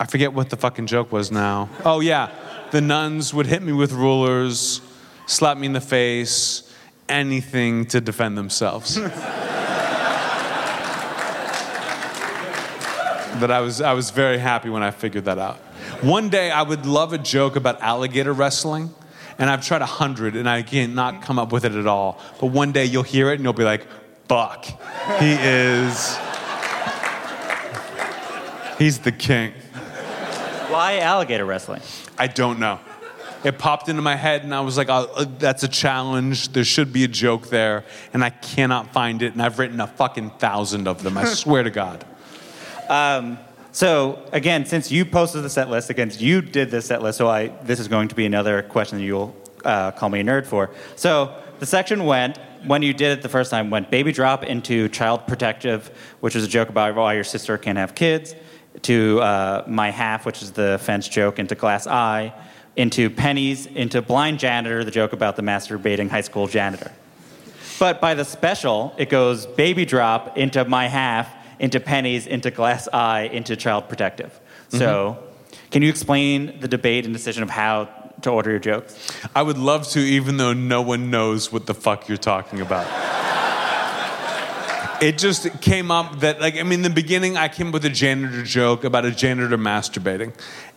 I 0.00 0.06
forget 0.06 0.32
what 0.32 0.48
the 0.48 0.56
fucking 0.56 0.86
joke 0.86 1.12
was 1.12 1.30
now. 1.30 1.68
Oh, 1.84 2.00
yeah. 2.00 2.30
The 2.70 2.80
nuns 2.80 3.34
would 3.34 3.46
hit 3.46 3.60
me 3.60 3.74
with 3.74 3.92
rulers, 3.92 4.80
slap 5.26 5.58
me 5.58 5.66
in 5.66 5.74
the 5.74 5.80
face, 5.82 6.74
anything 7.06 7.84
to 7.86 8.00
defend 8.00 8.38
themselves. 8.38 8.96
but 8.96 9.10
I 13.50 13.60
was, 13.60 13.82
I 13.82 13.92
was 13.92 14.08
very 14.08 14.38
happy 14.38 14.70
when 14.70 14.82
I 14.82 14.90
figured 14.90 15.26
that 15.26 15.36
out. 15.38 15.58
One 16.00 16.30
day 16.30 16.50
I 16.50 16.62
would 16.62 16.86
love 16.86 17.12
a 17.12 17.18
joke 17.18 17.56
about 17.56 17.82
alligator 17.82 18.32
wrestling, 18.32 18.94
and 19.38 19.50
I've 19.50 19.66
tried 19.66 19.82
a 19.82 19.86
hundred 19.86 20.34
and 20.34 20.48
I 20.48 20.62
can't 20.62 20.94
not 20.94 21.20
come 21.20 21.38
up 21.38 21.52
with 21.52 21.66
it 21.66 21.74
at 21.74 21.86
all. 21.86 22.18
But 22.40 22.46
one 22.46 22.72
day 22.72 22.86
you'll 22.86 23.02
hear 23.02 23.30
it 23.32 23.34
and 23.34 23.42
you'll 23.42 23.52
be 23.52 23.64
like, 23.64 23.86
Buck, 24.28 24.64
he 25.18 25.32
is, 25.32 26.18
he's 28.78 29.00
the 29.00 29.12
king. 29.12 29.52
Why 30.70 30.98
alligator 30.98 31.44
wrestling? 31.44 31.82
I 32.16 32.26
don't 32.28 32.60
know. 32.60 32.78
It 33.42 33.58
popped 33.58 33.88
into 33.88 34.02
my 34.02 34.16
head, 34.16 34.44
and 34.44 34.54
I 34.54 34.60
was 34.60 34.76
like, 34.76 34.88
oh, 34.90 35.24
that's 35.24 35.62
a 35.62 35.68
challenge. 35.68 36.52
There 36.52 36.64
should 36.64 36.92
be 36.92 37.04
a 37.04 37.08
joke 37.08 37.48
there, 37.48 37.84
and 38.12 38.22
I 38.22 38.30
cannot 38.30 38.92
find 38.92 39.22
it. 39.22 39.32
And 39.32 39.42
I've 39.42 39.58
written 39.58 39.80
a 39.80 39.86
fucking 39.86 40.30
thousand 40.38 40.86
of 40.86 41.02
them, 41.02 41.16
I 41.16 41.24
swear 41.42 41.62
to 41.62 41.70
God. 41.70 42.04
Um, 42.88 43.38
So 43.72 44.28
again, 44.32 44.66
since 44.66 44.90
you 44.90 45.04
posted 45.04 45.44
the 45.44 45.48
set 45.50 45.70
list, 45.70 45.90
again, 45.90 46.10
you 46.18 46.42
did 46.42 46.70
this 46.72 46.86
set 46.86 47.02
list, 47.02 47.18
so 47.18 47.28
I 47.28 47.48
this 47.62 47.78
is 47.78 47.86
going 47.86 48.08
to 48.08 48.16
be 48.16 48.26
another 48.26 48.62
question 48.62 48.98
that 48.98 49.04
you'll 49.04 49.34
uh, 49.64 49.92
call 49.92 50.08
me 50.08 50.18
a 50.20 50.24
nerd 50.24 50.44
for. 50.46 50.70
So 50.96 51.32
the 51.60 51.66
section 51.66 52.04
went 52.04 52.36
when 52.66 52.82
you 52.82 52.92
did 52.92 53.18
it 53.18 53.22
the 53.22 53.28
first 53.28 53.50
time 53.50 53.70
went 53.70 53.88
baby 53.88 54.10
drop 54.12 54.42
into 54.42 54.88
child 54.88 55.26
protective, 55.28 55.90
which 56.18 56.34
was 56.34 56.44
a 56.44 56.48
joke 56.48 56.68
about 56.68 56.96
why 56.96 57.14
your 57.14 57.22
sister 57.24 57.56
can't 57.58 57.78
have 57.78 57.94
kids, 57.94 58.34
to 58.82 59.20
uh, 59.20 59.64
my 59.66 59.90
half, 59.90 60.24
which 60.24 60.42
is 60.42 60.52
the 60.52 60.78
fence 60.82 61.08
joke, 61.08 61.38
into 61.38 61.54
glass 61.54 61.86
eye, 61.86 62.32
into 62.76 63.10
pennies, 63.10 63.66
into 63.66 64.00
blind 64.00 64.38
janitor, 64.38 64.84
the 64.84 64.90
joke 64.90 65.12
about 65.12 65.36
the 65.36 65.42
masturbating 65.42 66.08
high 66.08 66.20
school 66.20 66.46
janitor. 66.46 66.92
But 67.78 68.00
by 68.00 68.14
the 68.14 68.24
special, 68.24 68.94
it 68.98 69.08
goes 69.08 69.46
baby 69.46 69.84
drop 69.84 70.36
into 70.36 70.64
my 70.64 70.86
half, 70.88 71.28
into 71.58 71.80
pennies, 71.80 72.26
into 72.26 72.50
glass 72.50 72.88
eye, 72.92 73.22
into 73.32 73.56
child 73.56 73.88
protective. 73.88 74.38
So, 74.68 75.18
can 75.70 75.82
you 75.82 75.88
explain 75.88 76.60
the 76.60 76.68
debate 76.68 77.04
and 77.04 77.14
decision 77.14 77.42
of 77.42 77.50
how 77.50 77.88
to 78.22 78.30
order 78.30 78.50
your 78.50 78.60
jokes? 78.60 78.96
I 79.34 79.42
would 79.42 79.58
love 79.58 79.88
to, 79.88 80.00
even 80.00 80.36
though 80.36 80.52
no 80.52 80.82
one 80.82 81.10
knows 81.10 81.50
what 81.52 81.66
the 81.66 81.74
fuck 81.74 82.08
you're 82.08 82.18
talking 82.18 82.60
about. 82.60 82.86
it 85.02 85.18
just 85.18 85.60
came 85.60 85.90
up 85.90 86.20
that, 86.20 86.40
like, 86.40 86.56
I 86.56 86.62
mean, 86.62 86.74
in 86.74 86.82
the 86.82 86.90
beginning, 86.90 87.36
I 87.36 87.48
came 87.48 87.68
up 87.68 87.74
with 87.74 87.84
a 87.84 87.90
janitor 87.90 88.42
joke 88.42 88.84
about 88.84 89.04
a 89.04 89.10
janitor 89.10 89.56
masturbating. 89.56 90.32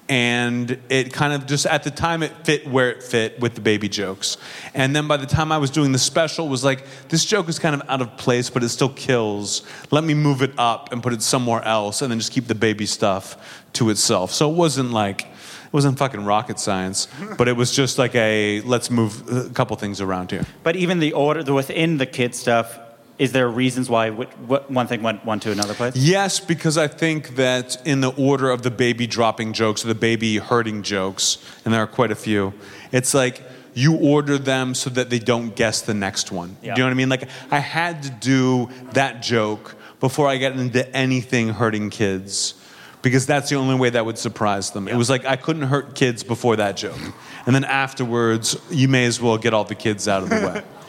And 0.10 0.80
it 0.90 1.14
kind 1.14 1.32
of 1.32 1.46
just, 1.46 1.66
at 1.66 1.84
the 1.84 1.92
time, 1.92 2.24
it 2.24 2.32
fit 2.44 2.68
where 2.68 2.92
it 2.92 3.02
fit 3.02 3.40
with 3.40 3.56
the 3.56 3.62
baby 3.62 3.88
jokes. 3.88 4.38
And 4.74 4.94
then 4.94 5.08
by 5.08 5.16
the 5.16 5.26
time 5.26 5.50
I 5.50 5.58
was 5.58 5.70
doing 5.70 5.94
the 5.94 5.98
special, 5.98 6.50
was 6.50 6.62
like, 6.62 6.84
this 7.08 7.24
joke 7.24 7.48
is 7.48 7.58
kind 7.58 7.74
of 7.74 7.90
out 7.90 8.02
of 8.02 8.18
place, 8.18 8.50
but 8.50 8.64
it 8.64 8.70
still 8.70 8.90
kills. 8.90 9.64
Let 9.92 10.04
me 10.04 10.14
move 10.14 10.42
it 10.42 10.52
up 10.58 10.92
and 10.92 11.02
put 11.02 11.14
it 11.14 11.22
somewhere 11.22 11.64
else, 11.64 12.02
and 12.02 12.12
then 12.12 12.20
just 12.20 12.34
keep 12.34 12.48
the 12.48 12.56
baby 12.56 12.86
stuff 12.86 13.64
to 13.74 13.90
itself. 13.90 14.34
So 14.34 14.52
it 14.52 14.56
wasn't 14.56 14.92
like, 14.92 15.22
it 15.22 15.72
wasn't 15.72 15.98
fucking 15.98 16.26
rocket 16.26 16.60
science, 16.60 17.08
but 17.38 17.48
it 17.48 17.54
was 17.54 17.72
just 17.74 17.98
like 17.98 18.14
a 18.14 18.60
let's 18.62 18.92
move 18.92 19.28
a 19.30 19.50
couple 19.52 19.78
things 19.78 20.02
around 20.02 20.32
here. 20.32 20.46
But 20.64 20.76
even 20.76 21.00
the 21.00 21.14
order, 21.14 21.44
the 21.44 21.54
within 21.54 21.98
the 21.98 22.06
kid 22.06 22.36
stuff, 22.36 22.78
is 23.20 23.32
there 23.32 23.48
reasons 23.48 23.90
why 23.90 24.10
wh- 24.10 24.30
wh- 24.50 24.70
one 24.70 24.88
thing 24.88 25.04
went 25.04 25.24
one 25.26 25.40
to 25.42 25.52
another 25.52 25.74
place? 25.74 25.96
Yes, 25.96 26.40
because 26.40 26.78
I 26.78 26.88
think 26.88 27.36
that 27.36 27.86
in 27.86 28.02
the 28.02 28.12
order 28.12 28.50
of 28.50 28.64
the 28.64 28.72
baby 28.72 29.08
dropping 29.08 29.54
jokes 29.54 29.84
or 29.84 29.88
the 29.88 29.96
baby 29.96 30.38
hurting 30.38 30.84
jokes, 30.84 31.38
and 31.64 31.74
there 31.74 31.82
are 31.82 31.88
quite 31.88 32.12
a 32.12 32.16
few, 32.16 32.54
it's 32.92 33.14
like 33.14 33.42
you 33.76 33.96
order 33.96 34.38
them 34.38 34.76
so 34.76 34.90
that 34.92 35.10
they 35.10 35.20
don't 35.20 35.56
guess 35.56 35.82
the 35.82 35.94
next 35.94 36.32
one. 36.32 36.58
Yeah. 36.62 36.76
Do 36.76 36.82
you 36.82 36.86
know 36.86 36.90
what 36.90 36.92
I 36.92 36.96
mean? 36.96 37.10
Like 37.10 37.30
I 37.52 37.60
had 37.60 38.04
to 38.04 38.10
do 38.10 38.70
that 38.94 39.22
joke 39.22 39.76
before 40.00 40.28
I 40.28 40.38
get 40.38 40.54
into 40.58 40.88
anything 40.96 41.50
hurting 41.50 41.90
kids. 41.90 42.56
Because 43.02 43.26
that's 43.26 43.50
the 43.50 43.58
only 43.58 43.76
way 43.76 43.90
that 43.90 44.06
would 44.06 44.18
surprise 44.18 44.72
them. 44.72 44.88
It 44.88 44.96
was 44.96 45.10
like 45.10 45.26
I 45.26 45.36
couldn't 45.36 45.64
hurt 45.64 45.94
kids 45.94 46.24
before 46.24 46.56
that 46.56 46.78
joke. 46.78 46.98
And 47.46 47.54
then 47.54 47.66
afterwards, 47.66 48.56
you 48.72 48.88
may 48.88 49.04
as 49.06 49.20
well 49.20 49.38
get 49.38 49.54
all 49.54 49.66
the 49.66 49.76
kids 49.76 50.08
out 50.08 50.24
of 50.24 50.30
the 50.30 50.36
way. 50.36 50.64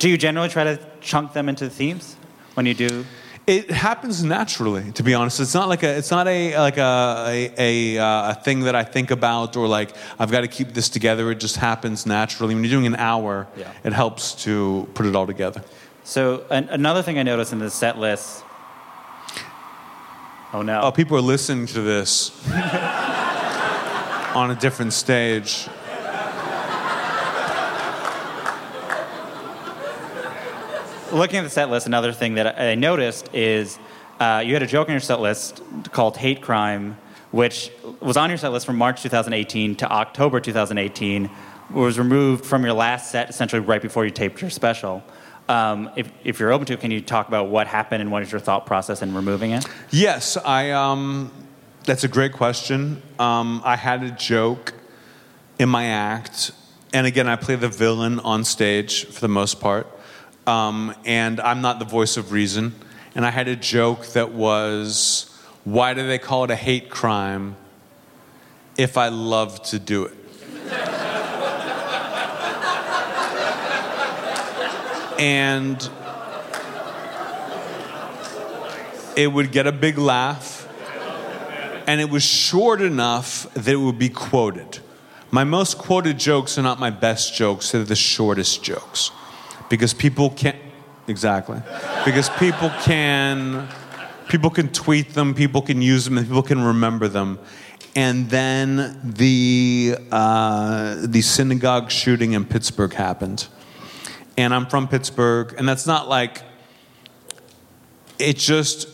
Do 0.00 0.08
you 0.08 0.16
generally 0.16 0.48
try 0.48 0.64
to 0.64 0.78
chunk 1.02 1.34
them 1.34 1.48
into 1.50 1.68
themes 1.68 2.16
when 2.54 2.64
you 2.64 2.72
do? 2.72 3.04
It 3.46 3.70
happens 3.70 4.24
naturally, 4.24 4.92
to 4.92 5.02
be 5.02 5.12
honest. 5.12 5.40
It's 5.40 5.52
not 5.52 5.68
like 5.68 5.82
a, 5.82 5.94
it's 5.98 6.10
not 6.10 6.26
a 6.26 6.56
like 6.58 6.78
a 6.78 7.24
a, 7.28 7.54
a, 7.96 7.98
uh, 8.02 8.30
a 8.30 8.34
thing 8.34 8.60
that 8.60 8.74
I 8.74 8.82
think 8.82 9.10
about 9.10 9.56
or 9.58 9.68
like 9.68 9.94
I've 10.18 10.30
got 10.30 10.40
to 10.40 10.48
keep 10.48 10.72
this 10.72 10.88
together. 10.88 11.30
It 11.30 11.38
just 11.38 11.56
happens 11.56 12.06
naturally. 12.06 12.54
When 12.54 12.64
you're 12.64 12.70
doing 12.70 12.86
an 12.86 12.96
hour, 12.96 13.46
Yeah. 13.56 13.70
it 13.84 13.92
helps 13.92 14.34
to 14.44 14.88
put 14.94 15.04
it 15.04 15.14
all 15.14 15.26
together. 15.26 15.62
So 16.02 16.44
an, 16.50 16.70
another 16.70 17.02
thing 17.02 17.18
I 17.18 17.22
noticed 17.22 17.52
in 17.52 17.58
the 17.58 17.70
set 17.70 17.98
list. 17.98 18.42
Oh 20.54 20.62
no! 20.62 20.80
Oh, 20.80 20.90
people 20.92 21.16
are 21.18 21.20
listening 21.34 21.66
to 21.66 21.82
this 21.82 22.32
on 24.34 24.50
a 24.50 24.56
different 24.58 24.94
stage. 24.94 25.68
Looking 31.12 31.38
at 31.38 31.42
the 31.42 31.50
set 31.50 31.70
list, 31.70 31.86
another 31.86 32.12
thing 32.12 32.34
that 32.34 32.60
I 32.60 32.74
noticed 32.76 33.34
is 33.34 33.78
uh, 34.20 34.42
you 34.44 34.52
had 34.52 34.62
a 34.62 34.66
joke 34.66 34.88
on 34.88 34.92
your 34.92 35.00
set 35.00 35.20
list 35.20 35.62
called 35.90 36.16
"Hate 36.16 36.40
Crime," 36.40 36.96
which 37.32 37.72
was 38.00 38.16
on 38.16 38.30
your 38.30 38.38
set 38.38 38.52
list 38.52 38.66
from 38.66 38.76
March 38.76 39.02
2018 39.02 39.76
to 39.76 39.90
October 39.90 40.40
2018. 40.40 41.30
Was 41.70 41.98
removed 41.98 42.44
from 42.44 42.64
your 42.64 42.72
last 42.72 43.10
set 43.10 43.30
essentially 43.30 43.60
right 43.60 43.80
before 43.80 44.04
you 44.04 44.10
taped 44.10 44.40
your 44.40 44.50
special. 44.50 45.02
Um, 45.48 45.90
if, 45.96 46.10
if 46.22 46.38
you're 46.38 46.52
open 46.52 46.66
to 46.66 46.74
it, 46.74 46.80
can 46.80 46.90
you 46.92 47.00
talk 47.00 47.26
about 47.26 47.48
what 47.48 47.66
happened 47.66 48.02
and 48.02 48.12
what 48.12 48.22
is 48.22 48.30
your 48.30 48.40
thought 48.40 48.66
process 48.66 49.02
in 49.02 49.14
removing 49.14 49.50
it? 49.50 49.66
Yes, 49.90 50.36
I. 50.36 50.70
Um, 50.70 51.32
that's 51.86 52.04
a 52.04 52.08
great 52.08 52.32
question. 52.32 53.02
Um, 53.18 53.62
I 53.64 53.74
had 53.76 54.02
a 54.02 54.10
joke 54.10 54.74
in 55.58 55.68
my 55.68 55.86
act, 55.86 56.52
and 56.92 57.06
again, 57.06 57.26
I 57.26 57.36
play 57.36 57.56
the 57.56 57.68
villain 57.68 58.20
on 58.20 58.44
stage 58.44 59.06
for 59.06 59.20
the 59.20 59.28
most 59.28 59.60
part, 59.60 59.86
um, 60.46 60.94
and 61.04 61.40
I'm 61.40 61.60
not 61.60 61.78
the 61.78 61.84
voice 61.84 62.16
of 62.16 62.32
reason. 62.32 62.74
And 63.14 63.26
I 63.26 63.30
had 63.30 63.48
a 63.48 63.56
joke 63.56 64.06
that 64.08 64.32
was, 64.32 65.30
"Why 65.64 65.94
do 65.94 66.06
they 66.06 66.18
call 66.18 66.44
it 66.44 66.50
a 66.50 66.56
hate 66.56 66.90
crime 66.90 67.56
if 68.76 68.96
I 68.96 69.08
love 69.08 69.62
to 69.64 69.78
do 69.78 70.04
it?" 70.04 70.16
and 75.20 75.90
it 79.16 79.26
would 79.26 79.52
get 79.52 79.66
a 79.66 79.72
big 79.72 79.98
laugh, 79.98 80.66
and 81.86 82.00
it 82.00 82.08
was 82.08 82.22
short 82.22 82.80
enough 82.80 83.46
that 83.52 83.68
it 83.68 83.76
would 83.76 83.98
be 83.98 84.08
quoted. 84.08 84.78
My 85.30 85.44
most 85.44 85.76
quoted 85.76 86.18
jokes 86.18 86.56
are 86.56 86.62
not 86.62 86.80
my 86.80 86.88
best 86.90 87.34
jokes, 87.34 87.70
they're 87.70 87.84
the 87.84 87.94
shortest 87.94 88.62
jokes. 88.62 89.10
Because 89.70 89.94
people 89.94 90.28
can 90.28 90.56
exactly. 91.08 91.62
Because 92.04 92.28
people 92.28 92.70
can 92.82 93.66
people 94.28 94.50
can 94.50 94.68
tweet 94.68 95.14
them, 95.14 95.32
people 95.32 95.62
can 95.62 95.80
use 95.80 96.04
them, 96.04 96.18
and 96.18 96.26
people 96.26 96.42
can 96.42 96.62
remember 96.62 97.08
them. 97.08 97.38
And 97.96 98.28
then 98.28 99.00
the 99.02 99.96
uh, 100.12 100.96
the 101.06 101.22
synagogue 101.22 101.90
shooting 101.90 102.32
in 102.32 102.44
Pittsburgh 102.44 102.92
happened. 102.92 103.48
And 104.36 104.54
I'm 104.54 104.66
from 104.66 104.88
Pittsburgh, 104.88 105.54
and 105.56 105.68
that's 105.68 105.86
not 105.86 106.08
like 106.08 106.42
it 108.18 108.36
just 108.36 108.88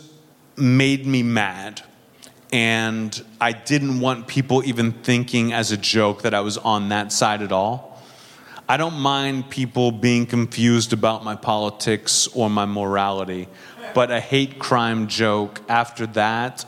made 0.56 1.06
me 1.06 1.22
mad. 1.22 1.82
And 2.52 3.24
I 3.40 3.52
didn't 3.52 4.00
want 4.00 4.28
people 4.28 4.64
even 4.64 4.92
thinking 4.92 5.52
as 5.52 5.72
a 5.72 5.76
joke 5.76 6.22
that 6.22 6.32
I 6.32 6.40
was 6.40 6.58
on 6.58 6.90
that 6.90 7.12
side 7.12 7.42
at 7.42 7.52
all. 7.52 7.95
I 8.68 8.76
don't 8.76 8.98
mind 8.98 9.48
people 9.48 9.92
being 9.92 10.26
confused 10.26 10.92
about 10.92 11.22
my 11.22 11.36
politics 11.36 12.26
or 12.28 12.50
my 12.50 12.66
morality, 12.66 13.48
but 13.94 14.10
a 14.10 14.18
hate 14.18 14.58
crime 14.58 15.06
joke 15.06 15.60
after 15.68 16.06
that 16.08 16.64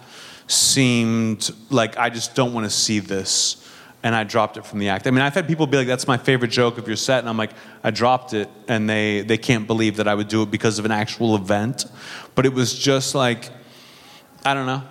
seemed 0.46 1.50
like 1.70 1.98
I 1.98 2.08
just 2.08 2.36
don't 2.36 2.54
want 2.54 2.66
to 2.66 2.70
see 2.70 3.00
this. 3.00 3.64
And 4.04 4.14
I 4.14 4.22
dropped 4.22 4.56
it 4.56 4.64
from 4.64 4.78
the 4.78 4.90
act. 4.90 5.08
I 5.08 5.10
mean, 5.10 5.22
I've 5.22 5.34
had 5.34 5.48
people 5.48 5.66
be 5.66 5.76
like, 5.76 5.88
that's 5.88 6.06
my 6.06 6.16
favorite 6.16 6.52
joke 6.52 6.78
of 6.78 6.86
your 6.86 6.96
set. 6.96 7.18
And 7.18 7.28
I'm 7.28 7.36
like, 7.36 7.50
I 7.82 7.90
dropped 7.90 8.32
it. 8.32 8.48
And 8.68 8.88
they, 8.88 9.22
they 9.22 9.36
can't 9.36 9.66
believe 9.66 9.96
that 9.96 10.06
I 10.06 10.14
would 10.14 10.28
do 10.28 10.42
it 10.42 10.52
because 10.52 10.78
of 10.78 10.84
an 10.84 10.92
actual 10.92 11.34
event. 11.34 11.84
But 12.36 12.46
it 12.46 12.54
was 12.54 12.78
just 12.78 13.16
like, 13.16 13.50
I 14.44 14.54
don't 14.54 14.66
know. 14.66 14.84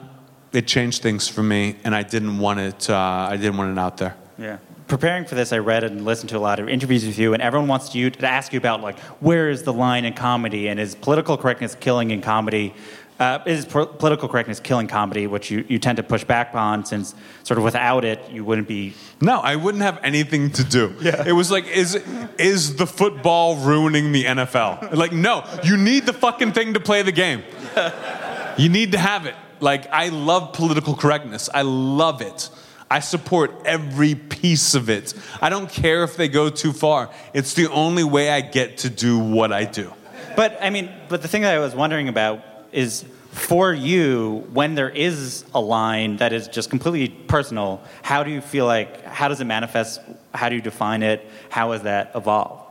It 0.52 0.68
changed 0.68 1.02
things 1.02 1.26
for 1.26 1.42
me. 1.42 1.78
And 1.86 1.96
I 1.96 2.04
didn't 2.04 2.38
want 2.38 2.60
it, 2.60 2.90
uh, 2.90 2.98
I 3.32 3.38
didn't 3.38 3.56
want 3.56 3.72
it 3.72 3.80
out 3.80 3.96
there. 3.96 4.18
Yeah. 4.38 4.58
Preparing 4.88 5.26
for 5.26 5.36
this, 5.36 5.52
I 5.52 5.58
read 5.58 5.84
and 5.84 6.06
listened 6.06 6.30
to 6.30 6.38
a 6.38 6.40
lot 6.40 6.60
of 6.60 6.70
interviews 6.70 7.06
with 7.06 7.20
you, 7.20 7.34
and 7.34 7.44
everyone 7.44 7.68
wants 7.68 7.94
you 7.94 8.10
to 8.10 8.26
ask 8.26 8.54
you 8.54 8.58
about 8.58 8.82
like 8.82 8.98
where 9.20 9.50
is 9.50 9.64
the 9.64 9.74
line 9.74 10.06
in 10.06 10.14
comedy, 10.14 10.70
and 10.70 10.80
is 10.80 10.96
political 10.96 11.38
correctness 11.38 11.76
killing 11.76 12.12
in 12.12 12.22
comedy? 12.22 12.74
Uh, 13.20 13.40
is 13.48 13.66
pro- 13.66 13.88
political 13.88 14.30
correctness 14.30 14.60
killing 14.60 14.88
comedy, 14.88 15.26
which 15.26 15.50
you, 15.50 15.66
you 15.68 15.80
tend 15.80 15.98
to 15.98 16.04
push 16.04 16.24
back 16.24 16.54
on, 16.54 16.86
since 16.86 17.16
sort 17.44 17.58
of 17.58 17.64
without 17.64 18.06
it 18.06 18.30
you 18.30 18.46
wouldn't 18.46 18.68
be. 18.68 18.94
No, 19.20 19.40
I 19.40 19.56
wouldn't 19.56 19.82
have 19.82 20.00
anything 20.04 20.52
to 20.52 20.64
do. 20.64 20.94
Yeah. 21.02 21.24
It 21.26 21.34
was 21.34 21.50
like, 21.52 21.68
is 21.68 21.96
is 22.38 22.76
the 22.76 22.88
football 22.88 23.58
ruining 23.58 24.12
the 24.14 24.24
NFL? 24.24 24.94
Like, 24.94 25.12
no, 25.12 25.44
you 25.64 25.76
need 25.76 26.06
the 26.06 26.14
fucking 26.14 26.54
thing 26.54 26.76
to 26.76 26.80
play 26.80 27.02
the 27.02 27.12
game. 27.12 27.44
you 28.58 28.70
need 28.70 28.94
to 28.94 29.00
have 29.00 29.26
it. 29.26 29.36
Like, 29.60 29.92
I 29.92 30.10
love 30.10 30.54
political 30.54 30.96
correctness. 30.96 31.50
I 31.54 31.64
love 31.64 32.22
it. 32.22 32.50
I 32.90 33.00
support 33.00 33.52
every 33.66 34.16
piece 34.16 34.74
of 34.76 34.90
it. 34.90 35.14
I 35.42 35.50
don't 35.50 35.70
care 35.70 36.04
if 36.04 36.16
they 36.16 36.28
go 36.30 36.50
too 36.50 36.72
far. 36.72 37.10
It's 37.34 37.54
the 37.54 37.70
only 37.70 38.04
way 38.04 38.30
I 38.30 38.42
get 38.42 38.80
to 38.80 38.90
do 38.90 39.20
what 39.20 39.52
I 39.52 39.66
do. 39.66 39.94
But 40.36 40.58
I 40.62 40.70
mean, 40.70 40.92
but 41.10 41.22
the 41.22 41.28
thing 41.28 41.42
that 41.42 41.54
I 41.54 41.60
was 41.60 41.76
wondering 41.76 42.08
about 42.08 42.42
is 42.72 43.04
for 43.32 43.74
you 43.74 44.48
when 44.54 44.76
there 44.76 44.90
is 44.90 45.46
a 45.54 45.60
line 45.60 46.18
that 46.18 46.34
is 46.34 46.48
just 46.48 46.70
completely 46.70 47.10
personal. 47.10 47.82
How 48.02 48.24
do 48.24 48.32
you 48.32 48.42
feel 48.42 48.66
like? 48.66 49.04
How 49.04 49.28
does 49.28 49.42
it 49.42 49.46
manifest? 49.46 50.00
How 50.34 50.50
do 50.50 50.56
you 50.56 50.62
define 50.62 51.04
it? 51.04 51.30
How 51.50 51.72
has 51.72 51.84
that 51.84 52.12
evolved? 52.16 52.64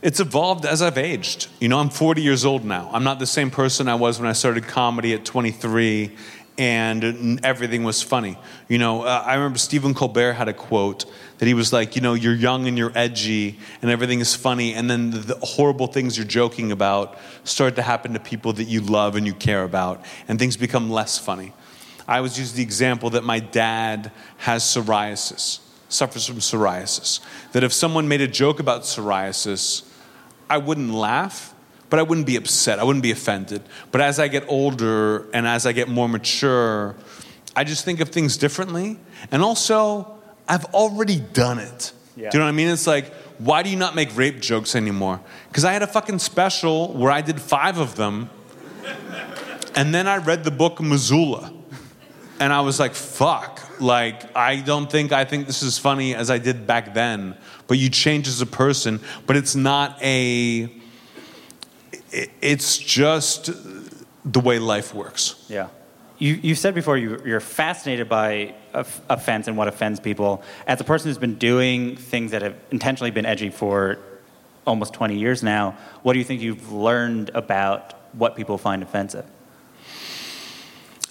It's 0.00 0.20
evolved 0.20 0.64
as 0.64 0.80
I've 0.80 0.96
aged. 0.96 1.48
You 1.58 1.68
know, 1.68 1.78
I'm 1.78 1.90
40 1.90 2.22
years 2.22 2.44
old 2.44 2.64
now. 2.64 2.88
I'm 2.92 3.02
not 3.02 3.18
the 3.18 3.26
same 3.26 3.50
person 3.50 3.88
I 3.88 3.96
was 3.96 4.20
when 4.20 4.28
I 4.28 4.32
started 4.32 4.68
comedy 4.68 5.12
at 5.12 5.24
23 5.24 6.14
and 6.58 7.40
everything 7.44 7.84
was 7.84 8.02
funny. 8.02 8.36
You 8.68 8.78
know, 8.78 9.02
uh, 9.02 9.22
I 9.24 9.34
remember 9.34 9.58
Stephen 9.58 9.94
Colbert 9.94 10.32
had 10.32 10.48
a 10.48 10.52
quote 10.52 11.04
that 11.38 11.46
he 11.46 11.54
was 11.54 11.72
like, 11.72 11.94
you 11.94 12.02
know, 12.02 12.14
you're 12.14 12.34
young 12.34 12.66
and 12.66 12.76
you're 12.76 12.90
edgy 12.96 13.58
and 13.80 13.90
everything 13.90 14.18
is 14.18 14.34
funny, 14.34 14.74
and 14.74 14.90
then 14.90 15.10
the, 15.10 15.18
the 15.18 15.38
horrible 15.46 15.86
things 15.86 16.18
you're 16.18 16.26
joking 16.26 16.72
about 16.72 17.16
start 17.44 17.76
to 17.76 17.82
happen 17.82 18.12
to 18.12 18.18
people 18.18 18.52
that 18.54 18.64
you 18.64 18.80
love 18.80 19.14
and 19.14 19.24
you 19.24 19.34
care 19.34 19.62
about, 19.62 20.04
and 20.26 20.38
things 20.38 20.56
become 20.56 20.90
less 20.90 21.16
funny. 21.16 21.52
I 22.08 22.16
always 22.16 22.38
use 22.38 22.52
the 22.54 22.62
example 22.62 23.10
that 23.10 23.22
my 23.22 23.38
dad 23.38 24.10
has 24.38 24.64
psoriasis, 24.64 25.60
suffers 25.88 26.26
from 26.26 26.38
psoriasis. 26.38 27.20
That 27.52 27.62
if 27.62 27.72
someone 27.72 28.08
made 28.08 28.22
a 28.22 28.26
joke 28.26 28.60
about 28.60 28.82
psoriasis, 28.82 29.88
I 30.50 30.56
wouldn't 30.56 30.92
laugh, 30.92 31.54
but 31.90 31.98
I 31.98 32.02
wouldn't 32.02 32.26
be 32.26 32.36
upset. 32.36 32.78
I 32.78 32.84
wouldn't 32.84 33.02
be 33.02 33.10
offended. 33.10 33.62
But 33.90 34.00
as 34.00 34.18
I 34.18 34.28
get 34.28 34.44
older 34.48 35.28
and 35.32 35.46
as 35.46 35.66
I 35.66 35.72
get 35.72 35.88
more 35.88 36.08
mature, 36.08 36.94
I 37.56 37.64
just 37.64 37.84
think 37.84 38.00
of 38.00 38.10
things 38.10 38.36
differently. 38.36 38.98
And 39.30 39.42
also, 39.42 40.18
I've 40.48 40.66
already 40.66 41.18
done 41.18 41.58
it. 41.58 41.92
Yeah. 42.16 42.30
Do 42.30 42.36
you 42.36 42.40
know 42.40 42.46
what 42.46 42.50
I 42.50 42.52
mean? 42.52 42.68
It's 42.68 42.86
like, 42.86 43.12
why 43.38 43.62
do 43.62 43.70
you 43.70 43.76
not 43.76 43.94
make 43.94 44.16
rape 44.16 44.40
jokes 44.40 44.74
anymore? 44.74 45.20
Because 45.48 45.64
I 45.64 45.72
had 45.72 45.82
a 45.82 45.86
fucking 45.86 46.18
special 46.18 46.92
where 46.92 47.12
I 47.12 47.20
did 47.20 47.40
five 47.40 47.78
of 47.78 47.96
them, 47.96 48.30
and 49.76 49.94
then 49.94 50.08
I 50.08 50.16
read 50.16 50.44
the 50.44 50.50
book 50.50 50.80
Missoula. 50.80 51.52
And 52.40 52.52
I 52.52 52.60
was 52.60 52.78
like, 52.78 52.94
fuck. 52.94 53.60
Like, 53.80 54.36
I 54.36 54.60
don't 54.60 54.90
think 54.90 55.12
I 55.12 55.24
think 55.24 55.46
this 55.46 55.62
is 55.62 55.78
funny 55.78 56.14
as 56.14 56.30
I 56.30 56.38
did 56.38 56.66
back 56.66 56.94
then. 56.94 57.36
But 57.66 57.78
you 57.78 57.90
change 57.90 58.28
as 58.28 58.40
a 58.40 58.46
person, 58.46 59.00
but 59.26 59.36
it's 59.36 59.54
not 59.54 60.00
a. 60.02 60.72
it- 62.12 62.30
It's 62.40 62.78
just 62.78 63.50
the 64.24 64.40
way 64.40 64.58
life 64.58 64.94
works. 64.94 65.44
Yeah. 65.48 65.68
You, 66.18 66.34
you 66.42 66.54
said 66.56 66.74
before 66.74 66.96
you, 66.98 67.22
you're 67.24 67.38
fascinated 67.40 68.08
by 68.08 68.54
off- 68.74 69.00
offense 69.08 69.46
and 69.46 69.56
what 69.56 69.68
offends 69.68 70.00
people. 70.00 70.42
As 70.66 70.80
a 70.80 70.84
person 70.84 71.08
who's 71.08 71.18
been 71.18 71.36
doing 71.36 71.96
things 71.96 72.32
that 72.32 72.42
have 72.42 72.56
intentionally 72.72 73.12
been 73.12 73.24
edgy 73.26 73.50
for 73.50 73.98
almost 74.66 74.92
20 74.94 75.16
years 75.16 75.42
now, 75.42 75.76
what 76.02 76.14
do 76.14 76.18
you 76.18 76.24
think 76.24 76.42
you've 76.42 76.72
learned 76.72 77.30
about 77.34 77.94
what 78.14 78.34
people 78.36 78.58
find 78.58 78.82
offensive? 78.82 79.24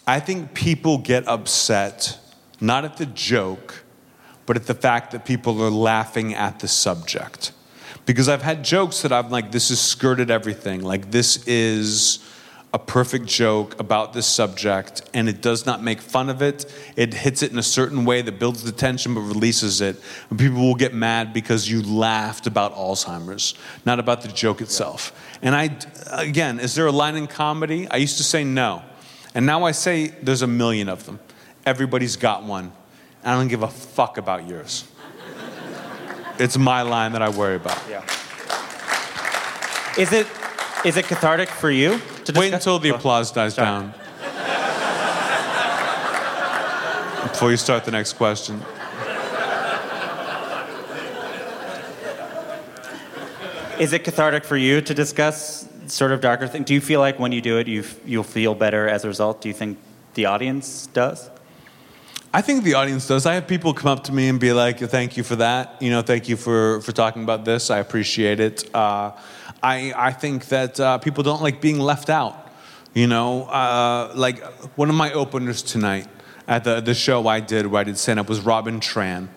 I 0.05 0.19
think 0.19 0.53
people 0.53 0.97
get 0.97 1.27
upset 1.27 2.19
not 2.59 2.85
at 2.85 2.97
the 2.97 3.05
joke, 3.05 3.83
but 4.45 4.55
at 4.57 4.65
the 4.67 4.73
fact 4.73 5.11
that 5.11 5.25
people 5.25 5.61
are 5.61 5.69
laughing 5.71 6.33
at 6.33 6.59
the 6.59 6.67
subject. 6.67 7.51
Because 8.07 8.29
I've 8.29 8.41
had 8.41 8.63
jokes 8.63 9.01
that 9.01 9.11
I'm 9.11 9.29
like, 9.29 9.51
this 9.51 9.67
has 9.67 9.81
skirted 9.81 10.31
everything. 10.31 10.81
Like, 10.81 11.11
this 11.11 11.45
is 11.45 12.19
a 12.73 12.79
perfect 12.79 13.25
joke 13.25 13.77
about 13.79 14.13
this 14.13 14.25
subject 14.25 15.01
and 15.13 15.27
it 15.27 15.41
does 15.41 15.65
not 15.65 15.83
make 15.83 15.99
fun 15.99 16.29
of 16.29 16.41
it. 16.41 16.71
It 16.95 17.13
hits 17.13 17.43
it 17.43 17.51
in 17.51 17.59
a 17.59 17.63
certain 17.63 18.05
way 18.05 18.21
that 18.21 18.39
builds 18.39 18.63
the 18.63 18.71
tension 18.71 19.13
but 19.13 19.21
releases 19.21 19.81
it. 19.81 20.01
And 20.29 20.39
people 20.39 20.61
will 20.61 20.75
get 20.75 20.93
mad 20.93 21.33
because 21.33 21.69
you 21.69 21.81
laughed 21.81 22.47
about 22.47 22.75
Alzheimer's, 22.75 23.55
not 23.85 23.99
about 23.99 24.21
the 24.21 24.29
joke 24.29 24.61
itself. 24.61 25.37
And 25.41 25.53
I, 25.53 25.77
again, 26.11 26.59
is 26.59 26.75
there 26.75 26.87
a 26.87 26.91
line 26.91 27.15
in 27.15 27.27
comedy? 27.27 27.89
I 27.89 27.97
used 27.97 28.17
to 28.17 28.23
say 28.23 28.45
no. 28.45 28.83
And 29.35 29.45
now 29.45 29.65
I 29.65 29.71
say 29.71 30.07
there's 30.07 30.43
a 30.43 30.47
million 30.47 30.87
of 30.87 31.05
them. 31.05 31.19
Everybody's 31.65 32.15
got 32.15 32.43
one. 32.43 32.71
I 33.23 33.33
don't 33.33 33.49
give 33.49 33.63
a 33.63 33.67
fuck 33.67 34.17
about 34.17 34.47
yours. 34.47 34.85
It's 36.39 36.57
my 36.57 36.81
line 36.81 37.11
that 37.13 37.21
I 37.21 37.29
worry 37.29 37.55
about. 37.55 37.79
Yeah. 37.89 38.03
Is 39.97 40.11
it 40.13 40.27
is 40.85 40.95
it 40.97 41.05
cathartic 41.05 41.49
for 41.49 41.71
you 41.71 41.89
to 42.25 42.33
Wait 42.33 42.51
discuss- 42.51 42.53
until 42.53 42.79
the 42.79 42.91
Oh, 42.91 42.95
applause 42.95 43.31
dies 43.31 43.55
sorry. 43.55 43.65
down. 43.67 43.93
Before 47.31 47.51
you 47.51 47.57
start 47.57 47.83
the 47.85 47.91
next 47.91 48.13
question. 48.13 48.61
Is 53.79 53.93
it 53.93 54.03
cathartic 54.03 54.43
for 54.43 54.57
you 54.57 54.81
to 54.81 54.93
discuss 54.93 55.67
sort 55.85 56.11
of 56.11 56.19
darker 56.19 56.47
things? 56.47 56.65
Do 56.65 56.73
you 56.73 56.81
feel 56.81 56.99
like 56.99 57.19
when 57.19 57.31
you 57.31 57.41
do 57.41 57.59
it, 57.59 57.67
you 57.67 57.81
f- 57.81 57.95
you'll 58.05 58.23
feel 58.23 58.55
better 58.55 58.87
as 58.89 59.05
a 59.05 59.07
result? 59.07 59.41
Do 59.41 59.49
you 59.49 59.53
think 59.53 59.77
the 60.15 60.25
audience 60.25 60.87
does? 60.93 61.29
I 62.37 62.41
think 62.41 62.63
the 62.63 62.75
audience 62.75 63.07
does. 63.07 63.25
I 63.25 63.33
have 63.33 63.47
people 63.47 63.73
come 63.73 63.89
up 63.89 64.03
to 64.03 64.11
me 64.11 64.29
and 64.29 64.39
be 64.39 64.53
like, 64.53 64.77
"Thank 64.77 65.17
you 65.17 65.23
for 65.23 65.37
that. 65.37 65.81
You 65.81 65.89
know, 65.89 66.03
thank 66.03 66.29
you 66.29 66.37
for 66.37 66.81
for 66.81 66.91
talking 66.91 67.23
about 67.23 67.45
this. 67.45 67.71
I 67.71 67.79
appreciate 67.79 68.39
it." 68.39 68.63
Uh, 68.75 69.13
I 69.63 69.91
I 69.95 70.11
think 70.11 70.49
that 70.49 70.79
uh, 70.79 70.99
people 70.99 71.23
don't 71.23 71.41
like 71.41 71.61
being 71.61 71.79
left 71.79 72.11
out. 72.11 72.35
You 72.93 73.07
know, 73.07 73.45
uh, 73.45 74.11
like 74.13 74.43
one 74.77 74.87
of 74.87 74.95
my 74.95 75.11
openers 75.13 75.63
tonight 75.63 76.07
at 76.47 76.63
the 76.63 76.79
the 76.79 76.93
show 76.93 77.27
I 77.27 77.39
did 77.39 77.65
where 77.65 77.81
I 77.81 77.83
did 77.83 77.97
stand 77.97 78.19
up 78.19 78.29
was 78.29 78.39
Robin 78.41 78.79
Tran, 78.81 79.29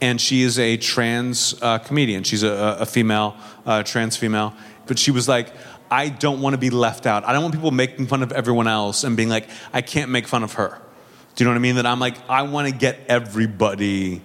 and 0.00 0.20
she 0.20 0.42
is 0.42 0.56
a 0.56 0.76
trans 0.76 1.60
uh, 1.60 1.78
comedian. 1.78 2.22
She's 2.22 2.44
a, 2.44 2.76
a 2.78 2.86
female, 2.86 3.34
uh, 3.66 3.82
trans 3.82 4.16
female, 4.16 4.54
but 4.86 5.00
she 5.00 5.10
was 5.10 5.26
like. 5.26 5.48
I 5.88 6.08
don't 6.08 6.40
want 6.40 6.54
to 6.54 6.58
be 6.58 6.70
left 6.70 7.06
out. 7.06 7.22
I 7.24 7.32
don't 7.32 7.42
want 7.42 7.54
people 7.54 7.70
making 7.70 8.08
fun 8.08 8.24
of 8.24 8.32
everyone 8.32 8.66
else 8.66 9.04
and 9.04 9.16
being 9.16 9.28
like, 9.28 9.48
I 9.72 9.82
can't 9.82 10.10
make 10.10 10.26
fun 10.26 10.42
of 10.42 10.54
her. 10.54 10.80
Do 11.36 11.44
you 11.44 11.50
know 11.50 11.52
what 11.52 11.58
I 11.58 11.60
mean? 11.60 11.76
That 11.76 11.84
I'm 11.84 12.00
like, 12.00 12.16
I 12.30 12.42
want 12.42 12.66
to 12.66 12.74
get 12.74 12.98
everybody. 13.08 14.22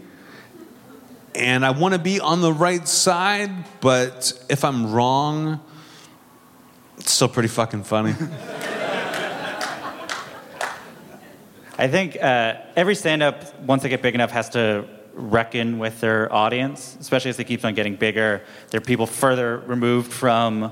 And 1.36 1.66
I 1.66 1.72
want 1.72 1.93
to 1.93 1.99
be 1.99 2.22
on 2.22 2.39
the 2.39 2.53
right 2.53 2.88
side, 2.88 3.51
but 3.82 4.32
if 4.49 4.64
I'm 4.64 4.93
wrong, 4.93 5.59
it's 6.97 7.12
still 7.12 7.28
pretty 7.28 7.49
fucking 7.49 7.84
funny. 7.84 8.12
I 11.78 11.89
think 11.89 12.16
uh, 12.22 12.62
every 12.78 12.95
stand-up, 12.95 13.59
once 13.59 13.84
they 13.84 13.89
get 13.89 14.01
big 14.01 14.16
enough, 14.16 14.32
has 14.32 14.47
to 14.51 14.86
reckon 15.14 15.80
with 15.80 15.99
their 15.99 16.32
audience, 16.32 16.95
especially 17.01 17.30
as 17.30 17.36
they 17.36 17.43
keep 17.43 17.66
on 17.66 17.74
getting 17.74 17.97
bigger. 17.97 18.41
There 18.70 18.78
are 18.78 18.84
people 18.84 19.05
further 19.05 19.57
removed 19.57 20.14
from 20.14 20.72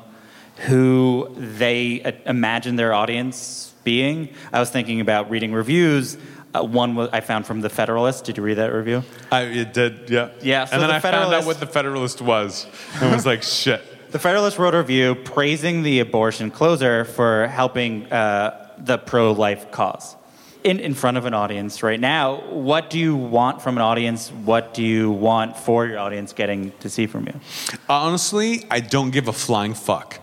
who 0.68 1.36
they 1.36 2.02
uh, 2.02 2.14
imagine 2.26 2.78
their 2.78 2.94
audience 2.94 3.69
being. 3.84 4.30
I 4.54 4.60
was 4.60 4.70
thinking 4.70 5.02
about 5.02 5.30
reading 5.30 5.54
reviews. 5.54 6.18
Uh, 6.54 6.64
one 6.64 6.96
was, 6.96 7.10
I 7.14 7.22
found 7.22 7.46
from 7.46 7.62
the 7.62 7.70
Federalist. 7.70 8.26
Did 8.26 8.38
you 8.38 8.44
read 8.44 8.56
that 8.56 8.74
review? 8.74 9.04
I 9.32 9.42
it 9.44 9.74
did, 9.74 10.10
yeah. 10.10 10.30
Yeah, 10.42 10.66
so 10.66 10.74
and 10.74 10.82
then 10.82 10.90
the 10.90 10.96
I 10.96 11.00
found 11.00 11.16
out 11.16 11.22
Federalist- 11.26 11.48
what 11.48 11.60
the 11.60 11.68
Federalist 11.68 12.22
was 12.22 12.68
and 13.02 13.12
was 13.14 13.26
like, 13.26 13.44
shit. 13.44 13.84
The 14.10 14.18
Federalist 14.18 14.58
wrote 14.58 14.74
a 14.74 14.80
review 14.80 15.14
praising 15.14 15.84
the 15.84 16.00
abortion 16.00 16.50
closer 16.50 17.06
for 17.06 17.46
helping 17.46 18.12
uh, 18.12 18.72
the 18.80 18.98
pro 18.98 19.34
life 19.34 19.70
cause. 19.70 20.16
In, 20.64 20.80
in 20.80 20.96
front 20.96 21.18
of 21.18 21.26
an 21.26 21.36
audience 21.36 21.84
right 21.84 22.00
now, 22.00 22.42
what 22.50 22.90
do 22.90 22.98
you 22.98 23.16
want 23.16 23.62
from 23.62 23.78
an 23.78 23.84
audience? 23.84 24.30
What 24.30 24.74
do 24.74 24.82
you 24.82 25.12
want 25.12 25.58
for 25.58 25.86
your 25.86 26.00
audience 26.00 26.34
getting 26.34 26.72
to 26.80 26.90
see 26.90 27.06
from 27.06 27.28
you? 27.28 27.40
Honestly, 27.88 28.66
I 28.72 28.80
don't 28.80 29.12
give 29.12 29.28
a 29.28 29.34
flying 29.34 29.76
fuck. 29.76 30.20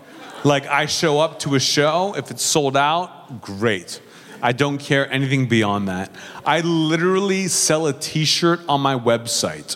Like, 0.47 0.65
I 0.67 0.85
show 0.85 1.19
up 1.19 1.39
to 1.39 1.55
a 1.55 1.59
show, 1.59 2.15
if 2.15 2.31
it's 2.31 2.41
sold 2.43 2.77
out, 2.77 3.41
great. 3.41 3.99
I 4.41 4.53
don't 4.53 4.77
care 4.77 5.11
anything 5.11 5.47
beyond 5.47 5.89
that. 5.89 6.09
I 6.45 6.61
literally 6.61 7.49
sell 7.49 7.85
a 7.85 7.91
t 7.91 8.23
shirt 8.23 8.61
on 8.69 8.79
my 8.79 8.95
website 8.97 9.75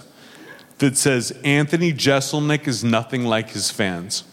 that 0.78 0.95
says, 0.95 1.32
Anthony 1.43 1.91
Jeselnik 1.91 2.67
is 2.69 2.86
nothing 2.86 3.26
like 3.26 3.49
his 3.49 3.69
fans. 3.69 4.24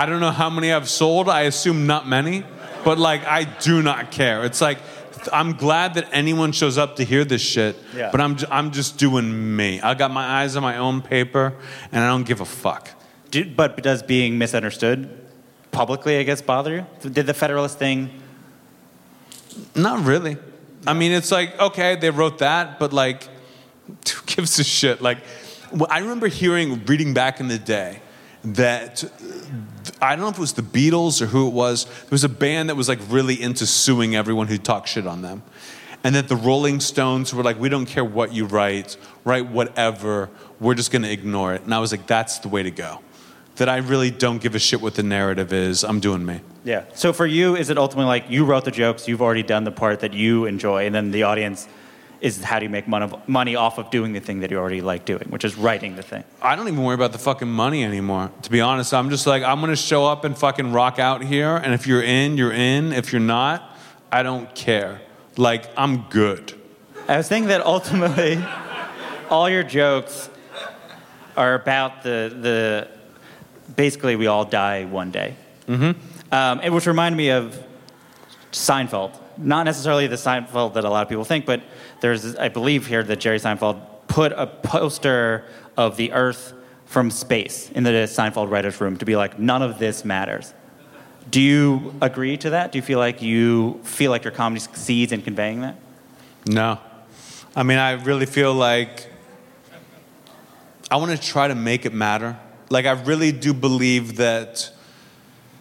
I 0.00 0.06
don't 0.08 0.20
know 0.20 0.30
how 0.30 0.48
many 0.48 0.72
I've 0.72 0.88
sold. 0.88 1.28
I 1.28 1.42
assume 1.42 1.88
not 1.88 2.06
many, 2.06 2.44
but 2.84 2.98
like, 2.98 3.24
I 3.26 3.42
do 3.42 3.82
not 3.82 4.12
care. 4.12 4.44
It's 4.44 4.60
like, 4.60 4.78
I'm 5.32 5.54
glad 5.54 5.94
that 5.94 6.08
anyone 6.12 6.52
shows 6.52 6.78
up 6.78 6.96
to 6.96 7.04
hear 7.04 7.24
this 7.24 7.42
shit, 7.42 7.74
Yeah. 7.96 8.10
but 8.12 8.20
I'm, 8.20 8.36
j- 8.36 8.46
I'm 8.48 8.70
just 8.70 8.96
doing 8.96 9.56
me. 9.56 9.80
I 9.80 9.94
got 9.94 10.12
my 10.12 10.24
eyes 10.42 10.54
on 10.54 10.62
my 10.62 10.76
own 10.76 11.02
paper, 11.02 11.54
and 11.90 12.04
I 12.04 12.06
don't 12.06 12.24
give 12.24 12.40
a 12.40 12.44
fuck. 12.44 12.90
Do, 13.30 13.44
but 13.44 13.82
does 13.82 14.02
being 14.02 14.38
misunderstood 14.38 15.08
publicly, 15.70 16.18
I 16.18 16.22
guess, 16.22 16.40
bother 16.40 16.76
you? 16.76 17.10
Did 17.10 17.26
the 17.26 17.34
Federalist 17.34 17.78
thing? 17.78 18.10
Not 19.74 20.04
really. 20.04 20.36
I 20.86 20.94
mean, 20.94 21.12
it's 21.12 21.30
like, 21.30 21.58
okay, 21.60 21.96
they 21.96 22.10
wrote 22.10 22.38
that, 22.38 22.78
but 22.78 22.92
like, 22.92 23.24
who 23.86 24.26
gives 24.26 24.58
a 24.58 24.64
shit? 24.64 25.00
Like, 25.00 25.18
I 25.90 25.98
remember 25.98 26.28
hearing, 26.28 26.84
reading 26.86 27.14
back 27.14 27.40
in 27.40 27.48
the 27.48 27.58
day, 27.58 28.00
that 28.44 29.04
uh, 29.04 29.08
I 30.00 30.14
don't 30.14 30.20
know 30.20 30.28
if 30.28 30.36
it 30.36 30.40
was 30.40 30.52
the 30.54 30.62
Beatles 30.62 31.20
or 31.20 31.26
who 31.26 31.48
it 31.48 31.52
was. 31.52 31.84
There 31.84 32.08
was 32.10 32.24
a 32.24 32.28
band 32.28 32.68
that 32.68 32.76
was 32.76 32.88
like 32.88 33.00
really 33.08 33.40
into 33.40 33.66
suing 33.66 34.14
everyone 34.16 34.46
who 34.46 34.58
talked 34.58 34.88
shit 34.88 35.06
on 35.06 35.22
them. 35.22 35.42
And 36.04 36.14
that 36.14 36.28
the 36.28 36.36
Rolling 36.36 36.78
Stones 36.78 37.34
were 37.34 37.42
like, 37.42 37.58
we 37.58 37.68
don't 37.68 37.86
care 37.86 38.04
what 38.04 38.32
you 38.32 38.46
write, 38.46 38.96
write 39.24 39.48
whatever, 39.48 40.30
we're 40.60 40.74
just 40.74 40.92
gonna 40.92 41.08
ignore 41.08 41.54
it. 41.54 41.62
And 41.62 41.74
I 41.74 41.80
was 41.80 41.90
like, 41.90 42.06
that's 42.06 42.38
the 42.38 42.48
way 42.48 42.62
to 42.62 42.70
go. 42.70 43.00
That 43.58 43.68
I 43.68 43.78
really 43.78 44.10
don't 44.10 44.40
give 44.40 44.54
a 44.54 44.58
shit 44.58 44.80
what 44.80 44.94
the 44.94 45.02
narrative 45.02 45.52
is, 45.52 45.84
I'm 45.84 46.00
doing 46.00 46.24
me. 46.24 46.40
Yeah. 46.64 46.84
So 46.94 47.12
for 47.12 47.26
you, 47.26 47.56
is 47.56 47.70
it 47.70 47.78
ultimately 47.78 48.08
like 48.08 48.30
you 48.30 48.44
wrote 48.44 48.64
the 48.64 48.70
jokes, 48.70 49.06
you've 49.08 49.22
already 49.22 49.42
done 49.42 49.64
the 49.64 49.72
part 49.72 50.00
that 50.00 50.14
you 50.14 50.46
enjoy, 50.46 50.86
and 50.86 50.94
then 50.94 51.10
the 51.10 51.24
audience 51.24 51.68
is 52.20 52.42
how 52.42 52.58
do 52.58 52.64
you 52.64 52.70
make 52.70 52.88
money 52.88 53.54
off 53.56 53.78
of 53.78 53.90
doing 53.90 54.12
the 54.12 54.20
thing 54.20 54.40
that 54.40 54.50
you 54.50 54.58
already 54.58 54.80
like 54.80 55.04
doing, 55.04 55.24
which 55.28 55.44
is 55.44 55.56
writing 55.56 55.94
the 55.96 56.02
thing? 56.02 56.24
I 56.42 56.56
don't 56.56 56.66
even 56.66 56.82
worry 56.82 56.94
about 56.94 57.12
the 57.12 57.18
fucking 57.18 57.48
money 57.48 57.84
anymore. 57.84 58.30
To 58.42 58.50
be 58.50 58.60
honest, 58.60 58.92
I'm 58.92 59.08
just 59.10 59.26
like 59.26 59.42
I'm 59.42 59.60
gonna 59.60 59.76
show 59.76 60.04
up 60.04 60.24
and 60.24 60.36
fucking 60.36 60.72
rock 60.72 60.98
out 60.98 61.22
here, 61.24 61.56
and 61.56 61.72
if 61.74 61.86
you're 61.86 62.02
in, 62.02 62.36
you're 62.36 62.52
in. 62.52 62.92
If 62.92 63.12
you're 63.12 63.20
not, 63.20 63.76
I 64.10 64.22
don't 64.22 64.52
care. 64.54 65.00
Like 65.36 65.68
I'm 65.76 66.02
good. 66.10 66.54
I 67.08 67.16
was 67.16 67.28
thinking 67.28 67.48
that 67.48 67.64
ultimately, 67.64 68.44
all 69.30 69.48
your 69.48 69.62
jokes 69.62 70.28
are 71.36 71.54
about 71.54 72.02
the 72.02 72.36
the 72.40 72.97
basically 73.76 74.16
we 74.16 74.26
all 74.26 74.44
die 74.44 74.84
one 74.84 75.10
day. 75.10 75.36
Mm-hmm. 75.66 76.34
Um, 76.34 76.60
and 76.62 76.74
which 76.74 76.86
reminded 76.86 77.16
me 77.16 77.30
of 77.30 77.62
Seinfeld. 78.52 79.16
Not 79.36 79.64
necessarily 79.64 80.06
the 80.06 80.16
Seinfeld 80.16 80.74
that 80.74 80.84
a 80.84 80.90
lot 80.90 81.02
of 81.02 81.08
people 81.08 81.24
think, 81.24 81.46
but 81.46 81.62
there's 82.00 82.36
I 82.36 82.48
believe 82.48 82.86
here 82.86 83.02
that 83.02 83.20
Jerry 83.20 83.38
Seinfeld 83.38 83.80
put 84.08 84.32
a 84.32 84.46
poster 84.46 85.44
of 85.76 85.96
the 85.96 86.12
Earth 86.12 86.54
from 86.86 87.10
space 87.10 87.70
in 87.70 87.84
the 87.84 87.90
Seinfeld 87.90 88.50
writers' 88.50 88.80
room 88.80 88.96
to 88.96 89.04
be 89.04 89.16
like 89.16 89.38
none 89.38 89.62
of 89.62 89.78
this 89.78 90.04
matters. 90.04 90.54
Do 91.30 91.40
you 91.40 91.94
agree 92.00 92.38
to 92.38 92.50
that? 92.50 92.72
Do 92.72 92.78
you 92.78 92.82
feel 92.82 92.98
like 92.98 93.20
you 93.20 93.80
feel 93.84 94.10
like 94.10 94.24
your 94.24 94.32
comedy 94.32 94.60
succeeds 94.60 95.12
in 95.12 95.22
conveying 95.22 95.60
that? 95.60 95.76
No, 96.46 96.78
I 97.54 97.62
mean 97.62 97.78
I 97.78 97.92
really 97.92 98.26
feel 98.26 98.54
like 98.54 99.12
I 100.90 100.96
want 100.96 101.10
to 101.10 101.18
try 101.18 101.48
to 101.48 101.54
make 101.54 101.84
it 101.84 101.92
matter. 101.92 102.38
Like 102.70 102.86
I 102.86 102.92
really 102.92 103.32
do 103.32 103.54
believe 103.54 104.16
that. 104.16 104.72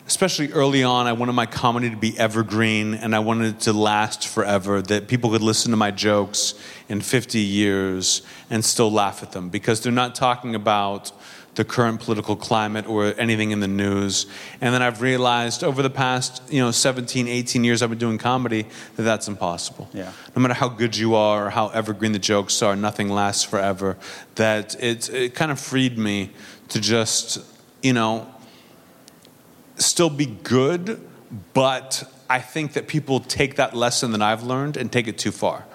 Especially 0.05 0.53
early 0.53 0.83
on, 0.83 1.05
I 1.05 1.11
wanted 1.11 1.33
my 1.33 1.45
comedy 1.45 1.89
to 1.89 1.97
be 1.97 2.17
evergreen 2.17 2.93
and 2.93 3.13
I 3.13 3.19
wanted 3.19 3.55
it 3.55 3.59
to 3.63 3.73
last 3.73 4.25
forever, 4.25 4.81
that 4.83 5.09
people 5.09 5.31
could 5.31 5.41
listen 5.41 5.71
to 5.71 5.75
my 5.75 5.91
jokes 5.91 6.53
in 6.87 7.01
50 7.01 7.39
years 7.39 8.21
and 8.49 8.63
still 8.63 8.89
laugh 8.89 9.21
at 9.21 9.33
them 9.33 9.49
because 9.49 9.81
they're 9.81 9.91
not 9.91 10.15
talking 10.15 10.55
about 10.55 11.11
the 11.57 11.65
current 11.65 11.99
political 11.99 12.35
climate 12.35 12.87
or 12.87 13.15
anything 13.17 13.49
in 13.49 13.59
the 13.59 13.67
news. 13.67 14.27
And 14.61 14.73
then 14.75 14.83
I've 14.83 15.01
realized 15.01 15.63
over 15.63 15.81
the 15.81 15.89
past, 15.89 16.41
you 16.49 16.61
know, 16.61 16.69
17, 16.69 17.27
18 17.27 17.63
years 17.63 17.81
I've 17.81 17.89
been 17.89 17.97
doing 17.97 18.19
comedy 18.19 18.67
that 18.95 19.01
that's 19.01 19.27
impossible. 19.27 19.89
Yeah. 19.91 20.11
No 20.35 20.41
matter 20.43 20.53
how 20.53 20.69
good 20.69 20.95
you 20.95 21.15
are 21.15 21.47
or 21.47 21.49
how 21.49 21.69
evergreen 21.69 22.11
the 22.11 22.19
jokes 22.19 22.61
are, 22.61 22.75
nothing 22.75 23.09
lasts 23.09 23.43
forever. 23.43 23.97
That 24.35 24.81
it, 24.81 25.09
it 25.09 25.33
kind 25.33 25.51
of 25.51 25.59
freed 25.59 25.97
me 25.97 26.29
to 26.69 26.81
just, 26.81 27.39
you 27.81 27.93
know, 27.93 28.27
still 29.77 30.09
be 30.09 30.25
good, 30.25 30.99
but 31.53 32.03
I 32.29 32.39
think 32.39 32.73
that 32.73 32.87
people 32.87 33.19
take 33.19 33.55
that 33.55 33.75
lesson 33.75 34.11
that 34.11 34.21
I've 34.21 34.43
learned 34.43 34.77
and 34.77 34.91
take 34.91 35.07
it 35.07 35.17
too 35.17 35.31
far. 35.31 35.65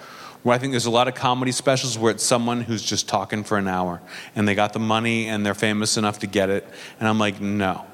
Where 0.42 0.54
I 0.54 0.58
think 0.58 0.72
there's 0.72 0.86
a 0.86 0.90
lot 0.90 1.06
of 1.06 1.14
comedy 1.14 1.52
specials 1.52 1.96
where 1.96 2.10
it's 2.10 2.24
someone 2.24 2.62
who's 2.62 2.82
just 2.82 3.08
talking 3.08 3.44
for 3.44 3.58
an 3.58 3.68
hour 3.68 4.00
and 4.34 4.46
they 4.46 4.56
got 4.56 4.72
the 4.72 4.80
money 4.80 5.28
and 5.28 5.46
they're 5.46 5.54
famous 5.54 5.96
enough 5.96 6.18
to 6.20 6.26
get 6.26 6.50
it. 6.50 6.66
And 6.98 7.08
I'm 7.08 7.18
like, 7.18 7.40
no. 7.40 7.86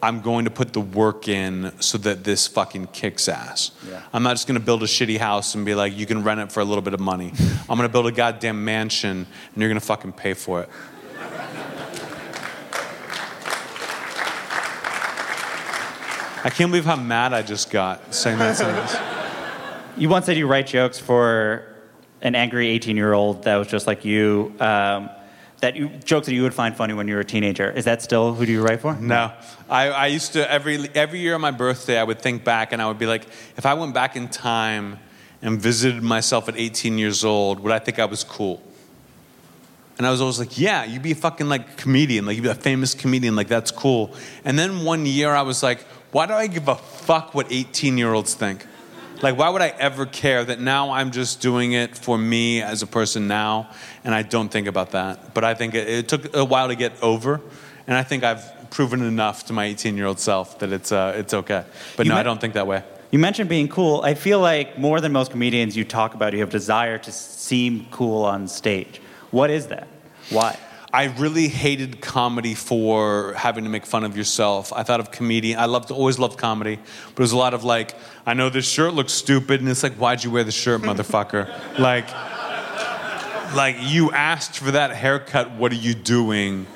I'm 0.00 0.20
going 0.20 0.44
to 0.44 0.50
put 0.50 0.72
the 0.72 0.80
work 0.80 1.26
in 1.26 1.72
so 1.80 1.98
that 1.98 2.22
this 2.22 2.46
fucking 2.46 2.88
kicks 2.88 3.28
ass. 3.28 3.72
Yeah. 3.88 4.00
I'm 4.12 4.22
not 4.22 4.34
just 4.34 4.46
going 4.46 4.58
to 4.58 4.64
build 4.64 4.84
a 4.84 4.86
shitty 4.86 5.18
house 5.18 5.56
and 5.56 5.66
be 5.66 5.74
like, 5.74 5.96
you 5.96 6.06
can 6.06 6.22
rent 6.22 6.40
it 6.40 6.52
for 6.52 6.60
a 6.60 6.64
little 6.64 6.82
bit 6.82 6.94
of 6.94 7.00
money. 7.00 7.32
I'm 7.68 7.76
going 7.76 7.88
to 7.88 7.88
build 7.88 8.06
a 8.06 8.12
goddamn 8.12 8.64
mansion 8.64 9.10
and 9.10 9.56
you're 9.56 9.68
going 9.68 9.80
to 9.80 9.84
fucking 9.84 10.12
pay 10.12 10.34
for 10.34 10.62
it. 10.62 10.68
I 16.48 16.50
can't 16.50 16.70
believe 16.70 16.86
how 16.86 16.96
mad 16.96 17.34
I 17.34 17.42
just 17.42 17.70
got 17.70 18.14
saying 18.14 18.38
that 18.38 18.56
sentence. 18.56 18.96
You 19.98 20.08
once 20.08 20.26
said 20.26 20.36
you 20.38 20.46
write 20.46 20.68
jokes 20.68 20.98
for 20.98 21.74
an 22.22 22.36
angry 22.36 22.68
18 22.68 22.96
year 22.96 23.12
old 23.12 23.42
that 23.42 23.56
was 23.56 23.66
just 23.66 23.86
like 23.86 24.04
you. 24.04 24.54
Um, 24.60 25.10
that 25.58 25.76
you 25.76 25.88
jokes 26.04 26.26
that 26.26 26.34
you 26.34 26.44
would 26.44 26.54
find 26.54 26.74
funny 26.74 26.94
when 26.94 27.06
you 27.06 27.16
were 27.16 27.20
a 27.20 27.24
teenager. 27.24 27.70
Is 27.70 27.84
that 27.84 28.00
still 28.00 28.32
who 28.32 28.46
do 28.46 28.52
you 28.52 28.62
write 28.62 28.80
for? 28.80 28.94
No, 28.94 29.32
I, 29.68 29.88
I 29.88 30.06
used 30.06 30.34
to 30.34 30.50
every 30.50 30.88
every 30.94 31.18
year 31.18 31.34
on 31.34 31.42
my 31.42 31.50
birthday 31.50 31.98
I 31.98 32.04
would 32.04 32.22
think 32.22 32.44
back 32.44 32.72
and 32.72 32.80
I 32.80 32.86
would 32.86 32.98
be 32.98 33.06
like, 33.06 33.26
if 33.58 33.66
I 33.66 33.74
went 33.74 33.92
back 33.92 34.16
in 34.16 34.28
time 34.28 35.00
and 35.42 35.60
visited 35.60 36.02
myself 36.02 36.48
at 36.48 36.56
18 36.56 36.96
years 36.96 37.24
old, 37.24 37.60
would 37.60 37.72
I 37.72 37.78
think 37.78 37.98
I 37.98 38.06
was 38.06 38.24
cool? 38.24 38.62
And 39.98 40.06
I 40.06 40.10
was 40.12 40.20
always 40.20 40.38
like, 40.38 40.56
yeah, 40.56 40.84
you'd 40.84 41.02
be 41.02 41.10
a 41.10 41.16
fucking 41.16 41.48
like 41.48 41.76
comedian, 41.76 42.24
like 42.24 42.36
you'd 42.36 42.44
be 42.44 42.48
a 42.48 42.54
famous 42.54 42.94
comedian, 42.94 43.34
like 43.34 43.48
that's 43.48 43.72
cool. 43.72 44.14
And 44.44 44.56
then 44.56 44.84
one 44.84 45.04
year 45.04 45.34
I 45.34 45.42
was 45.42 45.60
like, 45.60 45.84
why 46.12 46.26
do 46.26 46.32
I 46.32 46.46
give 46.46 46.68
a 46.68 46.76
fuck 46.76 47.34
what 47.34 47.46
18 47.50 47.98
year 47.98 48.12
olds 48.12 48.34
think? 48.34 48.66
Like, 49.20 49.36
why 49.36 49.48
would 49.48 49.62
I 49.62 49.68
ever 49.68 50.06
care 50.06 50.44
that 50.44 50.60
now 50.60 50.92
I'm 50.92 51.10
just 51.10 51.40
doing 51.40 51.72
it 51.72 51.98
for 51.98 52.16
me 52.16 52.62
as 52.62 52.82
a 52.82 52.86
person 52.86 53.26
now, 53.26 53.68
and 54.04 54.14
I 54.14 54.22
don't 54.22 54.48
think 54.48 54.68
about 54.68 54.92
that. 54.92 55.34
But 55.34 55.42
I 55.42 55.54
think 55.54 55.74
it, 55.74 55.88
it 55.88 56.08
took 56.08 56.36
a 56.36 56.44
while 56.44 56.68
to 56.68 56.76
get 56.76 56.92
over, 57.02 57.40
and 57.86 57.96
I 57.96 58.04
think 58.04 58.22
I've 58.22 58.70
proven 58.70 59.02
enough 59.02 59.46
to 59.46 59.52
my 59.52 59.64
18 59.64 59.96
year 59.96 60.06
old 60.06 60.20
self 60.20 60.58
that 60.60 60.72
it's, 60.72 60.92
uh, 60.92 61.14
it's 61.16 61.34
okay. 61.34 61.64
But 61.96 62.06
You 62.06 62.12
no, 62.12 62.18
I 62.18 62.22
don't 62.22 62.40
think 62.40 62.54
that 62.54 62.66
way. 62.66 62.84
You 63.10 63.18
mentioned 63.18 63.48
being 63.48 63.68
cool. 63.68 64.02
I 64.02 64.14
feel 64.14 64.38
like 64.38 64.78
more 64.78 65.00
than 65.00 65.12
most 65.12 65.30
comedians, 65.30 65.76
you 65.76 65.84
talk 65.84 66.14
about 66.14 66.32
you 66.34 66.40
have 66.40 66.50
desire 66.50 66.98
to 66.98 67.10
seem 67.10 67.86
cool 67.90 68.24
on 68.24 68.46
stage. 68.46 69.00
What 69.30 69.50
is 69.50 69.66
that? 69.68 69.88
Why? 70.30 70.56
I 70.90 71.04
really 71.18 71.48
hated 71.48 72.00
comedy 72.00 72.54
for 72.54 73.34
having 73.34 73.64
to 73.64 73.70
make 73.70 73.84
fun 73.84 74.04
of 74.04 74.16
yourself. 74.16 74.72
I 74.72 74.84
thought 74.84 75.00
of 75.00 75.10
comedian. 75.10 75.58
I 75.58 75.66
loved, 75.66 75.90
always 75.90 76.18
loved 76.18 76.38
comedy, 76.38 76.76
but 76.76 77.18
it 77.18 77.20
was 77.20 77.32
a 77.32 77.36
lot 77.36 77.52
of 77.52 77.62
like, 77.62 77.94
I 78.24 78.32
know 78.32 78.48
this 78.48 78.66
shirt 78.66 78.94
looks 78.94 79.12
stupid, 79.12 79.60
and 79.60 79.68
it's 79.68 79.82
like, 79.82 79.94
why'd 79.94 80.24
you 80.24 80.30
wear 80.30 80.44
the 80.44 80.52
shirt, 80.52 80.80
motherfucker? 80.80 81.46
like, 81.78 82.08
like 83.54 83.76
you 83.80 84.12
asked 84.12 84.58
for 84.58 84.70
that 84.70 84.92
haircut. 84.92 85.50
What 85.52 85.72
are 85.72 85.76
you 85.76 85.92
doing? 85.92 86.66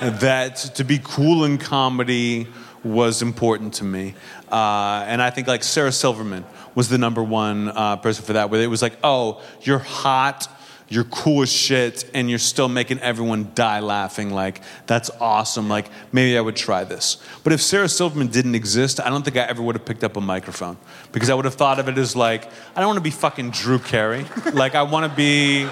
That 0.00 0.56
to 0.76 0.84
be 0.84 0.98
cool 1.02 1.44
in 1.44 1.58
comedy 1.58 2.46
was 2.82 3.20
important 3.20 3.74
to 3.74 3.84
me, 3.84 4.14
uh, 4.50 5.04
and 5.06 5.20
I 5.20 5.30
think 5.30 5.46
like 5.48 5.64
Sarah 5.64 5.92
Silverman 5.92 6.46
was 6.74 6.88
the 6.88 6.98
number 6.98 7.22
one 7.22 7.68
uh, 7.68 7.96
person 7.96 8.24
for 8.24 8.34
that. 8.34 8.48
Where 8.48 8.62
it 8.62 8.68
was 8.68 8.80
like, 8.80 8.96
oh, 9.02 9.42
you're 9.62 9.80
hot 9.80 10.48
you're 10.90 11.04
cool 11.04 11.42
as 11.42 11.52
shit 11.52 12.08
and 12.14 12.30
you're 12.30 12.38
still 12.38 12.68
making 12.68 12.98
everyone 13.00 13.50
die 13.54 13.80
laughing 13.80 14.30
like 14.30 14.62
that's 14.86 15.10
awesome 15.20 15.68
like 15.68 15.88
maybe 16.12 16.36
i 16.36 16.40
would 16.40 16.56
try 16.56 16.84
this 16.84 17.18
but 17.44 17.52
if 17.52 17.60
sarah 17.60 17.88
silverman 17.88 18.28
didn't 18.28 18.54
exist 18.54 19.00
i 19.00 19.10
don't 19.10 19.24
think 19.24 19.36
i 19.36 19.42
ever 19.42 19.62
would 19.62 19.74
have 19.74 19.84
picked 19.84 20.04
up 20.04 20.16
a 20.16 20.20
microphone 20.20 20.76
because 21.12 21.28
i 21.30 21.34
would 21.34 21.44
have 21.44 21.54
thought 21.54 21.78
of 21.78 21.88
it 21.88 21.98
as 21.98 22.16
like 22.16 22.46
i 22.74 22.80
don't 22.80 22.88
want 22.88 22.96
to 22.96 23.02
be 23.02 23.10
fucking 23.10 23.50
drew 23.50 23.78
carey 23.78 24.24
like 24.52 24.74
i 24.74 24.82
want 24.82 25.10
to 25.10 25.16
be 25.16 25.64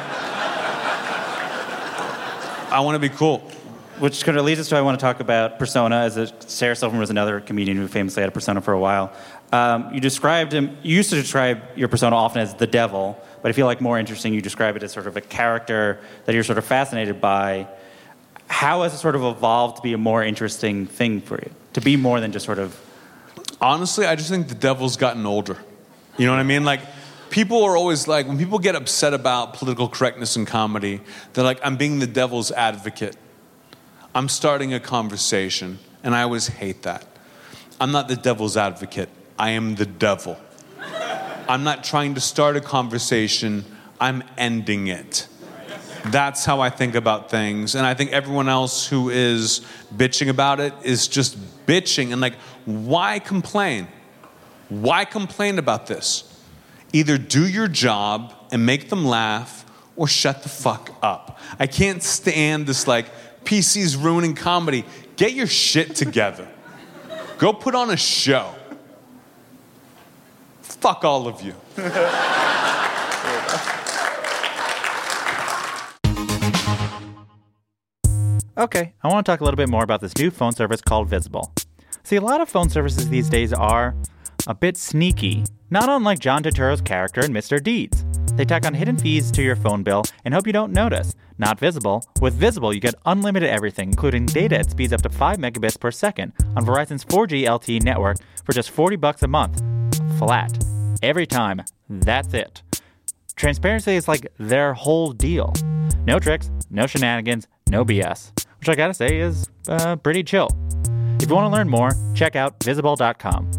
i 2.70 2.80
want 2.80 2.94
to 2.94 3.00
be 3.00 3.08
cool 3.14 3.38
Which 3.98 4.22
kind 4.24 4.36
of 4.36 4.44
leads 4.44 4.60
us 4.60 4.68
to 4.68 4.76
I 4.76 4.82
want 4.82 5.00
to 5.00 5.02
talk 5.02 5.20
about 5.20 5.58
persona. 5.58 5.96
As 5.96 6.18
a, 6.18 6.30
Sarah 6.40 6.76
Silverman 6.76 7.00
was 7.00 7.08
another 7.08 7.40
comedian 7.40 7.78
who 7.78 7.88
famously 7.88 8.20
had 8.20 8.28
a 8.28 8.32
persona 8.32 8.60
for 8.60 8.74
a 8.74 8.78
while. 8.78 9.10
Um, 9.52 9.88
you 9.94 10.00
described 10.00 10.52
him. 10.52 10.76
You 10.82 10.96
used 10.96 11.08
to 11.08 11.16
describe 11.16 11.62
your 11.76 11.88
persona 11.88 12.14
often 12.14 12.42
as 12.42 12.52
the 12.54 12.66
devil, 12.66 13.18
but 13.42 13.48
I 13.48 13.52
feel 13.52 13.66
like 13.66 13.80
more 13.80 13.98
interesting. 13.98 14.34
You 14.34 14.42
describe 14.42 14.76
it 14.76 14.82
as 14.82 14.92
sort 14.92 15.06
of 15.06 15.16
a 15.16 15.20
character 15.20 16.00
that 16.24 16.34
you're 16.34 16.44
sort 16.44 16.58
of 16.58 16.64
fascinated 16.64 17.20
by. 17.20 17.68
How 18.48 18.82
has 18.82 18.94
it 18.94 18.98
sort 18.98 19.16
of 19.16 19.24
evolved 19.24 19.76
to 19.76 19.82
be 19.82 19.92
a 19.92 19.98
more 19.98 20.22
interesting 20.22 20.86
thing 20.86 21.20
for 21.20 21.36
you? 21.36 21.50
To 21.74 21.80
be 21.80 21.96
more 21.96 22.20
than 22.20 22.32
just 22.32 22.46
sort 22.46 22.58
of 22.58 22.80
honestly, 23.60 24.06
I 24.06 24.16
just 24.16 24.30
think 24.30 24.48
the 24.48 24.54
devil's 24.54 24.96
gotten 24.96 25.26
older. 25.26 25.56
You 26.18 26.26
know 26.26 26.32
what 26.32 26.40
I 26.40 26.44
mean? 26.44 26.64
Like, 26.64 26.80
people 27.30 27.62
are 27.64 27.76
always 27.76 28.08
like, 28.08 28.26
when 28.26 28.38
people 28.38 28.58
get 28.58 28.74
upset 28.74 29.14
about 29.14 29.54
political 29.54 29.88
correctness 29.88 30.36
in 30.36 30.46
comedy, 30.46 31.00
they're 31.32 31.44
like, 31.44 31.60
I'm 31.62 31.76
being 31.76 31.98
the 31.98 32.06
devil's 32.06 32.50
advocate. 32.50 33.16
I'm 34.14 34.28
starting 34.28 34.72
a 34.72 34.80
conversation, 34.80 35.78
and 36.02 36.14
I 36.14 36.22
always 36.22 36.46
hate 36.48 36.82
that. 36.82 37.06
I'm 37.80 37.92
not 37.92 38.08
the 38.08 38.16
devil's 38.16 38.56
advocate, 38.56 39.10
I 39.38 39.50
am 39.50 39.74
the 39.74 39.84
devil. 39.84 40.38
I'm 41.48 41.64
not 41.64 41.84
trying 41.84 42.14
to 42.14 42.20
start 42.20 42.56
a 42.56 42.60
conversation, 42.60 43.64
I'm 44.00 44.22
ending 44.36 44.88
it. 44.88 45.28
That's 46.06 46.44
how 46.44 46.60
I 46.60 46.70
think 46.70 46.94
about 46.94 47.30
things. 47.30 47.74
And 47.74 47.84
I 47.84 47.94
think 47.94 48.12
everyone 48.12 48.48
else 48.48 48.86
who 48.86 49.10
is 49.10 49.60
bitching 49.94 50.28
about 50.28 50.60
it 50.60 50.72
is 50.82 51.08
just 51.08 51.36
bitching. 51.66 52.12
And 52.12 52.20
like, 52.20 52.34
why 52.64 53.18
complain? 53.18 53.88
Why 54.68 55.04
complain 55.04 55.58
about 55.58 55.86
this? 55.86 56.24
Either 56.92 57.18
do 57.18 57.46
your 57.48 57.68
job 57.68 58.32
and 58.52 58.64
make 58.64 58.88
them 58.88 59.04
laugh 59.04 59.64
or 59.96 60.06
shut 60.06 60.42
the 60.42 60.48
fuck 60.48 60.90
up. 61.02 61.38
I 61.58 61.66
can't 61.66 62.02
stand 62.02 62.66
this 62.66 62.86
like, 62.86 63.06
PC's 63.44 63.96
ruining 63.96 64.34
comedy. 64.34 64.84
Get 65.16 65.32
your 65.32 65.46
shit 65.46 65.94
together. 65.94 66.48
Go 67.38 67.52
put 67.52 67.74
on 67.74 67.90
a 67.90 67.96
show. 67.96 68.54
Fuck 70.80 71.04
all 71.04 71.26
of 71.26 71.42
you. 71.42 71.54
Okay, 78.58 78.94
I 79.02 79.08
want 79.08 79.26
to 79.26 79.30
talk 79.30 79.40
a 79.40 79.44
little 79.44 79.56
bit 79.56 79.68
more 79.68 79.82
about 79.84 80.00
this 80.00 80.16
new 80.16 80.30
phone 80.30 80.52
service 80.52 80.80
called 80.80 81.08
Visible. 81.08 81.52
See, 82.04 82.16
a 82.16 82.22
lot 82.22 82.40
of 82.40 82.48
phone 82.48 82.70
services 82.70 83.08
these 83.10 83.28
days 83.28 83.52
are 83.52 83.94
a 84.46 84.54
bit 84.54 84.78
sneaky, 84.78 85.44
not 85.68 85.88
unlike 85.88 86.20
John 86.20 86.42
Turturro's 86.42 86.80
character 86.80 87.20
in 87.22 87.32
Mr. 87.32 87.62
Deeds. 87.62 88.04
They 88.36 88.44
tack 88.44 88.64
on 88.64 88.72
hidden 88.72 88.96
fees 88.96 89.30
to 89.32 89.42
your 89.42 89.56
phone 89.56 89.82
bill 89.82 90.04
and 90.24 90.32
hope 90.32 90.46
you 90.46 90.52
don't 90.52 90.72
notice. 90.72 91.14
Not 91.38 91.58
visible. 91.60 92.02
With 92.20 92.34
Visible, 92.34 92.72
you 92.72 92.80
get 92.80 92.94
unlimited 93.04 93.50
everything, 93.50 93.90
including 93.90 94.24
data 94.24 94.58
at 94.58 94.70
speeds 94.70 94.92
up 94.92 95.02
to 95.02 95.10
5 95.10 95.36
megabits 95.36 95.78
per 95.78 95.90
second 95.90 96.32
on 96.56 96.64
Verizon's 96.64 97.04
4G 97.04 97.44
LTE 97.44 97.82
network 97.82 98.16
for 98.44 98.52
just 98.52 98.70
40 98.70 98.96
bucks 98.96 99.22
a 99.22 99.28
month. 99.28 99.62
Flat. 100.18 100.64
Every 101.02 101.26
time. 101.26 101.62
That's 101.90 102.32
it. 102.32 102.62
Transparency 103.36 103.96
is 103.96 104.08
like 104.08 104.26
their 104.38 104.72
whole 104.72 105.12
deal. 105.12 105.52
No 106.06 106.18
tricks, 106.18 106.50
no 106.70 106.86
shenanigans, 106.86 107.46
no 107.68 107.84
BS. 107.84 108.32
Which 108.58 108.70
I 108.70 108.74
gotta 108.74 108.94
say 108.94 109.18
is 109.18 109.46
uh, 109.68 109.96
pretty 109.96 110.22
chill. 110.22 110.48
If 111.20 111.28
you 111.28 111.34
want 111.34 111.52
to 111.52 111.56
learn 111.56 111.68
more, 111.68 111.90
check 112.14 112.34
out 112.34 112.62
visible.com. 112.64 113.50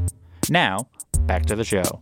Now, 0.49 0.87
back 1.27 1.45
to 1.45 1.55
the 1.55 1.63
show. 1.63 2.01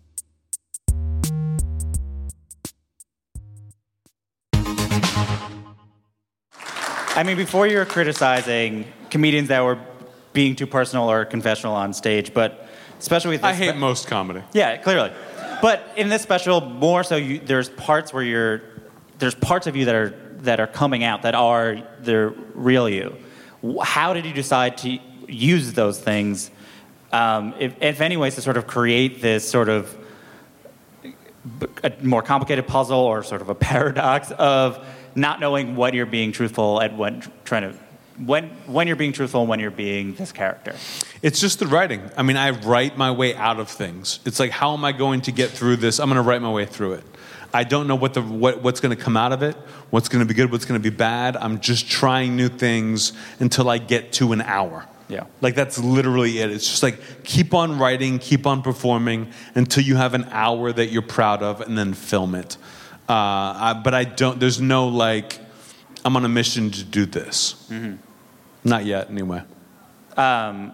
I 7.18 7.24
mean, 7.26 7.36
before 7.36 7.68
you 7.68 7.78
were 7.78 7.86
criticizing 7.86 8.86
comedians 9.10 9.50
that 9.50 9.64
were 9.64 9.80
being 10.32 10.56
too 10.56 10.68
personal 10.68 11.10
or 11.10 11.26
confessional 11.26 11.76
on 11.76 11.94
stage, 11.94 12.34
but 12.34 12.65
especially 13.00 13.32
with 13.32 13.42
this 13.42 13.50
I 13.50 13.54
hate 13.54 13.76
most 13.76 14.08
comedy. 14.08 14.42
yeah, 14.54 14.78
clearly. 14.78 15.12
But 15.62 15.88
in 15.96 16.10
this 16.10 16.22
special, 16.22 16.62
more 16.62 17.04
so, 17.04 17.16
you, 17.16 17.40
there's 17.40 17.70
parts 17.70 18.14
where 18.14 18.24
you're, 18.24 18.62
there's 19.20 19.36
parts 19.36 19.68
of 19.68 19.76
you 19.76 19.86
that 19.86 19.96
are 19.96 20.26
that 20.46 20.60
are 20.60 20.68
coming 20.68 21.04
out 21.04 21.24
that 21.24 21.36
are 21.36 21.82
the 22.02 22.34
real 22.54 22.88
you. 22.90 23.16
How 23.82 24.14
did 24.14 24.26
you 24.26 24.34
decide 24.34 24.78
to 24.80 25.00
use 25.28 25.74
those 25.74 26.00
things, 26.00 26.52
um, 27.12 27.54
if, 27.60 27.82
if 27.82 28.02
any 28.02 28.18
ways, 28.18 28.36
to 28.36 28.42
sort 28.42 28.58
of 28.58 28.68
create 28.68 29.22
this 29.22 29.50
sort 29.50 29.70
of 29.70 29.96
a 31.84 31.94
more 32.02 32.22
complicated 32.22 32.68
puzzle 32.68 33.00
or 33.00 33.24
sort 33.24 33.42
of 33.42 33.50
a 33.50 33.56
paradox 33.70 34.32
of 34.32 34.86
not 35.16 35.40
knowing 35.40 35.76
what 35.76 35.94
you're 35.94 36.06
being 36.06 36.32
truthful 36.32 36.82
at 36.82 36.96
when 36.96 37.24
trying 37.44 37.72
to 37.72 37.78
when 38.18 38.50
when 38.66 38.88
you're 38.88 38.96
being 38.96 39.12
truthful 39.12 39.42
and 39.42 39.50
when 39.50 39.60
you're 39.60 39.72
being 39.72 40.14
this 40.16 40.32
character. 40.32 40.76
It's 41.26 41.40
just 41.40 41.58
the 41.58 41.66
writing. 41.66 42.04
I 42.16 42.22
mean, 42.22 42.38
I 42.38 42.52
write 42.52 43.00
my 43.00 43.10
way 43.10 43.34
out 43.36 43.60
of 43.60 43.68
things. 43.68 44.20
It's 44.26 44.40
like, 44.40 44.52
how 44.52 44.74
am 44.74 44.86
I 44.86 44.92
going 44.92 45.22
to 45.22 45.32
get 45.32 45.50
through 45.50 45.78
this? 45.78 46.00
I'm 46.00 46.08
going 46.08 46.18
to 46.18 46.22
write 46.22 46.40
my 46.40 46.52
way 46.52 46.68
through 46.68 46.94
it. 46.94 47.04
I 47.52 47.64
don't 47.64 47.88
know 47.88 47.96
what 47.96 48.14
the 48.14 48.22
what, 48.22 48.62
what's 48.62 48.80
going 48.80 48.96
to 48.96 49.04
come 49.04 49.18
out 49.18 49.32
of 49.32 49.42
it, 49.42 49.56
what's 49.90 50.08
going 50.08 50.20
to 50.20 50.28
be 50.28 50.36
good, 50.36 50.52
what's 50.52 50.66
going 50.66 50.80
to 50.80 50.92
be 50.92 50.96
bad. 50.96 51.36
I'm 51.36 51.62
just 51.62 51.90
trying 51.90 52.36
new 52.36 52.48
things 52.48 53.14
until 53.40 53.72
I 53.72 53.80
get 53.80 54.14
to 54.14 54.34
an 54.34 54.42
hour. 54.42 54.86
Yeah. 55.08 55.26
Like 55.42 55.56
that's 55.56 55.80
literally 55.80 56.38
it. 56.38 56.52
It's 56.52 56.70
just 56.70 56.84
like 56.84 57.24
keep 57.24 57.56
on 57.56 57.80
writing, 57.80 58.20
keep 58.20 58.46
on 58.46 58.62
performing 58.62 59.32
until 59.56 59.84
you 59.84 59.96
have 59.96 60.14
an 60.14 60.26
hour 60.30 60.72
that 60.72 60.92
you're 60.92 61.02
proud 61.02 61.42
of, 61.42 61.60
and 61.60 61.76
then 61.76 61.96
film 61.96 62.36
it. 62.36 62.56
Uh, 63.10 63.14
I, 63.14 63.82
but 63.84 63.96
I 63.96 64.04
don't. 64.04 64.40
There's 64.40 64.62
no 64.62 64.90
like, 64.90 65.40
I'm 66.06 66.16
on 66.18 66.24
a 66.24 66.30
mission 66.30 66.70
to 66.70 66.84
do 66.84 67.08
this. 67.08 67.68
Not 68.64 68.86
yet, 68.86 69.10
anyway. 69.10 69.42
Um, 70.16 70.74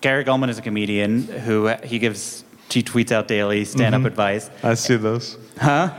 Gary 0.00 0.24
Gulman 0.24 0.48
is 0.48 0.58
a 0.58 0.62
comedian 0.62 1.24
who 1.24 1.68
he 1.84 1.98
gives 1.98 2.44
he 2.70 2.82
tweets 2.82 3.10
out 3.12 3.26
daily 3.28 3.64
stand 3.64 3.94
up 3.94 4.04
advice. 4.04 4.48
I 4.62 4.74
see 4.74 4.96
those. 4.96 5.36
Huh? 5.58 5.92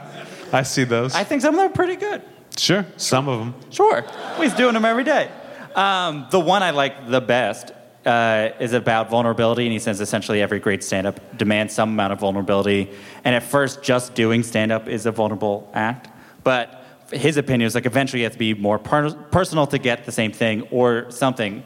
I 0.54 0.64
see 0.64 0.84
those. 0.86 1.14
I 1.16 1.24
think 1.24 1.41
some 1.41 1.54
of 1.56 1.60
them 1.60 1.70
are 1.70 1.74
pretty 1.74 1.95
good. 1.95 2.22
sure, 2.58 2.86
some 2.97 3.28
of 3.28 3.39
them. 3.39 3.56
Sure, 3.70 4.04
he's 4.38 4.54
doing 4.54 4.74
them 4.74 4.86
every 4.86 5.04
day. 5.04 5.30
Um, 5.76 6.28
the 6.32 6.39
one 6.39 6.64
I 6.64 6.72
like 6.72 7.08
the 7.10 7.22
best 7.22 7.72
uh, 8.06 8.49
is 8.60 8.74
about 8.74 9.10
vulnerability, 9.10 9.64
and 9.66 9.72
he 9.72 9.80
says 9.80 10.02
essentially 10.02 10.41
every 10.41 10.60
great 10.60 10.84
stand-up 10.84 11.38
demands 11.38 11.74
some 11.74 11.89
amount 11.89 12.14
of 12.14 12.20
vulnerability. 12.20 12.89
And 13.24 13.36
at 13.36 13.43
first, 13.43 13.84
just 13.84 14.14
doing 14.16 14.43
stand-up 14.43 14.88
is 14.88 15.06
a 15.06 15.12
vulnerable 15.12 15.70
act, 15.74 16.10
but 16.43 16.84
his 17.12 17.38
opinion 17.38 17.68
is 17.68 17.76
like 17.76 17.86
eventually 17.86 18.22
you 18.22 18.26
have 18.26 18.34
to 18.34 18.39
be 18.39 18.54
more 18.54 18.80
per- 18.80 19.14
personal 19.14 19.68
to 19.68 19.78
get 19.78 20.06
the 20.06 20.12
same 20.12 20.32
thing 20.32 20.64
or 20.72 21.10
something. 21.12 21.64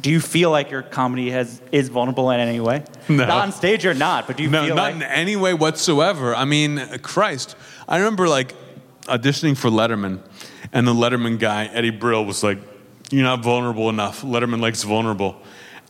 Do 0.00 0.10
you 0.10 0.20
feel 0.20 0.50
like 0.50 0.70
your 0.70 0.82
comedy 0.82 1.30
has 1.30 1.60
is 1.72 1.88
vulnerable 1.88 2.30
in 2.30 2.40
any 2.40 2.60
way? 2.60 2.84
No. 3.08 3.26
Not 3.26 3.30
on 3.30 3.52
stage 3.52 3.84
or 3.84 3.94
not, 3.94 4.26
but 4.26 4.36
do 4.36 4.42
you 4.42 4.50
No, 4.50 4.64
feel 4.64 4.76
not 4.76 4.82
like 4.82 4.94
in 4.96 5.02
any 5.02 5.36
way 5.36 5.54
whatsoever. 5.54 6.34
I 6.34 6.44
mean, 6.44 6.78
Christ. 7.02 7.56
I 7.88 7.98
remember 7.98 8.28
like 8.28 8.54
auditioning 9.04 9.56
for 9.56 9.70
Letterman, 9.70 10.20
and 10.72 10.86
the 10.86 10.94
Letterman 10.94 11.38
guy, 11.38 11.66
Eddie 11.66 11.90
Brill, 11.90 12.24
was 12.24 12.42
like, 12.42 12.58
You're 13.10 13.24
not 13.24 13.42
vulnerable 13.42 13.88
enough. 13.88 14.22
Letterman 14.22 14.60
likes 14.60 14.82
vulnerable. 14.82 15.40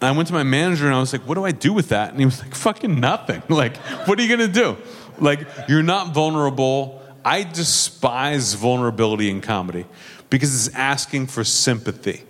And 0.00 0.08
I 0.08 0.12
went 0.12 0.28
to 0.28 0.34
my 0.34 0.44
manager 0.44 0.86
and 0.86 0.94
I 0.94 1.00
was 1.00 1.12
like, 1.12 1.22
What 1.22 1.34
do 1.34 1.44
I 1.44 1.52
do 1.52 1.72
with 1.72 1.88
that? 1.88 2.10
And 2.10 2.18
he 2.18 2.24
was 2.24 2.40
like, 2.40 2.54
Fucking 2.54 3.00
nothing. 3.00 3.42
Like, 3.48 3.76
what 4.06 4.18
are 4.18 4.22
you 4.22 4.28
gonna 4.28 4.48
do? 4.48 4.76
Like, 5.18 5.40
you're 5.68 5.82
not 5.82 6.14
vulnerable. 6.14 7.02
I 7.24 7.42
despise 7.42 8.54
vulnerability 8.54 9.28
in 9.28 9.40
comedy 9.40 9.84
because 10.30 10.54
it's 10.54 10.74
asking 10.74 11.26
for 11.26 11.42
sympathy. 11.44 12.22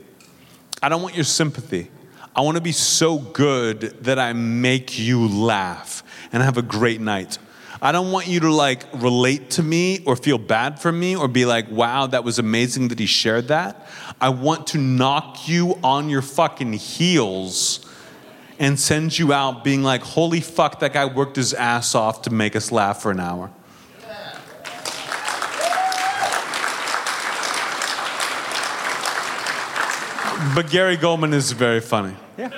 I 0.83 0.89
don't 0.89 1.03
want 1.03 1.14
your 1.14 1.24
sympathy. 1.24 1.91
I 2.35 2.43
want 2.43 2.57
to 2.57 2.62
be 2.62 2.72
so 2.72 3.18
good 3.18 3.81
that 4.05 4.18
I 4.18 4.33
make 4.33 4.99
you 4.99 5.26
laugh 5.26 6.05
and 6.33 6.43
have 6.43 6.57
a 6.57 6.62
great 6.62 7.01
night. 7.01 7.39
I 7.81 7.93
don't 7.93 8.11
want 8.11 8.26
you 8.26 8.41
to 8.41 8.53
like 8.53 8.85
relate 8.95 9.51
to 9.51 9.62
me 9.62 10.03
or 10.05 10.16
feel 10.16 10.39
bad 10.39 10.81
for 10.81 10.91
me 10.91 11.16
or 11.16 11.29
be 11.29 11.45
like, 11.45 11.70
wow, 11.70 12.07
that 12.09 12.24
was 12.24 12.39
amazing 12.39 12.89
that 12.89 12.99
he 12.99 13.07
shared 13.07 13.49
that. 13.49 13.89
I 14.20 14.31
want 14.31 14.68
to 14.68 14.79
knock 14.79 15.49
you 15.49 15.79
on 15.83 16.09
your 16.09 16.22
fucking 16.22 16.72
heels 16.74 17.85
and 18.59 18.79
send 18.79 19.18
you 19.18 19.33
out 19.33 19.62
being 19.62 19.83
like, 19.85 20.03
holy 20.03 20.41
fuck, 20.41 20.81
that 20.81 20.93
guy 20.93 21.05
worked 21.07 21.37
his 21.37 21.55
ass 21.55 21.95
off 21.95 22.22
to 22.22 22.31
make 22.31 22.57
us 22.57 22.72
laugh 22.72 23.01
for 23.01 23.12
an 23.12 23.20
hour. 23.20 23.53
But 30.55 30.70
Gary 30.70 30.97
Gulman 30.97 31.34
is 31.34 31.51
very 31.51 31.80
funny. 31.80 32.14
Yeah. 32.36 32.53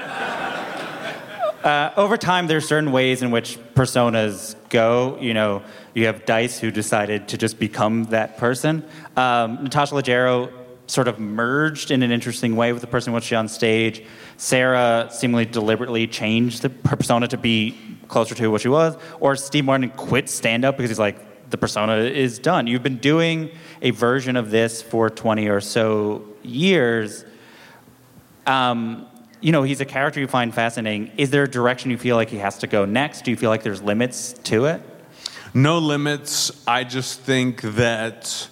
over 1.96 2.18
time, 2.18 2.46
there's 2.46 2.68
certain 2.68 2.92
ways 2.92 3.22
in 3.22 3.30
which 3.30 3.58
personas 3.74 4.54
go. 4.68 5.16
You 5.18 5.32
know, 5.32 5.62
you 5.94 6.04
have 6.04 6.26
Dice 6.26 6.58
who 6.58 6.70
decided 6.70 7.28
to 7.28 7.38
just 7.38 7.58
become 7.58 8.04
that 8.04 8.36
person. 8.36 8.84
Um, 9.16 9.64
Natasha 9.64 9.94
Leggero 9.94 10.52
sort 10.88 11.08
of 11.08 11.18
merged 11.18 11.90
in 11.90 12.02
an 12.02 12.10
interesting 12.10 12.54
way 12.54 12.74
with 12.74 12.82
the 12.82 12.86
person 12.86 13.14
when 13.14 13.22
she 13.22 13.34
on 13.34 13.48
stage. 13.48 14.04
Sarah 14.36 15.08
seemingly 15.10 15.46
deliberately 15.46 16.06
changed 16.06 16.60
the, 16.60 16.68
her 16.86 16.96
persona 16.96 17.28
to 17.28 17.38
be 17.38 17.74
closer 18.08 18.34
to 18.34 18.48
what 18.50 18.60
she 18.60 18.68
was. 18.68 18.94
Or 19.20 19.36
Steve 19.36 19.64
Martin 19.64 19.88
quit 19.90 20.28
stand 20.28 20.66
up 20.66 20.76
because 20.76 20.90
he's 20.90 20.98
like, 20.98 21.48
the 21.48 21.56
persona 21.56 21.96
is 21.96 22.38
done. 22.38 22.66
You've 22.66 22.82
been 22.82 22.98
doing 22.98 23.50
a 23.80 23.90
version 23.90 24.36
of 24.36 24.50
this 24.50 24.82
for 24.82 25.08
20 25.08 25.48
or 25.48 25.62
so 25.62 26.26
years 26.42 27.24
um, 28.50 29.06
you 29.40 29.52
know, 29.52 29.62
he's 29.62 29.80
a 29.80 29.84
character 29.84 30.20
you 30.20 30.26
find 30.26 30.52
fascinating. 30.52 31.12
Is 31.16 31.30
there 31.30 31.44
a 31.44 31.50
direction 31.50 31.90
you 31.90 31.98
feel 31.98 32.16
like 32.16 32.28
he 32.28 32.38
has 32.38 32.58
to 32.58 32.66
go 32.66 32.84
next? 32.84 33.24
Do 33.24 33.30
you 33.30 33.36
feel 33.36 33.48
like 33.48 33.62
there's 33.62 33.80
limits 33.80 34.32
to 34.44 34.66
it? 34.66 34.82
No 35.54 35.78
limits. 35.78 36.50
I 36.66 36.84
just 36.84 37.20
think 37.20 37.62
that 37.62 38.48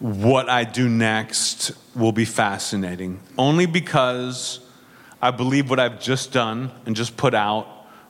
what 0.00 0.48
I 0.48 0.64
do 0.64 0.88
next 0.88 1.72
will 1.94 2.12
be 2.12 2.24
fascinating. 2.24 3.20
Only 3.36 3.66
because 3.66 4.60
I 5.22 5.30
believe 5.30 5.70
what 5.70 5.80
I've 5.80 6.00
just 6.00 6.32
done 6.32 6.70
and 6.86 6.94
just 6.94 7.16
put 7.16 7.34
out 7.34 7.66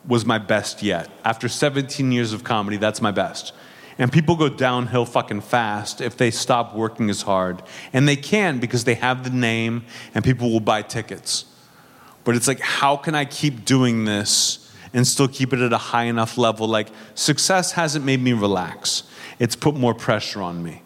was 0.07 0.24
my 0.24 0.39
best 0.39 0.82
yet. 0.82 1.11
After 1.24 1.49
17 1.49 2.12
years 2.12 2.32
of 2.32 2.45
comedy, 2.45 2.76
that's 2.76 3.01
my 3.01 3.11
best. 3.11 3.53
And 3.99 4.12
people 4.12 4.36
go 4.36 4.49
downhill 4.49 5.05
fucking 5.05 5.40
fast 5.40 6.01
if 6.01 6.16
they 6.16 6.30
stop 6.30 6.74
working 6.74 7.11
as 7.11 7.22
hard. 7.22 7.62
And 7.92 8.07
they 8.07 8.14
can 8.14 8.61
because 8.61 8.84
they 8.84 8.94
have 8.94 9.24
the 9.24 9.30
name 9.30 9.84
and 10.14 10.24
people 10.24 10.53
will 10.53 10.61
buy 10.61 10.82
tickets. 10.82 11.46
But 12.22 12.36
it's 12.36 12.46
like, 12.46 12.61
how 12.61 12.96
can 12.96 13.14
I 13.14 13.24
keep 13.24 13.64
doing 13.64 14.05
this 14.05 14.72
and 14.92 15.07
still 15.07 15.28
keep 15.28 15.53
it 15.53 15.61
at 15.61 15.72
a 15.72 15.78
high 15.78 16.05
enough 16.05 16.38
level? 16.38 16.68
Like, 16.68 16.88
success 17.14 17.72
hasn't 17.72 18.05
made 18.05 18.20
me 18.20 18.34
relax, 18.34 19.03
it's 19.38 19.57
put 19.57 19.74
more 19.74 19.94
pressure 19.94 20.42
on 20.42 20.62
me. 20.62 20.82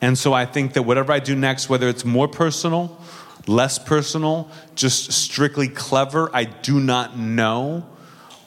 And 0.00 0.18
so 0.18 0.32
I 0.32 0.46
think 0.46 0.72
that 0.72 0.82
whatever 0.82 1.12
I 1.12 1.20
do 1.20 1.34
next, 1.34 1.68
whether 1.68 1.88
it's 1.88 2.04
more 2.04 2.28
personal, 2.28 3.00
less 3.46 3.78
personal, 3.78 4.50
just 4.74 5.12
strictly 5.12 5.68
clever, 5.68 6.28
I 6.34 6.44
do 6.44 6.80
not 6.80 7.16
know. 7.16 7.86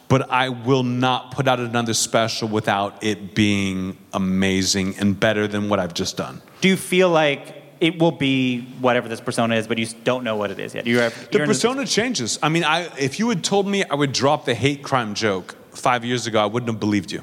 But 0.07 0.29
I 0.29 0.49
will 0.49 0.83
not 0.83 1.31
put 1.31 1.47
out 1.47 1.59
another 1.59 1.93
special 1.93 2.47
without 2.47 3.03
it 3.03 3.33
being 3.33 3.97
amazing 4.13 4.95
and 4.99 5.19
better 5.19 5.47
than 5.47 5.67
what 5.67 5.79
I've 5.79 5.93
just 5.95 6.15
done. 6.17 6.41
Do 6.61 6.67
you 6.67 6.77
feel 6.77 7.09
like 7.09 7.63
it 7.81 7.99
will 7.99 8.11
be 8.11 8.61
whatever 8.79 9.09
this 9.09 9.19
persona 9.19 9.55
is, 9.55 9.67
but 9.67 9.77
you 9.77 9.87
don't 10.03 10.23
know 10.23 10.35
what 10.37 10.51
it 10.51 10.59
is 10.59 10.75
yet? 10.75 10.85
You're, 10.85 11.09
The 11.09 11.27
you're 11.31 11.47
this- 11.47 11.57
persona 11.57 11.85
changes. 11.85 12.37
I 12.43 12.49
mean, 12.49 12.63
I, 12.63 12.81
if 12.99 13.19
you 13.19 13.29
had 13.29 13.43
told 13.43 13.67
me 13.67 13.83
I 13.83 13.95
would 13.95 14.11
drop 14.13 14.45
the 14.45 14.53
hate 14.55 14.83
crime 14.83 15.15
joke 15.15 15.55
five 15.71 16.05
years 16.05 16.27
ago, 16.27 16.41
I 16.41 16.45
wouldn't 16.45 16.69
have 16.71 16.79
believed 16.79 17.11
you. 17.11 17.21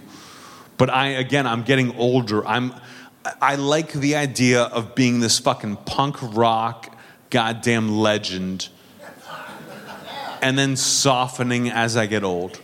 But 0.76 0.90
I, 0.90 1.08
again, 1.08 1.46
I'm 1.46 1.62
getting 1.62 1.96
older. 1.96 2.44
I'm, 2.46 2.74
I 3.40 3.54
like 3.54 3.92
the 3.92 4.16
idea 4.16 4.62
of 4.62 4.94
being 4.96 5.20
this 5.20 5.38
fucking 5.38 5.76
punk 5.76 6.16
rock 6.20 6.96
goddamn 7.30 7.98
legend 7.98 8.68
and 10.42 10.58
then 10.58 10.74
softening 10.76 11.70
as 11.70 11.96
I 11.96 12.06
get 12.06 12.24
old 12.24 12.60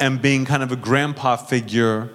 and 0.00 0.20
being 0.20 0.44
kind 0.44 0.62
of 0.62 0.72
a 0.72 0.76
grandpa 0.76 1.36
figure 1.36 2.10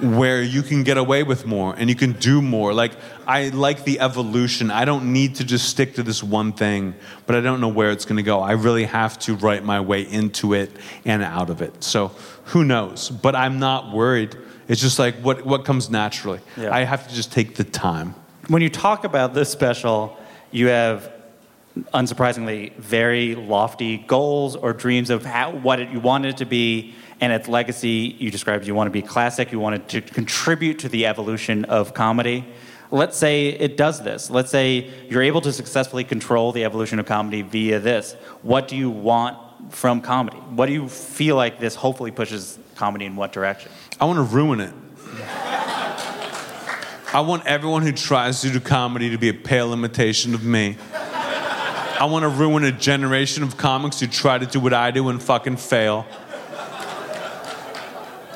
where 0.00 0.42
you 0.42 0.62
can 0.62 0.82
get 0.82 0.98
away 0.98 1.22
with 1.22 1.46
more 1.46 1.74
and 1.76 1.88
you 1.88 1.94
can 1.94 2.12
do 2.12 2.42
more. 2.42 2.74
Like, 2.74 2.92
I 3.26 3.48
like 3.50 3.84
the 3.84 4.00
evolution. 4.00 4.70
I 4.70 4.84
don't 4.84 5.12
need 5.12 5.36
to 5.36 5.44
just 5.44 5.68
stick 5.68 5.94
to 5.94 6.02
this 6.02 6.22
one 6.22 6.52
thing, 6.52 6.94
but 7.26 7.36
I 7.36 7.40
don't 7.40 7.60
know 7.60 7.68
where 7.68 7.90
it's 7.90 8.04
going 8.04 8.16
to 8.16 8.22
go. 8.22 8.40
I 8.40 8.52
really 8.52 8.84
have 8.84 9.18
to 9.20 9.36
write 9.36 9.64
my 9.64 9.80
way 9.80 10.02
into 10.02 10.52
it 10.52 10.70
and 11.04 11.22
out 11.22 11.48
of 11.48 11.62
it. 11.62 11.84
So, 11.84 12.08
who 12.46 12.64
knows? 12.64 13.08
But 13.08 13.34
I'm 13.34 13.58
not 13.58 13.94
worried. 13.94 14.36
It's 14.68 14.80
just 14.80 14.98
like 14.98 15.14
what, 15.16 15.46
what 15.46 15.64
comes 15.64 15.90
naturally. 15.90 16.40
Yeah. 16.56 16.74
I 16.74 16.84
have 16.84 17.08
to 17.08 17.14
just 17.14 17.32
take 17.32 17.54
the 17.54 17.64
time. 17.64 18.14
when 18.48 18.62
you 18.62 18.70
talk 18.70 19.04
about 19.04 19.32
this 19.34 19.48
special, 19.50 20.18
you 20.50 20.68
have 20.68 21.10
unsurprisingly 21.92 22.74
very 22.76 23.34
lofty 23.34 23.98
goals 23.98 24.54
or 24.54 24.72
dreams 24.72 25.10
of 25.10 25.24
how, 25.24 25.50
what 25.50 25.80
it, 25.80 25.90
you 25.90 26.00
wanted 26.00 26.30
it 26.30 26.36
to 26.38 26.46
be 26.46 26.94
and 27.20 27.32
its 27.32 27.48
legacy. 27.48 28.16
You 28.18 28.30
described 28.30 28.66
you 28.66 28.74
want 28.74 28.86
to 28.86 28.92
be 28.92 29.02
classic, 29.02 29.50
you 29.50 29.58
want 29.58 29.76
it 29.76 29.88
to 29.88 30.00
contribute 30.00 30.78
to 30.80 30.88
the 30.88 31.06
evolution 31.06 31.64
of 31.64 31.94
comedy. 31.94 32.44
Let's 32.90 33.16
say 33.16 33.48
it 33.48 33.76
does 33.76 34.02
this. 34.02 34.30
Let's 34.30 34.50
say 34.50 34.90
you're 35.08 35.22
able 35.22 35.40
to 35.40 35.52
successfully 35.52 36.04
control 36.04 36.52
the 36.52 36.64
evolution 36.64 36.98
of 37.00 37.06
comedy 37.06 37.42
via 37.42 37.80
this. 37.80 38.12
What 38.42 38.68
do 38.68 38.76
you 38.76 38.90
want 38.90 39.38
from 39.70 40.00
comedy? 40.00 40.36
What 40.36 40.66
do 40.66 40.72
you 40.72 40.88
feel 40.88 41.34
like 41.34 41.58
this 41.58 41.74
hopefully 41.74 42.12
pushes 42.12 42.58
comedy 42.76 43.06
in 43.06 43.16
what 43.16 43.32
direction? 43.32 43.72
I 44.00 44.04
want 44.04 44.18
to 44.18 44.22
ruin 44.22 44.60
it. 44.60 44.72
I 47.14 47.20
want 47.20 47.46
everyone 47.46 47.82
who 47.82 47.92
tries 47.92 48.40
to 48.42 48.50
do 48.50 48.58
comedy 48.60 49.10
to 49.10 49.18
be 49.18 49.28
a 49.28 49.34
pale 49.34 49.72
imitation 49.72 50.34
of 50.34 50.44
me. 50.44 50.76
I 52.00 52.06
want 52.06 52.24
to 52.24 52.28
ruin 52.28 52.64
a 52.64 52.72
generation 52.72 53.44
of 53.44 53.56
comics 53.56 54.00
who 54.00 54.08
try 54.08 54.36
to 54.36 54.46
do 54.46 54.58
what 54.58 54.74
I 54.74 54.90
do 54.90 55.08
and 55.10 55.22
fucking 55.22 55.58
fail. 55.58 56.06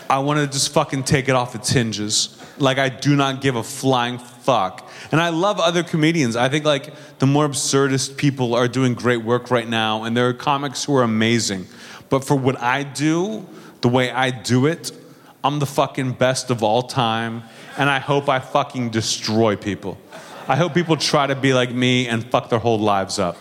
I 0.08 0.20
want 0.20 0.38
to 0.38 0.46
just 0.46 0.72
fucking 0.72 1.02
take 1.02 1.28
it 1.28 1.34
off 1.34 1.54
its 1.56 1.68
hinges. 1.68 2.36
Like 2.58 2.78
I 2.78 2.88
do 2.88 3.16
not 3.16 3.40
give 3.40 3.56
a 3.56 3.64
flying 3.64 4.18
fuck. 4.18 4.88
And 5.10 5.20
I 5.20 5.30
love 5.30 5.58
other 5.58 5.82
comedians. 5.82 6.36
I 6.36 6.48
think 6.48 6.64
like 6.64 6.94
the 7.18 7.26
more 7.26 7.48
absurdist 7.48 8.16
people 8.16 8.54
are 8.54 8.68
doing 8.68 8.94
great 8.94 9.24
work 9.24 9.50
right 9.50 9.68
now, 9.68 10.04
and 10.04 10.16
there 10.16 10.28
are 10.28 10.34
comics 10.34 10.84
who 10.84 10.94
are 10.96 11.02
amazing. 11.02 11.66
But 12.10 12.24
for 12.24 12.36
what 12.36 12.60
I 12.60 12.84
do, 12.84 13.46
the 13.80 13.88
way 13.88 14.10
I 14.10 14.30
do 14.30 14.66
it, 14.66 14.92
I'm 15.42 15.58
the 15.58 15.66
fucking 15.66 16.12
best 16.12 16.50
of 16.50 16.62
all 16.62 16.82
time, 16.82 17.42
and 17.76 17.90
I 17.90 17.98
hope 17.98 18.28
I 18.28 18.38
fucking 18.38 18.90
destroy 18.90 19.56
people. 19.56 19.98
I 20.46 20.56
hope 20.56 20.74
people 20.74 20.96
try 20.96 21.26
to 21.26 21.34
be 21.34 21.52
like 21.52 21.72
me 21.72 22.08
and 22.08 22.24
fuck 22.24 22.48
their 22.48 22.58
whole 22.58 22.78
lives 22.78 23.18
up. 23.18 23.36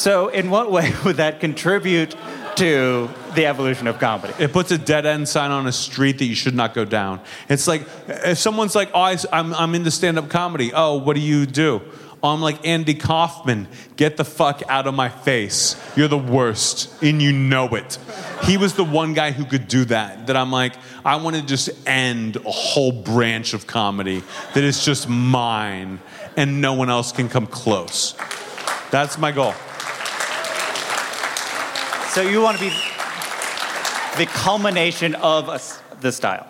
So, 0.00 0.28
in 0.28 0.48
what 0.48 0.72
way 0.72 0.94
would 1.04 1.18
that 1.18 1.40
contribute 1.40 2.16
to 2.56 3.10
the 3.34 3.44
evolution 3.44 3.86
of 3.86 3.98
comedy? 3.98 4.32
It 4.38 4.50
puts 4.50 4.70
a 4.70 4.78
dead 4.78 5.04
end 5.04 5.28
sign 5.28 5.50
on 5.50 5.66
a 5.66 5.72
street 5.72 6.16
that 6.18 6.24
you 6.24 6.34
should 6.34 6.54
not 6.54 6.72
go 6.72 6.86
down. 6.86 7.20
It's 7.50 7.68
like 7.68 7.82
if 8.08 8.38
someone's 8.38 8.74
like, 8.74 8.88
"Oh, 8.94 9.00
I, 9.00 9.18
am 9.30 9.52
I'm 9.52 9.74
into 9.74 9.90
stand 9.90 10.18
up 10.18 10.30
comedy." 10.30 10.72
Oh, 10.72 10.96
what 10.96 11.16
do 11.16 11.20
you 11.20 11.44
do? 11.44 11.82
Oh, 12.22 12.30
I'm 12.30 12.40
like, 12.40 12.66
Andy 12.66 12.94
Kaufman, 12.94 13.68
get 13.96 14.16
the 14.16 14.24
fuck 14.24 14.62
out 14.70 14.86
of 14.86 14.94
my 14.94 15.10
face. 15.10 15.76
You're 15.96 16.08
the 16.08 16.16
worst, 16.16 17.02
and 17.02 17.20
you 17.20 17.32
know 17.32 17.68
it. 17.74 17.98
He 18.44 18.56
was 18.56 18.74
the 18.74 18.84
one 18.84 19.12
guy 19.12 19.32
who 19.32 19.44
could 19.44 19.68
do 19.68 19.84
that. 19.86 20.28
That 20.28 20.36
I'm 20.36 20.50
like, 20.50 20.76
I 21.04 21.16
want 21.16 21.36
to 21.36 21.42
just 21.42 21.68
end 21.86 22.36
a 22.36 22.50
whole 22.50 22.92
branch 22.92 23.52
of 23.52 23.66
comedy 23.66 24.22
that 24.54 24.64
is 24.64 24.82
just 24.82 25.10
mine, 25.10 26.00
and 26.38 26.62
no 26.62 26.72
one 26.72 26.88
else 26.88 27.12
can 27.12 27.28
come 27.28 27.46
close. 27.46 28.14
That's 28.90 29.18
my 29.18 29.30
goal. 29.30 29.52
So 32.10 32.22
you 32.22 32.42
want 32.42 32.58
to 32.58 32.64
be 32.64 32.70
the 34.18 34.26
culmination 34.26 35.14
of 35.14 35.48
a 35.48 35.60
the 36.00 36.10
style. 36.10 36.44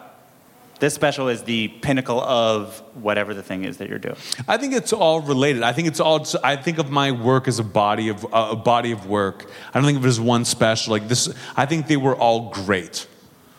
This 0.78 0.94
special 0.94 1.28
is 1.28 1.42
the 1.42 1.68
pinnacle 1.68 2.18
of 2.18 2.78
whatever 2.94 3.34
the 3.34 3.42
thing 3.42 3.64
is 3.64 3.76
that 3.76 3.90
you're 3.90 3.98
doing. 3.98 4.16
I 4.48 4.56
think 4.56 4.72
it's 4.72 4.94
all 4.94 5.20
related. 5.20 5.62
I 5.62 5.74
think 5.74 5.86
it's 5.88 6.00
all. 6.00 6.26
I 6.42 6.56
think 6.56 6.78
of 6.78 6.90
my 6.90 7.12
work 7.12 7.46
as 7.46 7.58
a 7.58 7.64
body 7.64 8.08
of 8.08 8.24
uh, 8.32 8.48
a 8.52 8.56
body 8.56 8.90
of 8.90 9.06
work. 9.06 9.50
I 9.74 9.78
don't 9.78 9.84
think 9.84 9.98
of 9.98 10.04
it 10.06 10.08
as 10.08 10.18
one 10.18 10.46
special. 10.46 10.92
Like 10.92 11.08
this, 11.08 11.28
I 11.54 11.66
think 11.66 11.88
they 11.88 11.98
were 11.98 12.16
all 12.16 12.48
great. 12.48 13.06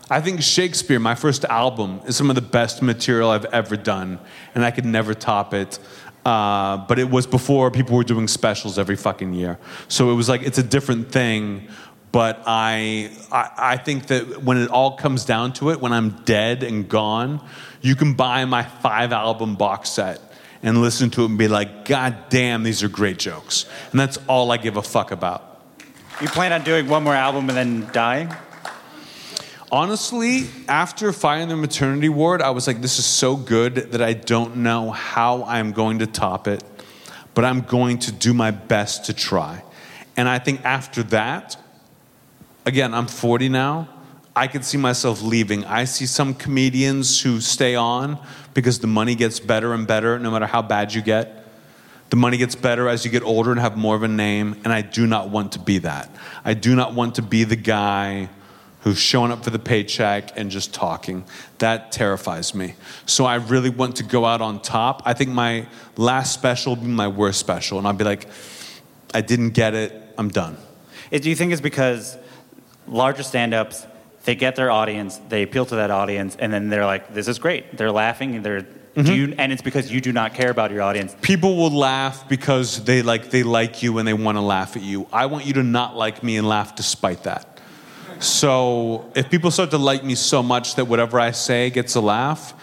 I 0.10 0.22
think 0.22 0.42
Shakespeare, 0.42 1.00
my 1.00 1.14
first 1.14 1.46
album, 1.46 2.02
is 2.08 2.18
some 2.18 2.32
of 2.32 2.36
the 2.36 2.42
best 2.42 2.82
material 2.82 3.30
I've 3.30 3.46
ever 3.46 3.78
done, 3.78 4.20
and 4.56 4.66
I 4.66 4.72
could 4.72 4.86
never 4.86 5.14
top 5.14 5.54
it. 5.54 5.78
Uh, 6.26 6.78
but 6.88 6.98
it 7.00 7.10
was 7.10 7.28
before 7.28 7.70
people 7.70 7.96
were 7.96 8.04
doing 8.04 8.28
specials 8.28 8.80
every 8.80 8.96
fucking 8.96 9.34
year, 9.34 9.60
so 9.88 10.12
it 10.12 10.16
was 10.16 10.28
like 10.28 10.42
it's 10.42 10.58
a 10.58 10.64
different 10.64 11.12
thing. 11.12 11.68
But 12.12 12.44
I, 12.46 13.12
I, 13.32 13.52
I 13.58 13.78
think 13.78 14.08
that 14.08 14.44
when 14.44 14.58
it 14.58 14.70
all 14.70 14.98
comes 14.98 15.24
down 15.24 15.54
to 15.54 15.70
it, 15.72 15.80
when 15.80 15.94
I'm 15.94 16.10
dead 16.26 16.64
and 16.64 16.88
gone, 16.90 17.46
you 17.82 17.96
can 17.96 18.14
buy 18.16 18.44
my 18.46 18.64
five 18.64 19.14
album 19.14 19.56
box 19.56 19.92
set 19.92 20.20
and 20.64 20.82
listen 20.82 21.10
to 21.12 21.24
it 21.24 21.26
and 21.30 21.38
be 21.38 21.48
like, 21.48 21.86
God 21.86 22.30
damn, 22.30 22.64
these 22.64 22.84
are 22.84 22.90
great 22.90 23.18
jokes. 23.18 23.66
And 23.92 24.00
that's 24.00 24.18
all 24.28 24.52
I 24.52 24.58
give 24.58 24.78
a 24.78 24.84
fuck 24.84 25.12
about. 25.12 25.62
You 26.22 26.28
plan 26.28 26.54
on 26.54 26.64
doing 26.64 26.88
one 26.88 27.04
more 27.04 27.16
album 27.16 27.50
and 27.50 27.58
then 27.58 27.90
dying? 27.94 28.30
Honestly, 29.72 30.48
after 30.68 31.14
Fire 31.14 31.40
in 31.40 31.50
the 31.50 31.56
Maternity 31.56 32.10
Ward, 32.10 32.42
I 32.42 32.50
was 32.50 32.68
like, 32.68 32.82
this 32.82 33.00
is 33.00 33.06
so 33.06 33.38
good 33.38 33.76
that 33.76 34.02
I 34.02 34.14
don't 34.14 34.58
know 34.58 34.92
how 34.92 35.46
I'm 35.46 35.72
going 35.72 36.00
to 36.00 36.08
top 36.08 36.48
it, 36.48 36.62
but 37.34 37.46
I'm 37.46 37.62
going 37.62 38.00
to 38.00 38.12
do 38.12 38.34
my 38.34 38.52
best 38.52 39.06
to 39.06 39.14
try. 39.14 39.64
And 40.18 40.28
I 40.28 40.40
think 40.40 40.64
after 40.66 41.04
that, 41.04 41.56
again, 42.72 42.94
I'm 42.94 43.08
40 43.08 43.50
now. 43.50 43.90
I 44.34 44.48
could 44.48 44.64
see 44.64 44.78
myself 44.78 45.22
leaving. 45.22 45.66
I 45.66 45.84
see 45.84 46.06
some 46.06 46.34
comedians 46.34 47.22
who 47.22 47.42
stay 47.42 47.76
on 47.76 48.18
because 48.54 48.80
the 48.80 48.88
money 48.88 49.14
gets 49.14 49.42
better 49.42 49.74
and 49.74 49.86
better 49.86 50.18
no 50.18 50.32
matter 50.32 50.46
how 50.46 50.62
bad 50.62 50.94
you 50.94 51.02
get. 51.02 51.46
The 52.12 52.16
money 52.16 52.38
gets 52.38 52.56
better 52.56 52.88
as 52.88 53.04
you 53.04 53.12
get 53.12 53.24
older 53.24 53.52
and 53.52 53.60
have 53.60 53.76
more 53.76 53.94
of 53.98 54.04
a 54.04 54.08
name, 54.08 54.62
and 54.64 54.72
I 54.72 54.84
do 54.84 55.06
not 55.06 55.30
want 55.30 55.52
to 55.54 55.60
be 55.60 55.80
that. 55.80 56.10
I 56.46 56.54
do 56.54 56.74
not 56.74 56.94
want 56.94 57.16
to 57.16 57.22
be 57.22 57.44
the 57.44 57.58
guy 57.58 58.30
who's 58.84 58.98
showing 58.98 59.34
up 59.34 59.44
for 59.44 59.50
the 59.50 59.60
paycheck 59.60 60.38
and 60.38 60.50
just 60.50 60.74
talking. 60.74 61.26
That 61.58 61.92
terrifies 61.92 62.56
me. 62.56 62.76
So 63.06 63.26
I 63.26 63.36
really 63.36 63.70
want 63.70 63.98
to 63.98 64.04
go 64.04 64.24
out 64.24 64.40
on 64.40 64.62
top. 64.62 65.02
I 65.06 65.14
think 65.14 65.32
my 65.32 65.68
last 65.98 66.34
special 66.34 66.76
will 66.76 66.84
be 66.84 66.88
my 66.88 67.10
worst 67.10 67.42
special, 67.42 67.78
and 67.80 67.86
I'll 67.86 67.92
be 67.92 68.06
like, 68.06 68.30
I 69.14 69.20
didn't 69.20 69.50
get 69.50 69.74
it, 69.74 69.92
I'm 70.18 70.30
done. 70.30 70.56
Do 71.12 71.30
you 71.30 71.36
think 71.36 71.52
it's 71.52 71.60
because 71.60 72.18
larger 72.92 73.24
stand-ups 73.24 73.88
they 74.26 74.36
get 74.36 74.56
their 74.56 74.70
audience 74.70 75.20
they 75.30 75.42
appeal 75.42 75.66
to 75.66 75.76
that 75.76 75.90
audience 75.90 76.36
and 76.38 76.54
then 76.54 76.70
they're 76.70 76.86
like 76.86 77.14
this 77.14 77.28
is 77.28 77.40
great. 77.40 77.76
They're 77.76 77.92
laughing 77.92 78.44
they're 78.44 78.62
mm-hmm. 78.62 79.12
you, 79.12 79.36
and 79.38 79.52
it's 79.52 79.62
because 79.62 79.92
you 79.92 80.02
do 80.02 80.12
not 80.12 80.34
care 80.34 80.52
about 80.52 80.70
your 80.72 80.82
audience. 80.82 81.16
People 81.22 81.58
will 81.58 81.72
laugh 81.72 82.28
because 82.30 82.84
they 82.84 83.02
like 83.02 83.32
they 83.32 83.44
like 83.44 83.82
you 83.82 83.98
and 83.98 84.08
they 84.08 84.14
want 84.14 84.38
to 84.38 84.42
laugh 84.42 84.76
at 84.76 84.84
you. 84.84 85.08
I 85.12 85.26
want 85.26 85.46
you 85.46 85.54
to 85.54 85.64
not 85.64 85.96
like 85.96 86.22
me 86.22 86.38
and 86.38 86.48
laugh 86.48 86.76
despite 86.76 87.24
that. 87.24 87.60
So 88.20 89.12
if 89.16 89.32
people 89.32 89.50
start 89.50 89.72
to 89.72 89.80
like 89.80 90.04
me 90.04 90.14
so 90.14 90.44
much 90.44 90.76
that 90.76 90.86
whatever 90.86 91.20
i 91.20 91.32
say 91.32 91.72
gets 91.72 91.96
a 91.96 92.02
laugh 92.02 92.54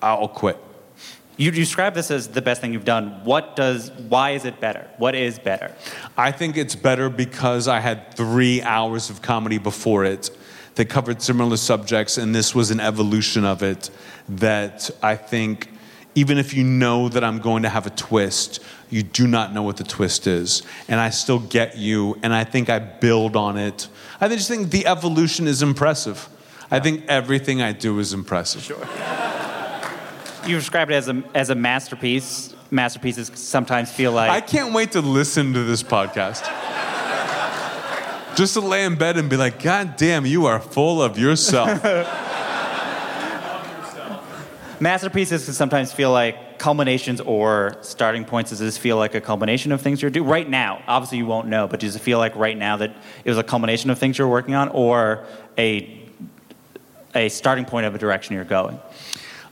i'll 0.00 0.28
quit 0.28 0.56
you 1.36 1.50
describe 1.50 1.94
this 1.94 2.10
as 2.10 2.28
the 2.28 2.42
best 2.42 2.60
thing 2.60 2.72
you've 2.72 2.84
done. 2.84 3.20
What 3.24 3.56
does, 3.56 3.90
why 3.92 4.30
is 4.30 4.44
it 4.44 4.60
better? 4.60 4.88
What 4.98 5.14
is 5.14 5.38
better? 5.38 5.74
I 6.16 6.30
think 6.30 6.56
it's 6.56 6.76
better 6.76 7.10
because 7.10 7.66
I 7.66 7.80
had 7.80 8.14
three 8.14 8.62
hours 8.62 9.10
of 9.10 9.20
comedy 9.22 9.58
before 9.58 10.04
it 10.04 10.30
that 10.76 10.86
covered 10.86 11.22
similar 11.22 11.56
subjects, 11.56 12.18
and 12.18 12.34
this 12.34 12.54
was 12.54 12.70
an 12.70 12.80
evolution 12.80 13.44
of 13.44 13.62
it 13.62 13.90
that 14.28 14.90
I 15.02 15.16
think, 15.16 15.68
even 16.14 16.38
if 16.38 16.54
you 16.54 16.64
know 16.64 17.08
that 17.08 17.24
I'm 17.24 17.38
going 17.38 17.62
to 17.64 17.68
have 17.68 17.86
a 17.86 17.90
twist, 17.90 18.60
you 18.90 19.02
do 19.02 19.26
not 19.26 19.52
know 19.52 19.62
what 19.62 19.76
the 19.76 19.84
twist 19.84 20.26
is. 20.26 20.62
And 20.88 21.00
I 21.00 21.10
still 21.10 21.40
get 21.40 21.76
you, 21.76 22.18
and 22.22 22.32
I 22.32 22.44
think 22.44 22.70
I 22.70 22.78
build 22.78 23.36
on 23.36 23.56
it. 23.56 23.88
I 24.20 24.28
just 24.28 24.48
think 24.48 24.70
the 24.70 24.86
evolution 24.86 25.46
is 25.46 25.62
impressive. 25.62 26.28
I 26.70 26.80
think 26.80 27.04
everything 27.08 27.60
I 27.62 27.72
do 27.72 27.98
is 27.98 28.12
impressive. 28.12 28.62
Sure 28.62 28.88
you 30.46 30.56
described 30.56 30.90
it 30.90 30.94
as 30.94 31.08
a, 31.08 31.22
as 31.34 31.50
a 31.50 31.54
masterpiece. 31.54 32.54
Masterpieces 32.70 33.30
sometimes 33.34 33.90
feel 33.90 34.12
like. 34.12 34.30
I 34.30 34.40
can't 34.40 34.72
wait 34.74 34.92
to 34.92 35.00
listen 35.00 35.52
to 35.54 35.64
this 35.64 35.82
podcast. 35.82 36.42
Just 38.36 38.54
to 38.54 38.60
lay 38.60 38.84
in 38.84 38.96
bed 38.96 39.16
and 39.16 39.30
be 39.30 39.36
like, 39.36 39.62
God 39.62 39.96
damn, 39.96 40.26
you 40.26 40.46
are 40.46 40.58
full 40.58 41.00
of 41.02 41.18
yourself. 41.18 41.82
Masterpieces 44.80 45.44
can 45.44 45.54
sometimes 45.54 45.92
feel 45.92 46.10
like 46.10 46.58
culminations 46.58 47.20
or 47.20 47.76
starting 47.80 48.24
points. 48.24 48.50
Does 48.50 48.58
this 48.58 48.76
feel 48.76 48.96
like 48.96 49.14
a 49.14 49.20
culmination 49.20 49.70
of 49.70 49.80
things 49.80 50.02
you're 50.02 50.10
doing 50.10 50.28
right 50.28 50.48
now? 50.48 50.82
Obviously, 50.88 51.18
you 51.18 51.26
won't 51.26 51.46
know, 51.46 51.68
but 51.68 51.78
does 51.78 51.94
it 51.94 52.00
feel 52.00 52.18
like 52.18 52.34
right 52.34 52.56
now 52.56 52.76
that 52.78 52.90
it 53.24 53.28
was 53.30 53.38
a 53.38 53.44
culmination 53.44 53.90
of 53.90 53.98
things 53.98 54.18
you're 54.18 54.28
working 54.28 54.54
on, 54.54 54.68
or 54.70 55.24
a 55.56 56.00
a 57.14 57.28
starting 57.28 57.64
point 57.64 57.86
of 57.86 57.94
a 57.94 57.98
direction 57.98 58.34
you're 58.34 58.44
going? 58.44 58.80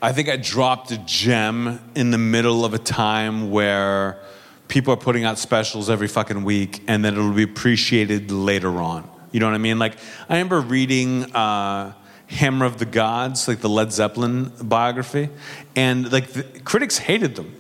I 0.05 0.11
think 0.11 0.29
I 0.29 0.35
dropped 0.35 0.91
a 0.91 0.99
gem 0.99 1.79
in 1.95 2.11
the 2.11 2.19
middle 2.19 2.65
of 2.65 2.75
a 2.75 2.79
time 2.79 3.53
where 3.53 4.19
people 4.67 4.93
are 4.93 4.97
putting 4.97 5.23
out 5.23 5.39
specials 5.39 5.89
every 5.89 6.09
fucking 6.09 6.43
week 6.43 6.83
and 6.89 7.05
then 7.05 7.15
it'll 7.15 7.33
be 7.33 7.45
appreciated 7.45 8.33
later 8.33 8.81
on. 8.81 9.09
You 9.31 9.39
know 9.39 9.47
what 9.47 9.55
I 9.55 9.59
mean? 9.59 9.79
Like, 9.79 9.95
I 10.29 10.35
remember 10.35 10.61
reading 10.61 11.33
uh, 11.33 11.93
Hammer 12.27 12.67
of 12.67 12.79
the 12.79 12.85
Gods, 12.85 13.47
like 13.47 13.61
the 13.61 13.69
Led 13.69 13.93
Zeppelin 13.93 14.51
biography, 14.61 15.29
and 15.77 16.11
like 16.11 16.33
the 16.33 16.43
critics 16.43 16.99
hated 16.99 17.37
them. 17.37 17.55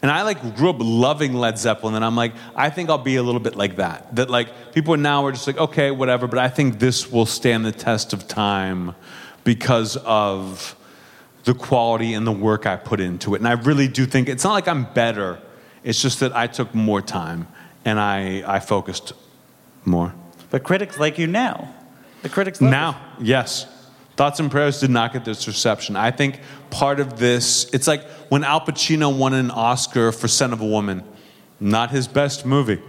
And 0.00 0.10
I 0.10 0.22
like 0.22 0.56
grew 0.56 0.70
up 0.70 0.76
loving 0.78 1.34
Led 1.34 1.58
Zeppelin, 1.58 1.94
and 1.94 2.04
I'm 2.04 2.16
like, 2.16 2.32
I 2.54 2.70
think 2.70 2.88
I'll 2.88 2.96
be 2.96 3.16
a 3.16 3.22
little 3.22 3.40
bit 3.40 3.54
like 3.54 3.76
that. 3.76 4.16
That 4.16 4.30
like 4.30 4.72
people 4.72 4.96
now 4.96 5.26
are 5.26 5.32
just 5.32 5.46
like, 5.46 5.58
okay, 5.58 5.90
whatever, 5.90 6.26
but 6.26 6.38
I 6.38 6.48
think 6.48 6.78
this 6.78 7.12
will 7.12 7.26
stand 7.26 7.66
the 7.66 7.72
test 7.72 8.14
of 8.14 8.26
time 8.26 8.94
because 9.44 9.98
of 9.98 10.75
the 11.46 11.54
quality 11.54 12.12
and 12.12 12.26
the 12.26 12.32
work 12.32 12.66
I 12.66 12.74
put 12.74 13.00
into 13.00 13.34
it. 13.34 13.38
And 13.38 13.48
I 13.48 13.52
really 13.52 13.86
do 13.86 14.04
think 14.04 14.28
it's 14.28 14.42
not 14.42 14.52
like 14.52 14.66
I'm 14.68 14.84
better, 14.92 15.38
it's 15.84 16.02
just 16.02 16.20
that 16.20 16.36
I 16.36 16.48
took 16.48 16.74
more 16.74 17.00
time 17.00 17.46
and 17.84 18.00
I, 18.00 18.42
I 18.44 18.58
focused 18.58 19.12
more. 19.84 20.12
But 20.50 20.64
critics 20.64 20.98
like 20.98 21.18
you 21.18 21.28
now. 21.28 21.72
The 22.22 22.28
critics 22.28 22.60
now, 22.60 23.00
yes. 23.20 23.72
Thoughts 24.16 24.40
and 24.40 24.50
Prayers 24.50 24.80
did 24.80 24.90
not 24.90 25.12
get 25.12 25.24
this 25.24 25.46
reception. 25.46 25.94
I 25.94 26.10
think 26.10 26.40
part 26.70 26.98
of 26.98 27.18
this, 27.18 27.70
it's 27.72 27.86
like 27.86 28.02
when 28.28 28.42
Al 28.42 28.60
Pacino 28.60 29.16
won 29.16 29.32
an 29.32 29.52
Oscar 29.52 30.10
for 30.10 30.26
Scent 30.26 30.52
of 30.52 30.60
a 30.60 30.66
Woman, 30.66 31.04
not 31.60 31.92
his 31.92 32.08
best 32.08 32.44
movie 32.44 32.82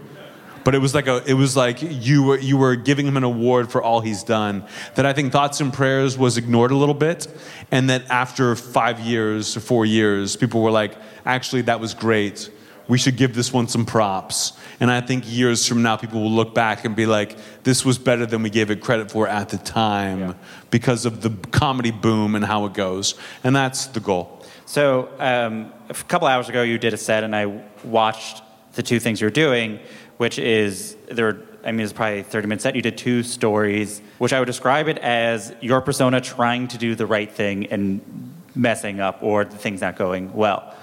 but 0.67 0.75
it 0.75 0.79
was 0.79 0.93
like 0.93 1.07
a 1.07 1.23
it 1.25 1.35
was 1.35 1.55
like 1.55 1.77
you 1.81 2.23
were 2.23 2.37
you 2.37 2.57
were 2.57 2.75
giving 2.75 3.07
him 3.07 3.15
an 3.15 3.23
award 3.23 3.71
for 3.71 3.81
all 3.81 4.01
he's 4.01 4.21
done 4.21 4.65
that 4.95 5.05
i 5.05 5.13
think 5.13 5.31
thoughts 5.31 5.61
and 5.61 5.71
prayers 5.71 6.17
was 6.17 6.35
ignored 6.35 6.71
a 6.71 6.75
little 6.75 6.93
bit 6.93 7.25
and 7.71 7.89
that 7.89 8.05
after 8.09 8.53
five 8.53 8.99
years 8.99 9.55
or 9.55 9.61
four 9.61 9.85
years 9.85 10.35
people 10.35 10.61
were 10.61 10.69
like 10.69 10.93
actually 11.25 11.61
that 11.61 11.79
was 11.79 11.93
great. 11.93 12.51
We 12.89 12.97
should 12.97 13.15
give 13.15 13.33
this 13.33 13.51
one 13.53 13.69
some 13.69 13.85
props. 13.85 14.59
And 14.81 14.91
i 14.91 14.99
think 14.99 15.23
years 15.25 15.65
from 15.65 15.83
now 15.83 15.95
people 15.95 16.21
will 16.21 16.35
look 16.41 16.53
back 16.53 16.83
and 16.83 16.97
be 16.97 17.05
like 17.05 17.37
this 17.63 17.85
was 17.85 17.97
better 17.97 18.25
than 18.25 18.43
we 18.43 18.49
gave 18.49 18.69
it 18.69 18.81
credit 18.81 19.09
for 19.09 19.25
at 19.25 19.47
the 19.47 19.57
time 19.57 20.19
yeah. 20.19 20.33
because 20.69 21.05
of 21.05 21.21
the 21.21 21.29
comedy 21.51 21.91
boom 21.91 22.35
and 22.35 22.43
how 22.43 22.65
it 22.65 22.73
goes. 22.73 23.15
And 23.45 23.55
that's 23.55 23.87
the 23.87 24.01
goal. 24.01 24.45
So 24.65 25.07
um, 25.19 25.71
a 25.87 25.93
couple 25.93 26.27
hours 26.27 26.49
ago 26.49 26.61
you 26.61 26.77
did 26.77 26.93
a 26.93 26.97
set 26.97 27.23
and 27.23 27.33
i 27.33 27.45
watched 27.85 28.41
the 28.77 28.83
two 28.83 28.99
things 28.99 29.19
you're 29.19 29.29
doing 29.31 29.79
which 30.17 30.37
is 30.39 30.95
there. 31.09 31.37
I 31.63 31.71
mean, 31.71 31.81
it's 31.81 31.93
probably 31.93 32.19
a 32.19 32.23
30 32.23 32.47
minute 32.47 32.61
set. 32.61 32.75
You 32.75 32.81
did 32.81 32.97
two 32.97 33.23
stories, 33.23 34.01
which 34.19 34.33
I 34.33 34.39
would 34.39 34.45
describe 34.45 34.87
it 34.87 34.97
as 34.99 35.53
your 35.61 35.81
persona 35.81 36.21
trying 36.21 36.67
to 36.69 36.77
do 36.77 36.95
the 36.95 37.05
right 37.05 37.31
thing 37.31 37.67
and 37.67 38.33
messing 38.55 38.99
up, 38.99 39.21
or 39.21 39.45
the 39.45 39.57
thing's 39.57 39.81
not 39.81 39.97
going 39.97 40.33
well. 40.33 40.75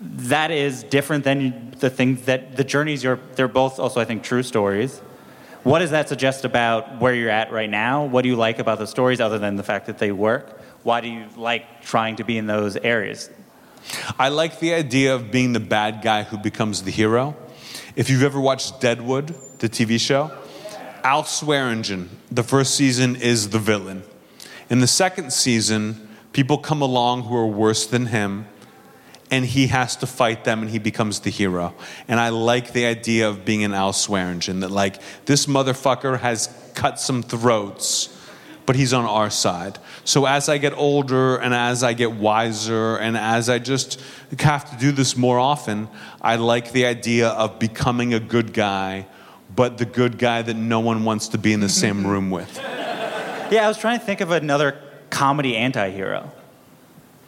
That 0.00 0.50
is 0.50 0.82
different 0.84 1.24
than 1.24 1.74
the 1.78 1.90
things 1.90 2.22
that 2.22 2.56
the 2.56 2.64
journeys 2.64 3.04
you're. 3.04 3.18
They're 3.34 3.48
both 3.48 3.78
also, 3.78 4.00
I 4.00 4.04
think, 4.04 4.22
true 4.22 4.42
stories. 4.42 4.98
What 5.62 5.80
does 5.80 5.90
that 5.90 6.08
suggest 6.08 6.46
about 6.46 7.00
where 7.00 7.14
you're 7.14 7.28
at 7.28 7.52
right 7.52 7.68
now? 7.68 8.06
What 8.06 8.22
do 8.22 8.30
you 8.30 8.36
like 8.36 8.58
about 8.58 8.78
the 8.78 8.86
stories, 8.86 9.20
other 9.20 9.38
than 9.38 9.56
the 9.56 9.62
fact 9.62 9.86
that 9.86 9.98
they 9.98 10.10
work? 10.10 10.58
Why 10.82 11.02
do 11.02 11.08
you 11.08 11.26
like 11.36 11.82
trying 11.82 12.16
to 12.16 12.24
be 12.24 12.38
in 12.38 12.46
those 12.46 12.76
areas? 12.76 13.28
I 14.18 14.28
like 14.28 14.60
the 14.60 14.72
idea 14.72 15.14
of 15.14 15.30
being 15.30 15.52
the 15.52 15.60
bad 15.60 16.00
guy 16.02 16.22
who 16.22 16.38
becomes 16.38 16.82
the 16.82 16.90
hero. 16.90 17.36
If 18.00 18.08
you've 18.08 18.22
ever 18.22 18.40
watched 18.40 18.80
Deadwood, 18.80 19.34
the 19.58 19.68
TV 19.68 20.00
show, 20.00 20.30
Al 21.04 21.24
Swearingen, 21.24 22.08
the 22.30 22.42
first 22.42 22.74
season 22.74 23.14
is 23.14 23.50
the 23.50 23.58
villain. 23.58 24.04
In 24.70 24.80
the 24.80 24.86
second 24.86 25.34
season, 25.34 26.08
people 26.32 26.56
come 26.56 26.80
along 26.80 27.24
who 27.24 27.36
are 27.36 27.46
worse 27.46 27.84
than 27.84 28.06
him, 28.06 28.46
and 29.30 29.44
he 29.44 29.66
has 29.66 29.96
to 29.96 30.06
fight 30.06 30.44
them 30.44 30.62
and 30.62 30.70
he 30.70 30.78
becomes 30.78 31.20
the 31.20 31.30
hero. 31.30 31.74
And 32.08 32.18
I 32.18 32.30
like 32.30 32.72
the 32.72 32.86
idea 32.86 33.28
of 33.28 33.44
being 33.44 33.64
an 33.64 33.74
Al 33.74 33.92
Swearingen, 33.92 34.60
that 34.60 34.70
like 34.70 34.98
this 35.26 35.44
motherfucker 35.44 36.20
has 36.20 36.48
cut 36.74 36.98
some 36.98 37.22
throats 37.22 38.18
but 38.70 38.76
he's 38.76 38.92
on 38.92 39.04
our 39.04 39.30
side. 39.30 39.80
So 40.04 40.26
as 40.26 40.48
I 40.48 40.58
get 40.58 40.72
older 40.74 41.38
and 41.38 41.52
as 41.52 41.82
I 41.82 41.92
get 41.92 42.12
wiser 42.12 42.98
and 42.98 43.16
as 43.16 43.48
I 43.48 43.58
just 43.58 44.00
have 44.38 44.70
to 44.70 44.76
do 44.76 44.92
this 44.92 45.16
more 45.16 45.40
often, 45.40 45.88
I 46.22 46.36
like 46.36 46.70
the 46.70 46.86
idea 46.86 47.30
of 47.30 47.58
becoming 47.58 48.14
a 48.14 48.20
good 48.20 48.52
guy, 48.52 49.08
but 49.56 49.78
the 49.78 49.86
good 49.86 50.18
guy 50.18 50.42
that 50.42 50.54
no 50.54 50.78
one 50.78 51.02
wants 51.02 51.26
to 51.30 51.36
be 51.36 51.52
in 51.52 51.58
the 51.58 51.68
same 51.68 52.06
room 52.12 52.30
with. 52.30 52.58
Yeah, 52.58 53.62
I 53.64 53.66
was 53.66 53.76
trying 53.76 53.98
to 53.98 54.06
think 54.06 54.20
of 54.20 54.30
another 54.30 54.80
comedy 55.10 55.56
anti 55.56 55.90
hero, 55.90 56.30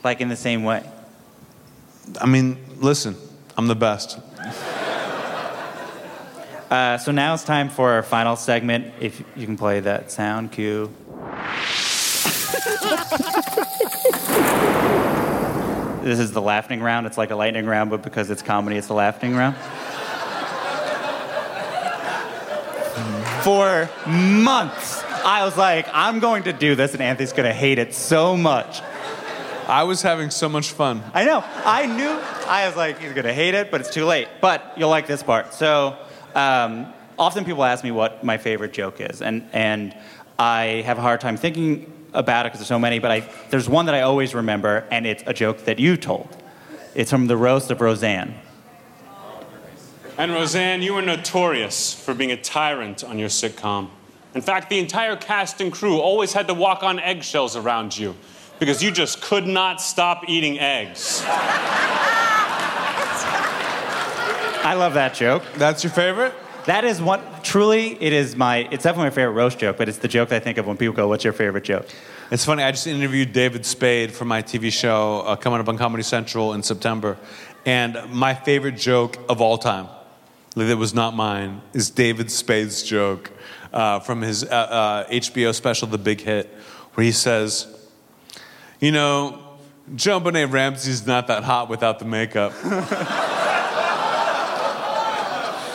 like 0.05 0.21
in 0.21 0.29
the 0.29 0.37
same 0.37 0.63
way. 0.63 0.89
I 2.21 2.27
mean, 2.27 2.57
listen, 2.79 3.17
I'm 3.59 3.67
the 3.67 3.75
best. 3.75 4.17
Uh, 6.71 6.97
so 6.97 7.13
now 7.13 7.35
it's 7.35 7.45
time 7.45 7.69
for 7.69 7.91
our 7.91 8.03
final 8.03 8.35
segment. 8.35 8.95
If 8.99 9.23
you 9.37 9.45
can 9.45 9.59
play 9.59 9.81
that 9.81 10.11
sound 10.13 10.53
cue. 10.53 10.91
this 16.03 16.19
is 16.19 16.33
the 16.33 16.43
laughing 16.43 16.83
round. 16.83 17.07
It's 17.07 17.17
like 17.17 17.31
a 17.31 17.37
lightning 17.37 17.67
round, 17.67 17.91
but 17.91 18.03
because 18.03 18.31
it's 18.31 18.43
comedy, 18.43 18.77
it's 18.77 18.89
the 18.89 18.95
laughing 18.95 19.35
round. 19.35 19.57
For 23.43 23.89
months, 24.07 25.03
I 25.25 25.45
was 25.45 25.57
like, 25.57 25.89
I'm 25.93 26.21
going 26.21 26.45
to 26.45 26.53
do 26.53 26.75
this, 26.75 26.93
and 26.93 27.03
Anthony's 27.03 27.33
going 27.33 27.49
to 27.49 27.55
hate 27.55 27.79
it 27.79 27.95
so 27.95 28.37
much. 28.37 28.83
I 29.67 29.85
was 29.85 30.03
having 30.03 30.31
so 30.31 30.49
much 30.49 30.73
fun. 30.73 31.03
I 31.15 31.25
know. 31.25 31.43
I 31.65 31.87
knew. 31.87 32.19
I 32.47 32.67
was 32.67 32.77
like, 32.77 32.99
he's 32.99 33.13
going 33.13 33.25
to 33.25 33.33
hate 33.33 33.55
it, 33.55 33.71
but 33.71 33.81
it's 33.81 33.91
too 33.91 34.05
late. 34.05 34.29
But 34.41 34.75
you'll 34.77 34.91
like 34.91 35.07
this 35.07 35.23
part. 35.23 35.55
So, 35.55 35.97
um, 36.35 36.93
often 37.19 37.45
people 37.45 37.65
ask 37.65 37.83
me 37.83 37.91
what 37.91 38.23
my 38.23 38.39
favorite 38.39 38.73
joke 38.73 39.01
is, 39.01 39.23
and, 39.23 39.49
and 39.53 39.97
I 40.43 40.83
have 40.87 40.99
a 40.99 41.01
hard 41.01 41.21
time 41.21 41.37
thinking 41.37 41.93
about 42.13 42.47
it 42.47 42.49
because 42.49 42.59
there's 42.59 42.69
so 42.69 42.77
many, 42.77 42.99
but 42.99 43.13
I, 43.13 43.21
there's 43.51 43.69
one 43.69 43.87
that 43.87 43.95
I 43.95 44.01
always 44.01 44.35
remember, 44.35 44.85
and 44.91 45.07
it's 45.07 45.23
a 45.25 45.33
joke 45.33 45.67
that 45.67 45.79
you 45.79 45.97
told. 45.97 46.37
It's 46.97 47.13
from 47.13 47.29
the 47.29 47.37
roast 47.37 47.71
of 47.71 47.81
Roseanne. 47.81 48.35
And 50.19 50.33
Roseanne, 50.33 50.83
you 50.83 50.95
were 50.95 51.03
notorious 51.03 51.95
for 51.95 52.13
being 52.13 52.33
a 52.33 52.37
tyrant 52.37 53.05
on 53.05 53.21
your 53.21 53.29
sitcom. 53.29 53.91
In 54.35 54.41
fact, 54.41 54.69
the 54.69 54.81
entire 54.81 55.15
cast 55.15 55.61
and 55.61 55.73
crew 55.73 56.01
always 56.01 56.33
had 56.33 56.49
to 56.49 56.55
walk 56.55 56.83
on 56.83 56.99
eggshells 56.99 57.55
around 57.55 57.97
you 57.97 58.17
because 58.59 58.83
you 58.83 58.91
just 58.91 59.23
could 59.23 59.47
not 59.47 59.81
stop 59.81 60.25
eating 60.29 60.59
eggs. 60.59 61.23
I 64.65 64.75
love 64.77 64.95
that 64.95 65.15
joke. 65.15 65.45
That's 65.55 65.85
your 65.85 65.93
favorite? 65.93 66.35
That 66.67 66.85
is 66.85 67.03
what 67.03 67.43
truly 67.43 68.01
it 68.01 68.13
is 68.13 68.37
my. 68.37 68.69
It's 68.71 68.85
definitely 68.85 69.07
my 69.07 69.15
favorite 69.15 69.33
roast 69.33 69.59
joke, 69.59 69.77
but 69.77 69.89
it's 69.89 69.99
the 69.99 70.07
joke 70.07 70.29
that 70.29 70.37
I 70.37 70.45
think 70.45 70.59
of 70.59 70.67
when 70.67 70.77
people 70.77 70.95
go, 70.95 71.09
"What's 71.09 71.25
your 71.25 71.33
favorite 71.33 71.65
joke?" 71.65 71.89
It's 72.31 72.45
funny. 72.45 72.63
I 72.63 72.71
just 72.71 72.87
interviewed 72.87 73.33
David 73.33 73.67
Spade 73.67 74.13
for 74.13 74.25
my 74.25 74.43
TV 74.43 74.71
show 74.73 75.23
uh, 75.27 75.35
coming 75.35 75.59
up 75.59 75.69
on 75.69 75.77
Comedy 75.77 76.05
Central 76.05 76.53
in 76.53 76.63
September, 76.63 77.19
and 77.67 77.99
my 78.11 78.35
favorite 78.35 78.77
joke 78.77 79.19
of 79.29 79.41
all 79.41 79.59
time, 79.59 79.89
that 80.55 80.79
was 80.79 80.95
not 80.95 81.17
mine, 81.17 81.63
is 81.73 81.91
David 81.91 82.31
Spade's 82.31 82.85
joke 82.85 83.33
uh, 83.73 83.99
from 83.99 84.23
his 84.23 84.45
uh, 84.45 84.47
uh 84.47 85.11
HBO 85.11 85.53
special, 85.53 85.89
The 85.89 85.99
Big 85.99 86.21
Hit, 86.21 86.49
where 86.95 87.05
he 87.05 87.13
says, 87.13 87.67
"You 88.79 88.93
know, 88.93 89.59
JonBenét 89.97 90.53
Ramsey's 90.53 91.09
not 91.09 91.27
that 91.27 91.43
hot 91.43 91.69
without 91.69 91.99
the 91.99 92.05
makeup." 92.05 92.53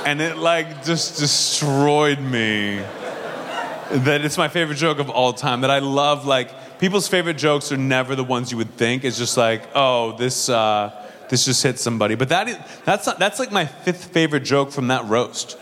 and 0.08 0.22
it 0.22 0.38
like 0.38 0.86
just 0.86 1.20
destroyed 1.20 2.20
me. 2.20 2.78
That 2.78 4.22
it's 4.24 4.38
my 4.38 4.48
favorite 4.48 4.78
joke 4.78 5.00
of 5.00 5.10
all 5.10 5.34
time. 5.34 5.62
That 5.62 5.70
I 5.70 5.80
love 5.80 6.26
like 6.26 6.80
people's 6.80 7.10
favorite 7.10 7.38
jokes 7.38 7.74
are 7.74 7.78
never 7.78 8.16
the 8.16 8.24
ones 8.24 8.50
you 8.50 8.58
would 8.58 8.72
think. 8.72 9.04
It's 9.04 9.18
just 9.18 9.36
like, 9.36 9.64
oh, 9.76 10.16
this 10.16 10.48
uh, 10.48 11.10
this 11.30 11.44
just 11.44 11.62
hit 11.62 11.78
somebody. 11.78 12.16
But 12.16 12.30
that 12.30 12.48
is, 12.48 12.58
that's 12.86 13.06
not, 13.06 13.20
that's 13.20 13.38
like 13.38 13.52
my 13.52 13.66
fifth 13.66 14.06
favorite 14.06 14.46
joke 14.46 14.72
from 14.72 14.88
that 14.88 15.04
roast. 15.06 15.58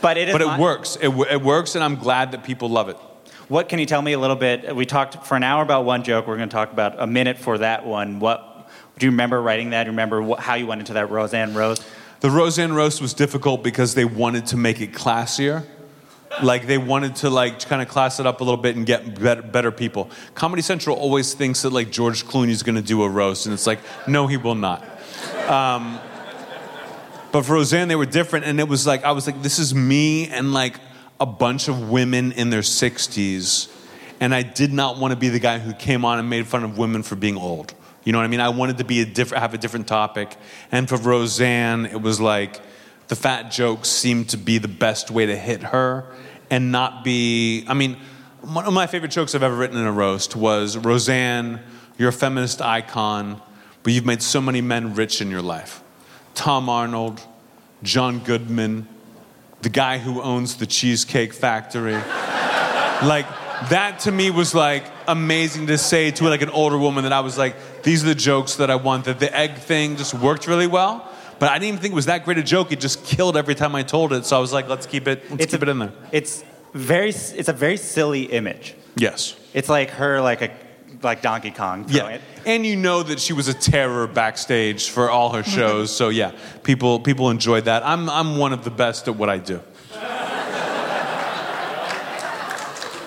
But 0.00 0.16
it, 0.16 0.30
but 0.30 0.42
it 0.42 0.46
my- 0.46 0.60
works. 0.60 0.96
It, 1.00 1.08
it 1.08 1.42
works, 1.42 1.74
and 1.74 1.82
I'm 1.82 1.96
glad 1.96 2.32
that 2.32 2.44
people 2.44 2.68
love 2.68 2.88
it. 2.88 2.96
What 3.48 3.68
can 3.68 3.80
you 3.80 3.86
tell 3.86 4.02
me 4.02 4.12
a 4.12 4.18
little 4.18 4.36
bit? 4.36 4.74
We 4.76 4.86
talked 4.86 5.26
for 5.26 5.36
an 5.36 5.42
hour 5.42 5.62
about 5.62 5.84
one 5.84 6.04
joke. 6.04 6.28
We're 6.28 6.36
going 6.36 6.48
to 6.48 6.54
talk 6.54 6.72
about 6.72 7.00
a 7.00 7.06
minute 7.06 7.38
for 7.38 7.58
that 7.58 7.84
one. 7.84 8.20
What 8.20 8.68
do 8.98 9.06
you 9.06 9.10
remember 9.10 9.40
writing 9.42 9.70
that? 9.70 9.84
Do 9.84 9.88
you 9.88 9.92
remember 9.92 10.36
how 10.36 10.54
you 10.54 10.66
went 10.66 10.80
into 10.80 10.94
that 10.94 11.10
Roseanne 11.10 11.54
roast? 11.54 11.84
The 12.20 12.30
Roseanne 12.30 12.72
roast 12.72 13.00
was 13.00 13.12
difficult 13.12 13.62
because 13.62 13.94
they 13.94 14.04
wanted 14.04 14.46
to 14.46 14.56
make 14.56 14.80
it 14.80 14.92
classier. 14.92 15.64
Like 16.42 16.66
they 16.66 16.78
wanted 16.78 17.16
to 17.16 17.30
like 17.30 17.60
kind 17.60 17.80
of 17.80 17.88
class 17.88 18.20
it 18.20 18.26
up 18.26 18.40
a 18.40 18.44
little 18.44 18.60
bit 18.60 18.76
and 18.76 18.84
get 18.84 19.18
better, 19.20 19.42
better 19.42 19.70
people. 19.70 20.10
Comedy 20.34 20.62
Central 20.62 20.96
always 20.96 21.34
thinks 21.34 21.62
that 21.62 21.70
like 21.70 21.90
George 21.90 22.24
Clooney's 22.24 22.62
going 22.62 22.76
to 22.76 22.82
do 22.82 23.02
a 23.02 23.08
roast, 23.08 23.46
and 23.46 23.52
it's 23.52 23.66
like, 23.66 23.78
no, 24.06 24.26
he 24.26 24.36
will 24.36 24.54
not. 24.54 24.82
Um, 25.48 25.98
but 27.32 27.42
for 27.42 27.54
Roseanne, 27.54 27.88
they 27.88 27.96
were 27.96 28.06
different, 28.06 28.44
and 28.44 28.60
it 28.60 28.68
was 28.68 28.86
like 28.86 29.04
I 29.04 29.12
was 29.12 29.26
like, 29.26 29.42
this 29.42 29.58
is 29.58 29.74
me 29.74 30.28
and 30.28 30.52
like 30.52 30.78
a 31.20 31.26
bunch 31.26 31.68
of 31.68 31.90
women 31.90 32.32
in 32.32 32.50
their 32.50 32.60
60s, 32.60 33.72
and 34.20 34.34
I 34.34 34.42
did 34.42 34.72
not 34.72 34.98
want 34.98 35.12
to 35.12 35.16
be 35.16 35.28
the 35.28 35.38
guy 35.38 35.58
who 35.58 35.72
came 35.72 36.04
on 36.04 36.18
and 36.18 36.28
made 36.28 36.46
fun 36.46 36.64
of 36.64 36.76
women 36.76 37.02
for 37.02 37.16
being 37.16 37.36
old. 37.36 37.74
You 38.06 38.12
know 38.12 38.18
what 38.18 38.24
I 38.24 38.28
mean? 38.28 38.38
I 38.38 38.50
wanted 38.50 38.78
to 38.78 38.84
be 38.84 39.00
a 39.00 39.04
different, 39.04 39.42
have 39.42 39.52
a 39.52 39.58
different 39.58 39.88
topic. 39.88 40.36
And 40.70 40.88
for 40.88 40.96
Roseanne, 40.96 41.86
it 41.86 42.00
was 42.00 42.20
like 42.20 42.60
the 43.08 43.16
fat 43.16 43.50
jokes 43.50 43.88
seemed 43.88 44.28
to 44.28 44.38
be 44.38 44.58
the 44.58 44.68
best 44.68 45.10
way 45.10 45.26
to 45.26 45.36
hit 45.36 45.64
her 45.64 46.06
and 46.48 46.70
not 46.70 47.02
be. 47.02 47.64
I 47.66 47.74
mean, 47.74 47.96
one 48.42 48.64
of 48.64 48.72
my 48.72 48.86
favorite 48.86 49.10
jokes 49.10 49.34
I've 49.34 49.42
ever 49.42 49.56
written 49.56 49.76
in 49.76 49.84
a 49.84 49.92
roast 49.92 50.36
was 50.36 50.76
Roseanne, 50.76 51.60
you're 51.98 52.10
a 52.10 52.12
feminist 52.12 52.62
icon, 52.62 53.42
but 53.82 53.92
you've 53.92 54.06
made 54.06 54.22
so 54.22 54.40
many 54.40 54.60
men 54.60 54.94
rich 54.94 55.20
in 55.20 55.28
your 55.28 55.42
life. 55.42 55.82
Tom 56.36 56.68
Arnold, 56.68 57.20
John 57.82 58.20
Goodman, 58.20 58.86
the 59.62 59.68
guy 59.68 59.98
who 59.98 60.22
owns 60.22 60.58
the 60.58 60.66
Cheesecake 60.66 61.32
Factory. 61.32 61.94
like, 63.02 63.26
that 63.68 63.98
to 64.00 64.12
me 64.12 64.30
was 64.30 64.54
like 64.54 64.84
amazing 65.08 65.66
to 65.68 65.78
say 65.78 66.10
to 66.12 66.28
like 66.28 66.42
an 66.42 66.50
older 66.50 66.78
woman 66.78 67.04
that 67.04 67.12
I 67.12 67.20
was 67.20 67.36
like, 67.38 67.82
these 67.82 68.04
are 68.04 68.08
the 68.08 68.14
jokes 68.14 68.56
that 68.56 68.70
I 68.70 68.76
want. 68.76 69.04
That 69.06 69.18
the 69.20 69.34
egg 69.36 69.56
thing 69.58 69.96
just 69.96 70.14
worked 70.14 70.46
really 70.46 70.66
well. 70.66 71.08
But 71.38 71.50
I 71.50 71.54
didn't 71.58 71.68
even 71.68 71.80
think 71.80 71.92
it 71.92 71.96
was 71.96 72.06
that 72.06 72.24
great 72.24 72.38
a 72.38 72.42
joke. 72.42 72.72
It 72.72 72.80
just 72.80 73.04
killed 73.04 73.36
every 73.36 73.54
time 73.54 73.74
I 73.74 73.82
told 73.82 74.12
it. 74.12 74.24
So 74.24 74.36
I 74.36 74.40
was 74.40 74.52
like, 74.52 74.68
let's 74.68 74.86
keep 74.86 75.06
it. 75.06 75.22
Let's 75.30 75.42
It's 75.44 75.52
keep 75.52 75.60
a- 75.62 75.66
it 75.66 75.68
in 75.70 75.78
there. 75.80 75.92
It's 76.12 76.42
very. 76.72 77.10
It's 77.10 77.48
a 77.48 77.52
very 77.52 77.76
silly 77.76 78.22
image. 78.24 78.74
Yes. 78.96 79.36
It's 79.52 79.68
like 79.68 79.90
her, 79.90 80.20
like 80.22 80.40
a, 80.42 80.50
like 81.02 81.20
Donkey 81.20 81.50
Kong. 81.50 81.84
Yeah. 81.88 82.08
it. 82.08 82.20
And 82.46 82.64
you 82.64 82.76
know 82.76 83.02
that 83.02 83.20
she 83.20 83.34
was 83.34 83.48
a 83.48 83.54
terror 83.54 84.06
backstage 84.06 84.88
for 84.88 85.10
all 85.10 85.32
her 85.34 85.42
shows. 85.56 85.94
so 85.94 86.08
yeah, 86.08 86.32
people 86.62 87.00
people 87.00 87.28
enjoyed 87.30 87.66
that. 87.66 87.84
I'm 87.84 88.08
I'm 88.08 88.38
one 88.38 88.52
of 88.54 88.64
the 88.64 88.70
best 88.70 89.06
at 89.08 89.16
what 89.16 89.28
I 89.28 89.36
do. 89.38 89.60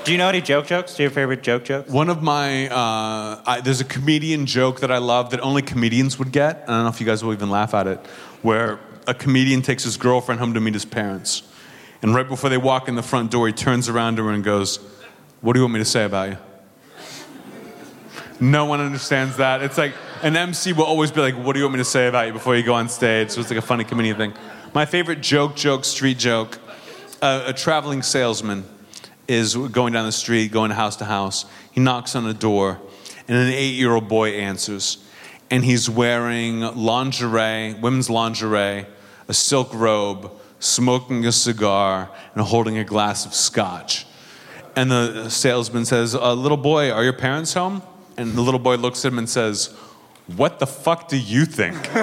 Do 0.10 0.14
you 0.14 0.18
know 0.18 0.28
any 0.28 0.42
joke 0.42 0.66
jokes? 0.66 0.96
Do 0.96 1.04
you 1.04 1.10
have 1.10 1.14
favorite 1.14 1.44
joke 1.44 1.66
jokes? 1.66 1.92
One 1.92 2.10
of 2.10 2.24
my, 2.24 2.68
uh, 2.68 3.44
I, 3.46 3.62
there's 3.64 3.80
a 3.80 3.86
comedian 3.86 4.48
joke 4.48 4.80
that 4.80 4.92
I 4.92 4.98
love 4.98 5.30
that 5.30 5.40
only 5.42 5.62
comedians 5.62 6.18
would 6.18 6.32
get. 6.32 6.64
I 6.64 6.72
don't 6.72 6.82
know 6.86 6.90
if 6.90 7.00
you 7.00 7.06
guys 7.06 7.24
will 7.24 7.32
even 7.32 7.52
laugh 7.52 7.76
at 7.76 7.86
it, 7.86 8.04
where 8.42 8.80
a 9.06 9.14
comedian 9.14 9.62
takes 9.62 9.84
his 9.84 9.98
girlfriend 9.98 10.40
home 10.40 10.56
to 10.56 10.60
meet 10.60 10.74
his 10.74 10.84
parents. 10.84 11.44
And 12.02 12.16
right 12.16 12.28
before 12.28 12.50
they 12.50 12.58
walk 12.58 12.88
in 12.88 12.96
the 12.96 13.04
front 13.04 13.30
door, 13.30 13.46
he 13.46 13.54
turns 13.54 13.88
around 13.88 14.16
to 14.16 14.24
her 14.24 14.32
and 14.32 14.44
goes, 14.44 14.78
What 15.42 15.54
do 15.54 15.60
you 15.60 15.64
want 15.66 15.76
me 15.76 15.80
to 15.80 15.86
say 15.86 16.06
about 16.06 16.30
you? 16.30 16.38
No 18.40 18.66
one 18.66 18.82
understands 18.82 19.38
that. 19.38 19.62
It's 19.62 19.78
like 19.78 19.94
an 20.24 20.36
MC 20.36 20.74
will 20.74 20.86
always 20.86 21.12
be 21.12 21.22
like, 21.22 21.36
What 21.36 21.54
do 21.54 21.60
you 21.60 21.66
want 21.66 21.76
me 21.76 21.82
to 21.82 21.86
say 21.86 22.08
about 22.08 22.26
you 22.26 22.34
before 22.34 22.56
you 22.56 22.64
go 22.64 22.74
on 22.74 22.90
stage? 22.90 23.30
So 23.30 23.42
it's 23.42 23.52
like 23.52 23.60
a 23.60 23.62
funny 23.62 23.84
comedian 23.84 24.18
thing. 24.18 24.34
My 24.74 24.88
favorite 24.88 25.22
joke, 25.22 25.56
joke, 25.56 25.86
street 25.86 26.18
joke 26.18 26.58
uh, 27.22 27.44
a 27.46 27.54
traveling 27.54 28.02
salesman 28.02 28.66
is 29.30 29.56
going 29.56 29.94
down 29.94 30.06
the 30.06 30.12
street, 30.12 30.52
going 30.52 30.72
house 30.72 30.96
to 30.98 31.06
house. 31.06 31.46
He 31.72 31.80
knocks 31.80 32.16
on 32.16 32.26
a 32.26 32.34
door, 32.34 32.82
and 33.28 33.38
an 33.38 33.50
eight 33.50 33.76
year 33.76 33.94
old 33.94 34.08
boy 34.08 34.32
answers. 34.32 34.98
And 35.52 35.64
he's 35.64 35.90
wearing 35.90 36.62
lingerie, 36.62 37.76
women's 37.76 38.10
lingerie, 38.10 38.88
a 39.28 39.34
silk 39.34 39.74
robe, 39.74 40.32
smoking 40.60 41.26
a 41.26 41.32
cigar, 41.32 42.10
and 42.34 42.44
holding 42.44 42.78
a 42.80 42.84
glass 42.84 43.26
of 43.26 43.34
scotch. 43.34 44.06
And 44.76 44.92
the 44.92 45.30
salesman 45.30 45.86
says, 45.86 46.16
uh, 46.16 46.34
Little 46.34 46.58
boy, 46.58 46.92
are 46.92 47.04
your 47.04 47.14
parents 47.14 47.54
home? 47.54 47.84
And 48.18 48.34
the 48.34 48.42
little 48.42 48.60
boy 48.60 48.76
looks 48.76 49.06
at 49.06 49.12
him 49.12 49.20
and 49.20 49.30
says, 49.30 49.68
What 50.36 50.60
the 50.60 50.68
fuck 50.68 51.08
do 51.08 51.18
you 51.18 51.46
think? 51.46 51.78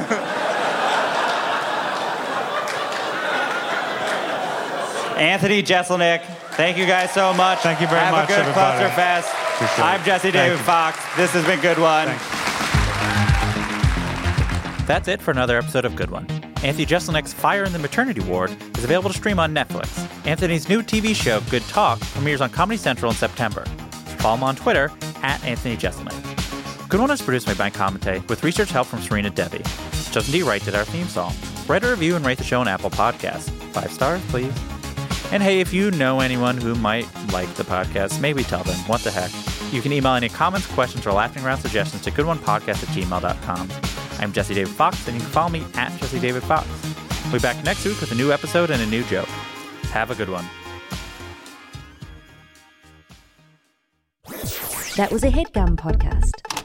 Anthony 5.17 5.63
Jeselnik, 5.63 6.23
thank 6.57 6.77
you 6.79 6.87
guys 6.87 7.13
so 7.13 7.33
much. 7.35 7.61
Thank 7.61 7.81
you 7.81 7.87
very 7.87 8.01
Have 8.01 8.13
much, 8.13 8.25
a 8.31 8.33
good 8.33 8.41
everybody. 8.41 8.85
Clusterfest. 8.85 9.55
Appreciate 9.55 9.85
I'm. 9.85 10.05
Jesse 10.05 10.31
David. 10.31 10.59
Fox. 10.61 10.99
This 11.17 11.31
has 11.33 11.45
been 11.47 11.61
Good 11.61 11.79
One. 11.79 12.07
Thanks. 12.09 12.47
That's 14.87 15.09
it 15.09 15.21
for 15.21 15.31
another 15.33 15.59
episode 15.59 15.85
of 15.85 15.97
Good 15.97 16.11
One. 16.11 16.27
Anthony 16.63 16.87
Jeselnik's 16.87 17.33
Fire 17.33 17.65
in 17.65 17.73
the 17.73 17.79
Maternity 17.79 18.21
Ward 18.21 18.51
is 18.79 18.85
available 18.85 19.11
to 19.11 19.17
stream 19.17 19.39
on 19.39 19.55
Netflix. 19.55 19.99
Anthony's 20.27 20.69
new 20.69 20.83
TV 20.83 21.15
show, 21.15 21.41
Good 21.51 21.63
Talk, 21.65 22.01
premieres 22.01 22.41
on 22.41 22.51
Comedy 22.51 22.79
Central 22.79 23.11
in 23.11 23.17
September. 23.17 23.65
Follow 24.19 24.37
him 24.37 24.43
on 24.45 24.57
Twitter 24.57 24.91
at 25.23 25.45
Anthony 25.45 25.77
Jeselnik. 25.77 26.89
Good 26.89 27.01
One 27.01 27.11
is 27.11 27.21
produced 27.21 27.47
by 27.47 27.55
Ben 27.55 27.73
Comite 27.73 28.29
with 28.29 28.45
research 28.45 28.71
help 28.71 28.87
from 28.87 29.01
Serena 29.03 29.29
Devi. 29.31 29.59
Justin 30.13 30.33
D. 30.33 30.43
Wright 30.43 30.65
did 30.65 30.75
our 30.75 30.85
theme 30.85 31.09
song. 31.09 31.35
Write 31.67 31.83
a 31.85 31.91
review 31.91 32.15
and 32.17 32.25
rate 32.25 32.39
the 32.39 32.45
show 32.45 32.61
on 32.61 32.69
Apple 32.69 32.91
Podcasts. 32.91 33.51
Five 33.73 33.91
stars, 33.91 34.23
please. 34.29 34.53
And 35.33 35.43
hey, 35.43 35.61
if 35.61 35.73
you 35.73 35.91
know 35.91 36.21
anyone 36.21 36.57
who 36.57 36.75
might 36.77 37.07
like 37.33 37.53
the 37.55 37.65
podcast, 37.65 38.21
maybe 38.21 38.43
tell 38.43 38.63
them. 38.63 38.77
What 38.87 39.01
the 39.03 39.11
heck? 39.11 39.31
You 39.73 39.83
can 39.83 39.93
email 39.93 40.15
any 40.15 40.29
comments, 40.29 40.67
questions, 40.69 41.07
or 41.07 41.13
laughing 41.13 41.45
around 41.45 41.59
suggestions 41.59 42.03
to 42.03 42.11
goodonepodcast 42.11 42.83
at 42.83 42.89
gmail.com. 42.91 43.71
I'm 44.21 44.33
Jesse 44.33 44.55
David 44.55 44.73
Fox, 44.73 45.07
and 45.09 45.17
you 45.17 45.21
can 45.21 45.31
follow 45.31 45.51
me 45.51 45.65
at 45.75 45.91
Jesse 46.01 46.21
David 46.21 46.43
Fox. 46.45 46.67
We'll 47.25 47.35
be 47.35 47.39
back 47.41 47.63
next 47.65 47.85
week 47.85 48.01
with 48.01 48.13
a 48.13 48.15
new 48.15 48.33
episode 48.33 48.71
and 48.71 48.81
a 48.81 48.87
new 48.87 49.03
joke. 49.05 49.29
Have 49.91 50.11
a 50.11 50.15
good 50.15 50.29
one. 50.31 50.45
That 54.97 55.11
was 55.13 55.25
a 55.25 55.29
headgum 55.29 55.77
podcast. 55.77 56.56